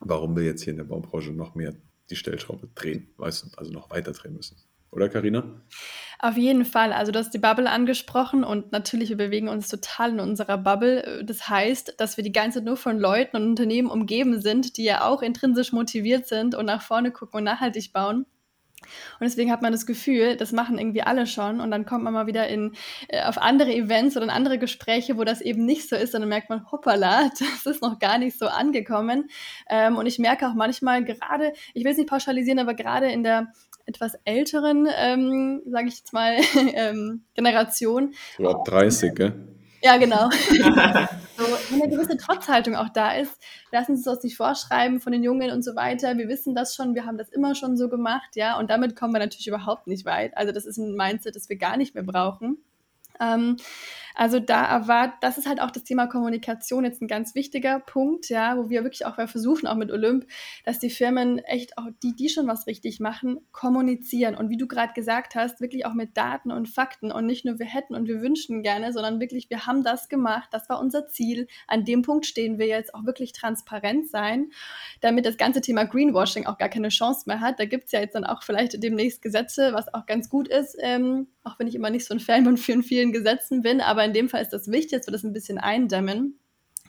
warum 0.00 0.36
wir 0.36 0.44
jetzt 0.44 0.62
hier 0.62 0.72
in 0.72 0.78
der 0.78 0.84
Baubranche 0.84 1.32
noch 1.32 1.54
mehr 1.54 1.74
die 2.10 2.16
Stellschraube 2.16 2.68
drehen, 2.74 3.08
also 3.18 3.48
noch 3.72 3.90
weiter 3.90 4.12
drehen 4.12 4.34
müssen. 4.34 4.56
Oder 4.92 5.08
Karina? 5.08 5.44
Auf 6.20 6.36
jeden 6.36 6.64
Fall. 6.64 6.92
Also 6.92 7.12
du 7.12 7.18
hast 7.18 7.34
die 7.34 7.38
Bubble 7.38 7.68
angesprochen 7.68 8.44
und 8.44 8.72
natürlich 8.72 9.10
wir 9.10 9.16
bewegen 9.16 9.48
uns 9.48 9.68
total 9.68 10.12
in 10.12 10.20
unserer 10.20 10.56
Bubble. 10.56 11.22
Das 11.24 11.48
heißt, 11.48 11.94
dass 11.98 12.16
wir 12.16 12.24
die 12.24 12.32
ganze 12.32 12.58
Zeit 12.58 12.64
nur 12.64 12.76
von 12.76 12.98
Leuten 12.98 13.36
und 13.36 13.48
Unternehmen 13.48 13.90
umgeben 13.90 14.40
sind, 14.40 14.76
die 14.76 14.84
ja 14.84 15.04
auch 15.04 15.22
intrinsisch 15.22 15.72
motiviert 15.72 16.28
sind 16.28 16.54
und 16.54 16.66
nach 16.66 16.82
vorne 16.82 17.10
gucken 17.10 17.38
und 17.38 17.44
nachhaltig 17.44 17.92
bauen. 17.92 18.26
Und 18.82 19.24
deswegen 19.24 19.50
hat 19.50 19.62
man 19.62 19.72
das 19.72 19.86
Gefühl, 19.86 20.36
das 20.36 20.52
machen 20.52 20.78
irgendwie 20.78 21.02
alle 21.02 21.26
schon. 21.26 21.60
Und 21.60 21.70
dann 21.70 21.86
kommt 21.86 22.04
man 22.04 22.12
mal 22.12 22.26
wieder 22.26 22.46
in, 22.48 22.72
äh, 23.08 23.22
auf 23.24 23.38
andere 23.38 23.72
Events 23.72 24.16
oder 24.16 24.24
in 24.24 24.30
andere 24.30 24.58
Gespräche, 24.58 25.16
wo 25.16 25.24
das 25.24 25.40
eben 25.40 25.64
nicht 25.64 25.88
so 25.88 25.96
ist. 25.96 26.14
Und 26.14 26.20
dann 26.20 26.28
merkt 26.28 26.50
man, 26.50 26.70
hoppala, 26.70 27.30
das 27.38 27.66
ist 27.66 27.82
noch 27.82 27.98
gar 27.98 28.18
nicht 28.18 28.38
so 28.38 28.46
angekommen. 28.46 29.28
Ähm, 29.68 29.96
und 29.96 30.06
ich 30.06 30.18
merke 30.18 30.46
auch 30.48 30.54
manchmal 30.54 31.04
gerade, 31.04 31.52
ich 31.74 31.84
will 31.84 31.92
es 31.92 31.98
nicht 31.98 32.10
pauschalisieren, 32.10 32.58
aber 32.58 32.74
gerade 32.74 33.10
in 33.10 33.22
der 33.22 33.48
etwas 33.86 34.18
älteren, 34.24 34.88
ähm, 34.96 35.62
sage 35.66 35.88
ich 35.88 35.98
jetzt 35.98 36.12
mal, 36.12 36.36
ähm, 36.74 37.24
Generation. 37.34 38.14
Ab 38.44 38.64
30, 38.64 39.14
gell? 39.14 39.34
Ja, 39.82 39.96
genau. 39.96 40.28
so, 41.36 41.44
wenn 41.70 41.82
eine 41.82 41.90
gewisse 41.90 42.16
Trotzhaltung 42.16 42.74
auch 42.74 42.88
da 42.88 43.12
ist, 43.12 43.40
lassen 43.70 43.96
Sie 43.96 44.00
es 44.00 44.06
uns 44.06 44.22
nicht 44.22 44.36
vorschreiben 44.36 45.00
von 45.00 45.12
den 45.12 45.22
Jungen 45.22 45.50
und 45.50 45.62
so 45.62 45.76
weiter. 45.76 46.16
Wir 46.16 46.28
wissen 46.28 46.54
das 46.54 46.74
schon, 46.74 46.94
wir 46.94 47.06
haben 47.06 47.18
das 47.18 47.28
immer 47.28 47.54
schon 47.54 47.76
so 47.76 47.88
gemacht, 47.88 48.36
ja, 48.36 48.58
und 48.58 48.70
damit 48.70 48.96
kommen 48.96 49.12
wir 49.12 49.20
natürlich 49.20 49.46
überhaupt 49.46 49.86
nicht 49.86 50.04
weit. 50.04 50.36
Also 50.36 50.52
das 50.52 50.66
ist 50.66 50.78
ein 50.78 50.94
Mindset, 50.94 51.36
das 51.36 51.48
wir 51.48 51.56
gar 51.56 51.76
nicht 51.76 51.94
mehr 51.94 52.04
brauchen. 52.04 52.58
Ähm, 53.20 53.56
also 54.16 54.40
da 54.40 54.64
erwartet, 54.64 55.18
das 55.20 55.36
ist 55.36 55.46
halt 55.46 55.60
auch 55.60 55.70
das 55.70 55.84
Thema 55.84 56.06
Kommunikation 56.06 56.86
jetzt 56.86 57.02
ein 57.02 57.06
ganz 57.06 57.34
wichtiger 57.34 57.80
Punkt, 57.80 58.30
ja, 58.30 58.56
wo 58.56 58.70
wir 58.70 58.82
wirklich 58.82 59.04
auch 59.04 59.16
versuchen, 59.28 59.66
auch 59.66 59.76
mit 59.76 59.92
Olymp, 59.92 60.26
dass 60.64 60.78
die 60.78 60.88
Firmen 60.88 61.38
echt 61.38 61.76
auch 61.76 61.88
die, 62.02 62.16
die 62.16 62.30
schon 62.30 62.46
was 62.46 62.66
richtig 62.66 62.98
machen, 62.98 63.40
kommunizieren. 63.52 64.34
Und 64.34 64.48
wie 64.48 64.56
du 64.56 64.66
gerade 64.66 64.94
gesagt 64.94 65.34
hast, 65.34 65.60
wirklich 65.60 65.84
auch 65.84 65.92
mit 65.92 66.16
Daten 66.16 66.50
und 66.50 66.66
Fakten 66.66 67.12
und 67.12 67.26
nicht 67.26 67.44
nur 67.44 67.58
wir 67.58 67.66
hätten 67.66 67.94
und 67.94 68.08
wir 68.08 68.22
wünschen 68.22 68.62
gerne, 68.62 68.94
sondern 68.94 69.20
wirklich, 69.20 69.50
wir 69.50 69.66
haben 69.66 69.84
das 69.84 70.08
gemacht, 70.08 70.48
das 70.50 70.70
war 70.70 70.80
unser 70.80 71.08
Ziel. 71.08 71.46
An 71.66 71.84
dem 71.84 72.00
Punkt 72.00 72.24
stehen 72.24 72.58
wir 72.58 72.66
jetzt 72.66 72.94
auch 72.94 73.04
wirklich 73.04 73.34
transparent 73.34 74.08
sein, 74.08 74.50
damit 75.02 75.26
das 75.26 75.36
ganze 75.36 75.60
Thema 75.60 75.84
Greenwashing 75.84 76.46
auch 76.46 76.56
gar 76.56 76.70
keine 76.70 76.88
Chance 76.88 77.24
mehr 77.26 77.40
hat. 77.40 77.60
Da 77.60 77.66
gibt 77.66 77.84
es 77.84 77.92
ja 77.92 78.00
jetzt 78.00 78.14
dann 78.14 78.24
auch 78.24 78.42
vielleicht 78.42 78.82
demnächst 78.82 79.20
Gesetze, 79.20 79.74
was 79.74 79.92
auch 79.92 80.06
ganz 80.06 80.30
gut 80.30 80.48
ist, 80.48 80.74
ähm, 80.80 81.26
auch 81.44 81.58
wenn 81.58 81.66
ich 81.66 81.74
immer 81.74 81.90
nicht 81.90 82.06
so 82.06 82.14
ein 82.14 82.20
Fan 82.20 82.44
von 82.44 82.56
vielen, 82.56 82.82
vielen 82.82 83.12
Gesetzen 83.12 83.60
bin, 83.60 83.82
aber 83.82 84.05
in 84.06 84.14
dem 84.14 84.28
Fall 84.28 84.42
ist 84.42 84.52
das 84.52 84.70
wichtig, 84.70 84.98
dass 84.98 85.06
wir 85.06 85.12
das 85.12 85.24
ein 85.24 85.32
bisschen 85.32 85.58
eindämmen. 85.58 86.38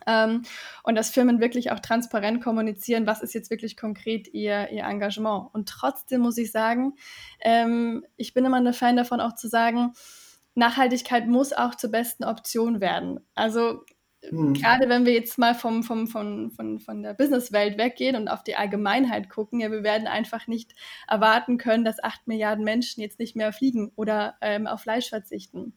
Ähm, 0.05 0.43
und 0.83 0.95
dass 0.95 1.09
Firmen 1.09 1.41
wirklich 1.41 1.71
auch 1.71 1.79
transparent 1.79 2.41
kommunizieren, 2.41 3.07
was 3.07 3.21
ist 3.21 3.33
jetzt 3.33 3.49
wirklich 3.49 3.75
konkret 3.75 4.27
ihr, 4.33 4.69
ihr 4.71 4.83
Engagement. 4.83 5.49
Und 5.53 5.67
trotzdem 5.67 6.21
muss 6.21 6.37
ich 6.37 6.51
sagen, 6.51 6.93
ähm, 7.41 8.05
ich 8.15 8.33
bin 8.33 8.45
immer 8.45 8.57
ein 8.57 8.73
Fan 8.73 8.95
davon, 8.95 9.19
auch 9.19 9.35
zu 9.35 9.47
sagen, 9.49 9.93
Nachhaltigkeit 10.55 11.27
muss 11.27 11.53
auch 11.53 11.75
zur 11.75 11.91
besten 11.91 12.23
Option 12.23 12.79
werden. 12.79 13.19
Also 13.35 13.83
mhm. 14.31 14.53
gerade 14.53 14.89
wenn 14.89 15.05
wir 15.05 15.13
jetzt 15.13 15.37
mal 15.37 15.53
vom, 15.53 15.83
vom, 15.83 16.07
von, 16.07 16.51
von, 16.51 16.79
von 16.79 17.03
der 17.03 17.13
Businesswelt 17.13 17.77
weggehen 17.77 18.15
und 18.15 18.27
auf 18.27 18.43
die 18.43 18.55
Allgemeinheit 18.55 19.29
gucken, 19.29 19.59
ja, 19.59 19.71
wir 19.71 19.83
werden 19.83 20.07
einfach 20.07 20.47
nicht 20.47 20.73
erwarten 21.07 21.57
können, 21.57 21.85
dass 21.85 22.03
acht 22.03 22.27
Milliarden 22.27 22.63
Menschen 22.63 23.01
jetzt 23.01 23.19
nicht 23.19 23.35
mehr 23.35 23.53
fliegen 23.53 23.91
oder 23.95 24.35
ähm, 24.41 24.67
auf 24.67 24.81
Fleisch 24.81 25.09
verzichten. 25.09 25.73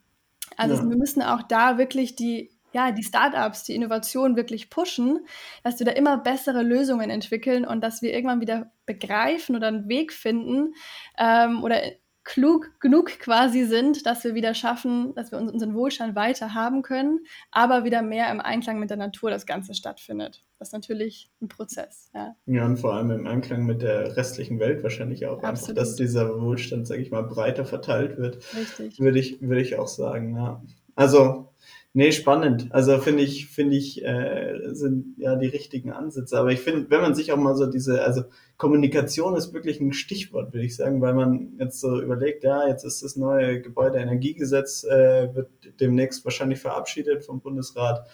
Also 0.60 0.74
ja. 0.74 0.88
wir 0.88 0.96
müssen 0.96 1.22
auch 1.22 1.42
da 1.42 1.78
wirklich 1.78 2.16
die 2.16 2.50
ja, 2.72 2.92
die 2.92 3.02
Startups, 3.02 3.64
die 3.64 3.74
Innovation 3.74 4.36
wirklich 4.36 4.70
pushen, 4.70 5.26
dass 5.64 5.80
wir 5.80 5.86
da 5.86 5.90
immer 5.92 6.18
bessere 6.18 6.62
Lösungen 6.62 7.10
entwickeln 7.10 7.64
und 7.64 7.80
dass 7.80 8.00
wir 8.00 8.12
irgendwann 8.14 8.40
wieder 8.40 8.70
begreifen 8.86 9.56
oder 9.56 9.66
einen 9.66 9.88
Weg 9.88 10.12
finden 10.12 10.74
ähm, 11.18 11.64
oder 11.64 11.82
klug 12.24 12.70
genug 12.80 13.18
quasi 13.18 13.64
sind, 13.64 14.06
dass 14.06 14.24
wir 14.24 14.34
wieder 14.34 14.54
schaffen, 14.54 15.14
dass 15.14 15.32
wir 15.32 15.38
unseren 15.38 15.74
Wohlstand 15.74 16.14
weiter 16.14 16.54
haben 16.54 16.82
können, 16.82 17.20
aber 17.50 17.84
wieder 17.84 18.02
mehr 18.02 18.30
im 18.30 18.40
Einklang 18.40 18.78
mit 18.78 18.90
der 18.90 18.96
Natur 18.96 19.30
das 19.30 19.46
Ganze 19.46 19.74
stattfindet. 19.74 20.44
Das 20.58 20.68
ist 20.68 20.72
natürlich 20.72 21.30
ein 21.40 21.48
Prozess. 21.48 22.10
Ja, 22.14 22.36
ja 22.46 22.66
und 22.66 22.76
vor 22.76 22.94
allem 22.94 23.10
im 23.10 23.26
Einklang 23.26 23.64
mit 23.64 23.82
der 23.82 24.16
restlichen 24.16 24.58
Welt 24.60 24.82
wahrscheinlich 24.82 25.26
auch. 25.26 25.42
Absolut. 25.42 25.70
Einfach, 25.70 25.74
dass 25.74 25.96
dieser 25.96 26.40
Wohlstand, 26.40 26.86
sage 26.86 27.02
ich 27.02 27.10
mal, 27.10 27.22
breiter 27.22 27.64
verteilt 27.64 28.18
wird. 28.18 28.38
Richtig. 28.54 29.00
Würde 29.00 29.18
ich, 29.18 29.40
würde 29.40 29.62
ich 29.62 29.78
auch 29.78 29.88
sagen, 29.88 30.36
ja. 30.36 30.62
Also 30.94 31.49
Nee, 31.92 32.12
spannend. 32.12 32.68
Also 32.70 32.98
finde 32.98 33.24
ich, 33.24 33.48
finde 33.48 33.76
ich, 33.76 34.04
äh, 34.04 34.60
sind 34.72 35.16
ja 35.18 35.34
die 35.34 35.48
richtigen 35.48 35.90
Ansätze. 35.90 36.38
Aber 36.38 36.52
ich 36.52 36.60
finde, 36.60 36.88
wenn 36.88 37.00
man 37.00 37.16
sich 37.16 37.32
auch 37.32 37.36
mal 37.36 37.56
so 37.56 37.66
diese, 37.66 38.04
also 38.04 38.22
Kommunikation 38.58 39.34
ist 39.34 39.52
wirklich 39.52 39.80
ein 39.80 39.92
Stichwort, 39.92 40.52
würde 40.52 40.66
ich 40.66 40.76
sagen, 40.76 41.00
weil 41.00 41.14
man 41.14 41.54
jetzt 41.58 41.80
so 41.80 42.00
überlegt, 42.00 42.44
ja, 42.44 42.68
jetzt 42.68 42.84
ist 42.84 43.02
das 43.02 43.16
neue 43.16 43.60
Gebäudeenergiegesetz, 43.60 44.84
äh, 44.84 45.34
wird 45.34 45.50
demnächst 45.80 46.24
wahrscheinlich 46.24 46.60
verabschiedet 46.60 47.24
vom 47.24 47.40
Bundesrat. 47.40 48.06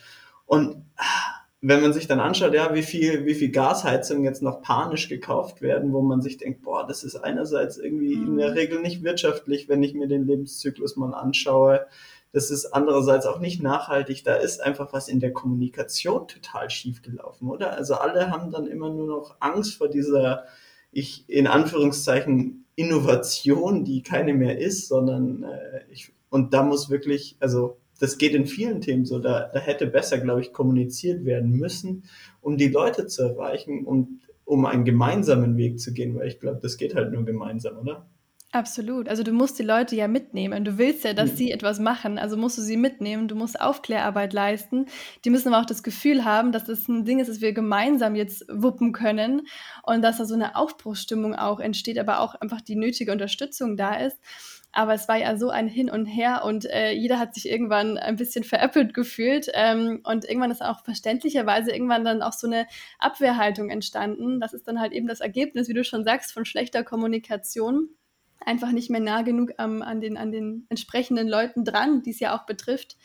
Und 0.46 0.86
wenn 1.60 1.82
man 1.82 1.92
sich 1.92 2.06
dann 2.06 2.20
anschaut, 2.20 2.54
ja, 2.54 2.74
wie 2.74 2.82
viel, 2.82 3.26
wie 3.26 3.34
viel 3.34 3.50
Gasheizungen 3.50 4.24
jetzt 4.24 4.42
noch 4.42 4.62
panisch 4.62 5.08
gekauft 5.08 5.60
werden, 5.60 5.92
wo 5.92 6.00
man 6.00 6.22
sich 6.22 6.38
denkt, 6.38 6.62
boah, 6.62 6.86
das 6.86 7.04
ist 7.04 7.16
einerseits 7.16 7.76
irgendwie 7.76 8.14
in 8.14 8.38
der 8.38 8.50
mhm. 8.50 8.54
Regel 8.54 8.80
nicht 8.80 9.02
wirtschaftlich, 9.02 9.68
wenn 9.68 9.82
ich 9.82 9.92
mir 9.92 10.06
den 10.06 10.26
Lebenszyklus 10.26 10.96
mal 10.96 11.12
anschaue 11.12 11.86
das 12.32 12.50
ist 12.50 12.66
andererseits 12.66 13.26
auch 13.26 13.40
nicht 13.40 13.62
nachhaltig. 13.62 14.24
Da 14.24 14.34
ist 14.34 14.62
einfach 14.62 14.92
was 14.92 15.08
in 15.08 15.20
der 15.20 15.32
Kommunikation 15.32 16.28
total 16.28 16.70
schief 16.70 17.02
gelaufen, 17.02 17.48
oder? 17.48 17.72
Also 17.72 17.94
alle 17.94 18.30
haben 18.30 18.50
dann 18.50 18.66
immer 18.66 18.90
nur 18.90 19.06
noch 19.06 19.36
Angst 19.40 19.76
vor 19.76 19.88
dieser, 19.88 20.44
ich 20.92 21.28
in 21.28 21.46
Anführungszeichen, 21.46 22.66
Innovation, 22.74 23.84
die 23.84 24.02
keine 24.02 24.34
mehr 24.34 24.58
ist, 24.58 24.88
sondern 24.88 25.44
äh, 25.44 25.80
ich, 25.90 26.12
und 26.28 26.52
da 26.52 26.62
muss 26.62 26.90
wirklich, 26.90 27.36
also 27.40 27.78
das 27.98 28.18
geht 28.18 28.34
in 28.34 28.46
vielen 28.46 28.82
Themen 28.82 29.06
so, 29.06 29.18
da, 29.18 29.48
da 29.52 29.58
hätte 29.58 29.86
besser, 29.86 30.18
glaube 30.18 30.42
ich, 30.42 30.52
kommuniziert 30.52 31.24
werden 31.24 31.52
müssen, 31.52 32.04
um 32.42 32.58
die 32.58 32.68
Leute 32.68 33.06
zu 33.06 33.22
erreichen 33.22 33.86
und 33.86 34.20
um 34.44 34.66
einen 34.66 34.84
gemeinsamen 34.84 35.56
Weg 35.56 35.80
zu 35.80 35.92
gehen, 35.92 36.14
weil 36.14 36.28
ich 36.28 36.38
glaube, 36.38 36.60
das 36.62 36.76
geht 36.76 36.94
halt 36.94 37.12
nur 37.12 37.24
gemeinsam, 37.24 37.78
oder? 37.78 38.06
Absolut. 38.56 39.06
Also 39.10 39.22
du 39.22 39.32
musst 39.32 39.58
die 39.58 39.62
Leute 39.62 39.96
ja 39.96 40.08
mitnehmen. 40.08 40.64
Du 40.64 40.78
willst 40.78 41.04
ja, 41.04 41.12
dass 41.12 41.32
mhm. 41.32 41.36
sie 41.36 41.52
etwas 41.52 41.78
machen, 41.78 42.18
also 42.18 42.38
musst 42.38 42.56
du 42.56 42.62
sie 42.62 42.78
mitnehmen. 42.78 43.28
Du 43.28 43.34
musst 43.34 43.60
Aufklärarbeit 43.60 44.32
leisten. 44.32 44.86
Die 45.26 45.28
müssen 45.28 45.52
aber 45.52 45.60
auch 45.60 45.66
das 45.66 45.82
Gefühl 45.82 46.24
haben, 46.24 46.52
dass 46.52 46.64
das 46.64 46.88
ein 46.88 47.04
Ding 47.04 47.20
ist, 47.20 47.28
das 47.28 47.42
wir 47.42 47.52
gemeinsam 47.52 48.14
jetzt 48.14 48.46
wuppen 48.48 48.94
können 48.94 49.42
und 49.82 50.00
dass 50.00 50.16
da 50.16 50.24
so 50.24 50.32
eine 50.32 50.56
Aufbruchsstimmung 50.56 51.34
auch 51.34 51.60
entsteht, 51.60 51.98
aber 51.98 52.20
auch 52.20 52.34
einfach 52.34 52.62
die 52.62 52.76
nötige 52.76 53.12
Unterstützung 53.12 53.76
da 53.76 53.96
ist. 53.96 54.16
Aber 54.72 54.94
es 54.94 55.06
war 55.06 55.18
ja 55.18 55.36
so 55.36 55.50
ein 55.50 55.68
Hin 55.68 55.90
und 55.90 56.06
Her 56.06 56.42
und 56.42 56.64
äh, 56.64 56.92
jeder 56.92 57.18
hat 57.18 57.34
sich 57.34 57.50
irgendwann 57.50 57.98
ein 57.98 58.16
bisschen 58.16 58.42
veräppelt 58.42 58.94
gefühlt. 58.94 59.50
Ähm, 59.52 60.00
und 60.04 60.24
irgendwann 60.24 60.50
ist 60.50 60.62
auch 60.62 60.82
verständlicherweise 60.82 61.72
irgendwann 61.72 62.06
dann 62.06 62.22
auch 62.22 62.32
so 62.32 62.46
eine 62.46 62.66
Abwehrhaltung 62.98 63.68
entstanden. 63.68 64.40
Das 64.40 64.54
ist 64.54 64.66
dann 64.66 64.80
halt 64.80 64.92
eben 64.92 65.08
das 65.08 65.20
Ergebnis, 65.20 65.68
wie 65.68 65.74
du 65.74 65.84
schon 65.84 66.04
sagst, 66.04 66.32
von 66.32 66.46
schlechter 66.46 66.84
Kommunikation 66.84 67.90
einfach 68.44 68.72
nicht 68.72 68.90
mehr 68.90 69.00
nah 69.00 69.22
genug 69.22 69.52
ähm, 69.58 69.82
an, 69.82 70.00
den, 70.00 70.16
an 70.16 70.30
den 70.30 70.66
entsprechenden 70.68 71.28
Leuten 71.28 71.64
dran, 71.64 72.02
die 72.02 72.10
es 72.10 72.20
ja 72.20 72.36
auch 72.36 72.46
betrifft. 72.46 72.96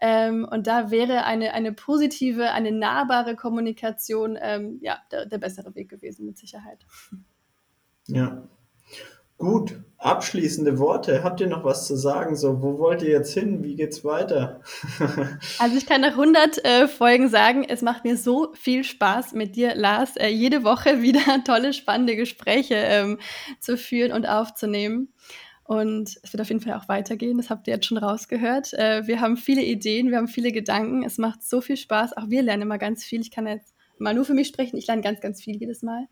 Ähm, 0.00 0.46
und 0.50 0.66
da 0.66 0.90
wäre 0.90 1.24
eine, 1.24 1.52
eine 1.54 1.72
positive, 1.72 2.52
eine 2.52 2.72
nahbare 2.72 3.36
Kommunikation 3.36 4.38
ähm, 4.40 4.78
ja, 4.82 4.98
der, 5.10 5.26
der 5.26 5.38
bessere 5.38 5.74
Weg 5.74 5.88
gewesen, 5.88 6.26
mit 6.26 6.38
Sicherheit. 6.38 6.84
Ja, 8.06 8.48
Gut, 9.40 9.80
abschließende 9.96 10.78
Worte. 10.78 11.24
Habt 11.24 11.40
ihr 11.40 11.46
noch 11.46 11.64
was 11.64 11.86
zu 11.86 11.96
sagen? 11.96 12.36
So, 12.36 12.60
wo 12.60 12.78
wollt 12.78 13.00
ihr 13.00 13.08
jetzt 13.08 13.32
hin? 13.32 13.64
Wie 13.64 13.74
geht's 13.74 14.04
weiter? 14.04 14.60
also 15.58 15.78
ich 15.78 15.86
kann 15.86 16.02
nach 16.02 16.10
100 16.10 16.62
äh, 16.62 16.86
Folgen 16.86 17.30
sagen, 17.30 17.64
es 17.66 17.80
macht 17.80 18.04
mir 18.04 18.18
so 18.18 18.52
viel 18.52 18.84
Spaß 18.84 19.32
mit 19.32 19.56
dir, 19.56 19.74
Lars, 19.74 20.18
äh, 20.18 20.28
jede 20.28 20.62
Woche 20.62 21.00
wieder 21.02 21.42
tolle, 21.42 21.72
spannende 21.72 22.16
Gespräche 22.16 22.74
ähm, 22.74 23.18
zu 23.60 23.78
führen 23.78 24.12
und 24.12 24.28
aufzunehmen. 24.28 25.14
Und 25.64 26.18
es 26.22 26.34
wird 26.34 26.42
auf 26.42 26.48
jeden 26.50 26.60
Fall 26.60 26.74
auch 26.74 26.88
weitergehen, 26.90 27.38
das 27.38 27.48
habt 27.48 27.66
ihr 27.66 27.72
jetzt 27.72 27.86
schon 27.86 27.96
rausgehört. 27.96 28.74
Äh, 28.74 29.06
wir 29.06 29.22
haben 29.22 29.38
viele 29.38 29.62
Ideen, 29.62 30.10
wir 30.10 30.18
haben 30.18 30.28
viele 30.28 30.52
Gedanken, 30.52 31.02
es 31.02 31.16
macht 31.16 31.42
so 31.42 31.62
viel 31.62 31.78
Spaß. 31.78 32.14
Auch 32.18 32.28
wir 32.28 32.42
lernen 32.42 32.64
immer 32.64 32.76
ganz 32.76 33.04
viel. 33.04 33.22
Ich 33.22 33.30
kann 33.30 33.46
jetzt 33.46 33.72
mal 33.98 34.12
nur 34.12 34.26
für 34.26 34.34
mich 34.34 34.48
sprechen, 34.48 34.76
ich 34.76 34.86
lerne 34.86 35.00
ganz, 35.00 35.22
ganz 35.22 35.42
viel 35.42 35.56
jedes 35.56 35.82
Mal. 35.82 36.08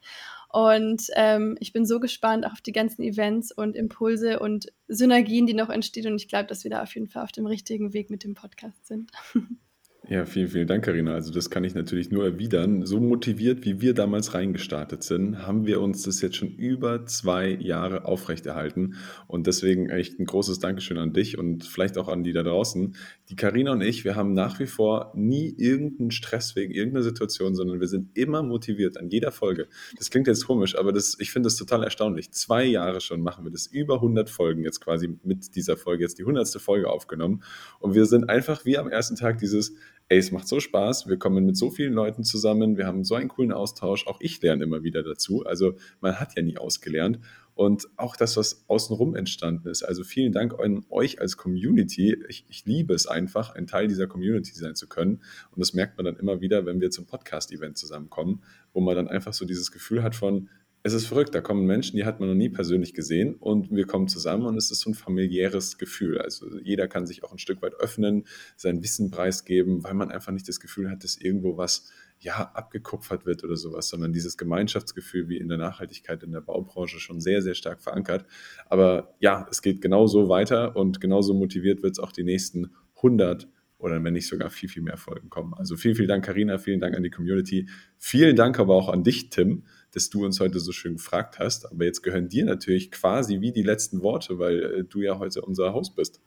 Und 0.50 1.04
ähm, 1.14 1.56
ich 1.60 1.72
bin 1.72 1.84
so 1.84 2.00
gespannt 2.00 2.46
auf 2.46 2.60
die 2.62 2.72
ganzen 2.72 3.02
Events 3.02 3.52
und 3.52 3.76
Impulse 3.76 4.38
und 4.38 4.72
Synergien, 4.88 5.46
die 5.46 5.54
noch 5.54 5.68
entstehen. 5.68 6.06
Und 6.06 6.16
ich 6.16 6.28
glaube, 6.28 6.46
dass 6.46 6.64
wir 6.64 6.70
da 6.70 6.82
auf 6.82 6.94
jeden 6.94 7.08
Fall 7.08 7.22
auf 7.22 7.32
dem 7.32 7.46
richtigen 7.46 7.92
Weg 7.92 8.08
mit 8.10 8.24
dem 8.24 8.34
Podcast 8.34 8.86
sind. 8.86 9.10
Ja, 10.10 10.24
vielen, 10.24 10.48
vielen 10.48 10.66
Dank, 10.66 10.86
Karina. 10.86 11.12
Also 11.12 11.30
das 11.30 11.50
kann 11.50 11.64
ich 11.64 11.74
natürlich 11.74 12.10
nur 12.10 12.24
erwidern. 12.24 12.86
So 12.86 12.98
motiviert, 12.98 13.66
wie 13.66 13.82
wir 13.82 13.92
damals 13.92 14.32
reingestartet 14.32 15.02
sind, 15.02 15.46
haben 15.46 15.66
wir 15.66 15.82
uns 15.82 16.02
das 16.02 16.22
jetzt 16.22 16.36
schon 16.36 16.48
über 16.48 17.04
zwei 17.04 17.50
Jahre 17.50 18.06
aufrechterhalten. 18.06 18.94
Und 19.26 19.46
deswegen 19.46 19.90
echt 19.90 20.18
ein 20.18 20.24
großes 20.24 20.60
Dankeschön 20.60 20.96
an 20.96 21.12
dich 21.12 21.36
und 21.36 21.62
vielleicht 21.62 21.98
auch 21.98 22.08
an 22.08 22.24
die 22.24 22.32
da 22.32 22.42
draußen. 22.42 22.96
Die 23.28 23.36
Karina 23.36 23.72
und 23.72 23.82
ich, 23.82 24.06
wir 24.06 24.16
haben 24.16 24.32
nach 24.32 24.58
wie 24.60 24.66
vor 24.66 25.12
nie 25.14 25.54
irgendeinen 25.58 26.10
Stress 26.10 26.56
wegen 26.56 26.72
irgendeiner 26.72 27.04
Situation, 27.04 27.54
sondern 27.54 27.78
wir 27.78 27.88
sind 27.88 28.16
immer 28.16 28.42
motiviert 28.42 28.96
an 28.96 29.10
jeder 29.10 29.30
Folge. 29.30 29.68
Das 29.98 30.08
klingt 30.08 30.26
jetzt 30.26 30.46
komisch, 30.46 30.78
aber 30.78 30.94
das, 30.94 31.18
ich 31.20 31.32
finde 31.32 31.48
das 31.48 31.56
total 31.56 31.84
erstaunlich. 31.84 32.30
Zwei 32.30 32.64
Jahre 32.64 33.02
schon 33.02 33.20
machen 33.20 33.44
wir 33.44 33.50
das, 33.50 33.66
über 33.66 33.96
100 33.96 34.30
Folgen 34.30 34.64
jetzt 34.64 34.80
quasi 34.80 35.18
mit 35.22 35.54
dieser 35.54 35.76
Folge, 35.76 36.04
jetzt 36.04 36.16
die 36.18 36.22
100. 36.22 36.48
Folge 36.62 36.88
aufgenommen. 36.88 37.42
Und 37.78 37.94
wir 37.94 38.06
sind 38.06 38.30
einfach 38.30 38.64
wie 38.64 38.78
am 38.78 38.88
ersten 38.88 39.14
Tag 39.14 39.36
dieses 39.36 39.74
ey, 40.08 40.18
es 40.18 40.32
macht 40.32 40.48
so 40.48 40.58
Spaß, 40.58 41.06
wir 41.06 41.18
kommen 41.18 41.44
mit 41.44 41.56
so 41.56 41.70
vielen 41.70 41.92
Leuten 41.92 42.24
zusammen, 42.24 42.78
wir 42.78 42.86
haben 42.86 43.04
so 43.04 43.14
einen 43.14 43.28
coolen 43.28 43.52
Austausch, 43.52 44.06
auch 44.06 44.20
ich 44.20 44.40
lerne 44.40 44.64
immer 44.64 44.82
wieder 44.82 45.02
dazu. 45.02 45.44
Also 45.44 45.74
man 46.00 46.18
hat 46.18 46.34
ja 46.36 46.42
nie 46.42 46.56
ausgelernt. 46.56 47.18
Und 47.54 47.88
auch 47.96 48.14
das, 48.14 48.36
was 48.36 48.64
außenrum 48.68 49.16
entstanden 49.16 49.68
ist. 49.68 49.82
Also 49.82 50.04
vielen 50.04 50.32
Dank 50.32 50.54
an 50.60 50.84
euch 50.90 51.20
als 51.20 51.36
Community. 51.36 52.16
Ich, 52.28 52.44
ich 52.48 52.64
liebe 52.66 52.94
es 52.94 53.08
einfach, 53.08 53.52
ein 53.54 53.66
Teil 53.66 53.88
dieser 53.88 54.06
Community 54.06 54.52
sein 54.54 54.76
zu 54.76 54.86
können. 54.86 55.24
Und 55.50 55.58
das 55.58 55.74
merkt 55.74 55.96
man 55.96 56.06
dann 56.06 56.16
immer 56.16 56.40
wieder, 56.40 56.66
wenn 56.66 56.80
wir 56.80 56.92
zum 56.92 57.06
Podcast-Event 57.06 57.76
zusammenkommen, 57.76 58.42
wo 58.72 58.80
man 58.80 58.94
dann 58.94 59.08
einfach 59.08 59.32
so 59.32 59.44
dieses 59.44 59.72
Gefühl 59.72 60.04
hat 60.04 60.14
von, 60.14 60.48
es 60.88 61.02
ist 61.02 61.06
verrückt, 61.06 61.34
da 61.34 61.40
kommen 61.40 61.66
Menschen, 61.66 61.96
die 61.96 62.04
hat 62.04 62.18
man 62.20 62.28
noch 62.28 62.34
nie 62.34 62.48
persönlich 62.48 62.94
gesehen 62.94 63.34
und 63.34 63.70
wir 63.70 63.86
kommen 63.86 64.08
zusammen 64.08 64.46
und 64.46 64.56
es 64.56 64.70
ist 64.70 64.80
so 64.80 64.90
ein 64.90 64.94
familiäres 64.94 65.78
Gefühl. 65.78 66.18
Also 66.18 66.58
jeder 66.60 66.88
kann 66.88 67.06
sich 67.06 67.24
auch 67.24 67.32
ein 67.32 67.38
Stück 67.38 67.62
weit 67.62 67.74
öffnen, 67.74 68.24
sein 68.56 68.82
Wissen 68.82 69.10
preisgeben, 69.10 69.84
weil 69.84 69.94
man 69.94 70.10
einfach 70.10 70.32
nicht 70.32 70.48
das 70.48 70.60
Gefühl 70.60 70.90
hat, 70.90 71.04
dass 71.04 71.16
irgendwo 71.16 71.56
was 71.56 71.90
ja 72.20 72.50
abgekupfert 72.54 73.26
wird 73.26 73.44
oder 73.44 73.56
sowas, 73.56 73.88
sondern 73.88 74.12
dieses 74.12 74.36
Gemeinschaftsgefühl 74.36 75.28
wie 75.28 75.36
in 75.36 75.48
der 75.48 75.58
Nachhaltigkeit 75.58 76.22
in 76.22 76.32
der 76.32 76.40
Baubranche 76.40 76.98
schon 76.98 77.20
sehr, 77.20 77.42
sehr 77.42 77.54
stark 77.54 77.80
verankert. 77.80 78.26
Aber 78.66 79.14
ja, 79.20 79.46
es 79.50 79.62
geht 79.62 79.80
genauso 79.80 80.28
weiter 80.28 80.74
und 80.74 81.00
genauso 81.00 81.34
motiviert 81.34 81.82
wird 81.82 81.92
es 81.92 81.98
auch 81.98 82.12
die 82.12 82.24
nächsten 82.24 82.70
100 82.96 83.48
oder 83.78 84.02
wenn 84.02 84.12
nicht 84.12 84.26
sogar 84.26 84.50
viel, 84.50 84.68
viel 84.68 84.82
mehr 84.82 84.96
Folgen 84.96 85.30
kommen. 85.30 85.54
Also 85.54 85.76
vielen, 85.76 85.94
vielen 85.94 86.08
Dank, 86.08 86.24
Karina, 86.24 86.58
vielen 86.58 86.80
Dank 86.80 86.96
an 86.96 87.04
die 87.04 87.10
Community. 87.10 87.68
Vielen 87.96 88.34
Dank 88.34 88.58
aber 88.58 88.74
auch 88.74 88.88
an 88.88 89.04
dich, 89.04 89.30
Tim, 89.30 89.62
dass 89.94 90.10
du 90.10 90.24
uns 90.24 90.40
heute 90.40 90.60
so 90.60 90.72
schön 90.72 90.94
gefragt 90.94 91.38
hast. 91.38 91.70
Aber 91.70 91.84
jetzt 91.84 92.02
gehören 92.02 92.28
dir 92.28 92.44
natürlich 92.44 92.90
quasi 92.90 93.40
wie 93.40 93.52
die 93.52 93.62
letzten 93.62 94.02
Worte, 94.02 94.38
weil 94.38 94.62
äh, 94.62 94.84
du 94.84 95.00
ja 95.00 95.18
heute 95.18 95.42
unser 95.42 95.72
Host 95.74 95.96
bist. 95.96 96.20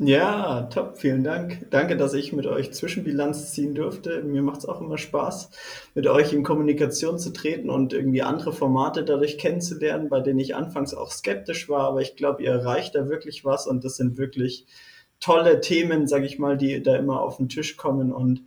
Ja, 0.00 0.62
top, 0.62 0.98
vielen 0.98 1.22
Dank. 1.22 1.70
Danke, 1.70 1.96
dass 1.96 2.14
ich 2.14 2.32
mit 2.32 2.46
euch 2.46 2.72
Zwischenbilanz 2.72 3.52
ziehen 3.52 3.76
durfte. 3.76 4.24
Mir 4.24 4.42
macht 4.42 4.58
es 4.58 4.66
auch 4.66 4.80
immer 4.80 4.98
Spaß, 4.98 5.50
mit 5.94 6.08
euch 6.08 6.32
in 6.32 6.42
Kommunikation 6.42 7.16
zu 7.16 7.32
treten 7.32 7.70
und 7.70 7.92
irgendwie 7.92 8.22
andere 8.22 8.52
Formate 8.52 9.04
dadurch 9.04 9.38
kennenzulernen, 9.38 10.08
bei 10.08 10.18
denen 10.18 10.40
ich 10.40 10.56
anfangs 10.56 10.94
auch 10.94 11.12
skeptisch 11.12 11.68
war. 11.68 11.82
Aber 11.82 12.00
ich 12.00 12.16
glaube, 12.16 12.42
ihr 12.42 12.50
erreicht 12.50 12.96
da 12.96 13.08
wirklich 13.08 13.44
was 13.44 13.68
und 13.68 13.84
das 13.84 13.96
sind 13.96 14.18
wirklich 14.18 14.66
tolle 15.20 15.60
Themen, 15.60 16.08
sage 16.08 16.26
ich 16.26 16.40
mal, 16.40 16.56
die 16.56 16.82
da 16.82 16.96
immer 16.96 17.20
auf 17.20 17.36
den 17.36 17.48
Tisch 17.48 17.76
kommen 17.76 18.12
und 18.12 18.42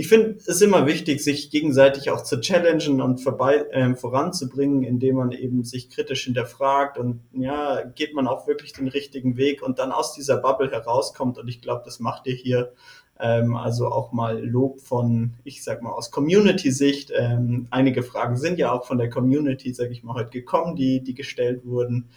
ich 0.00 0.08
finde 0.08 0.38
es 0.46 0.62
immer 0.62 0.86
wichtig, 0.86 1.22
sich 1.22 1.50
gegenseitig 1.50 2.10
auch 2.10 2.22
zu 2.22 2.40
challengen 2.40 3.02
und 3.02 3.18
vorbei, 3.18 3.66
äh, 3.70 3.94
voranzubringen, 3.94 4.82
indem 4.82 5.16
man 5.16 5.30
eben 5.30 5.62
sich 5.62 5.90
kritisch 5.90 6.24
hinterfragt 6.24 6.96
und 6.96 7.20
ja, 7.32 7.82
geht 7.82 8.14
man 8.14 8.26
auch 8.26 8.46
wirklich 8.46 8.72
den 8.72 8.88
richtigen 8.88 9.36
Weg 9.36 9.60
und 9.62 9.78
dann 9.78 9.92
aus 9.92 10.14
dieser 10.14 10.38
Bubble 10.38 10.70
herauskommt. 10.70 11.36
Und 11.36 11.48
ich 11.48 11.60
glaube, 11.60 11.82
das 11.84 12.00
macht 12.00 12.26
ihr 12.26 12.34
hier. 12.34 12.72
Ähm, 13.18 13.54
also 13.54 13.88
auch 13.88 14.10
mal 14.10 14.42
Lob 14.42 14.80
von, 14.80 15.34
ich 15.44 15.62
sag 15.62 15.82
mal, 15.82 15.92
aus 15.92 16.10
Community-Sicht. 16.10 17.12
Ähm, 17.14 17.66
einige 17.70 18.02
Fragen 18.02 18.38
sind 18.38 18.58
ja 18.58 18.72
auch 18.72 18.86
von 18.86 18.96
der 18.96 19.10
Community, 19.10 19.74
sag 19.74 19.90
ich 19.90 20.02
mal, 20.02 20.14
heute 20.14 20.30
gekommen, 20.30 20.76
die, 20.76 21.02
die 21.02 21.14
gestellt 21.14 21.66
wurden. 21.66 22.08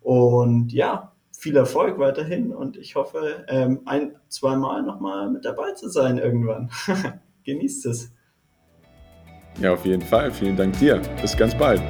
Und 0.00 0.72
ja, 0.72 1.12
viel 1.30 1.56
Erfolg 1.56 2.00
weiterhin 2.00 2.52
und 2.52 2.76
ich 2.76 2.96
hoffe, 2.96 3.44
ähm, 3.46 3.82
ein, 3.84 4.16
zweimal 4.28 4.82
nochmal 4.82 5.30
mit 5.30 5.44
dabei 5.44 5.70
zu 5.74 5.88
sein 5.88 6.18
irgendwann. 6.18 6.72
Genießt 7.44 7.86
es. 7.86 8.12
Ja, 9.60 9.72
auf 9.72 9.84
jeden 9.84 10.02
Fall. 10.02 10.30
Vielen 10.30 10.56
Dank 10.56 10.78
dir. 10.78 11.00
Bis 11.20 11.36
ganz 11.36 11.54
bald. 11.56 11.82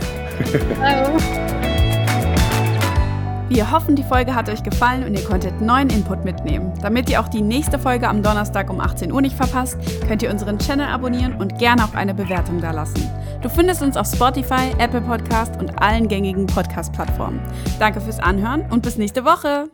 Ciao. 0.74 1.18
Wir 3.50 3.70
hoffen, 3.72 3.96
die 3.96 4.02
Folge 4.02 4.34
hat 4.34 4.50
euch 4.50 4.62
gefallen 4.62 5.04
und 5.04 5.14
ihr 5.14 5.24
konntet 5.24 5.60
neuen 5.62 5.88
Input 5.88 6.22
mitnehmen. 6.22 6.72
Damit 6.82 7.08
ihr 7.08 7.18
auch 7.18 7.28
die 7.28 7.40
nächste 7.40 7.78
Folge 7.78 8.06
am 8.06 8.22
Donnerstag 8.22 8.68
um 8.68 8.78
18 8.78 9.10
Uhr 9.10 9.22
nicht 9.22 9.36
verpasst, 9.36 9.78
könnt 10.06 10.22
ihr 10.22 10.30
unseren 10.30 10.58
Channel 10.58 10.86
abonnieren 10.86 11.34
und 11.34 11.58
gerne 11.58 11.82
auch 11.82 11.94
eine 11.94 12.12
Bewertung 12.12 12.60
dalassen. 12.60 13.10
Du 13.40 13.48
findest 13.48 13.82
uns 13.82 13.96
auf 13.96 14.06
Spotify, 14.06 14.72
Apple 14.78 15.00
Podcast 15.00 15.58
und 15.58 15.80
allen 15.80 16.08
gängigen 16.08 16.46
Podcast-Plattformen. 16.46 17.40
Danke 17.78 18.02
fürs 18.02 18.20
Anhören 18.20 18.70
und 18.70 18.82
bis 18.82 18.98
nächste 18.98 19.24
Woche. 19.24 19.70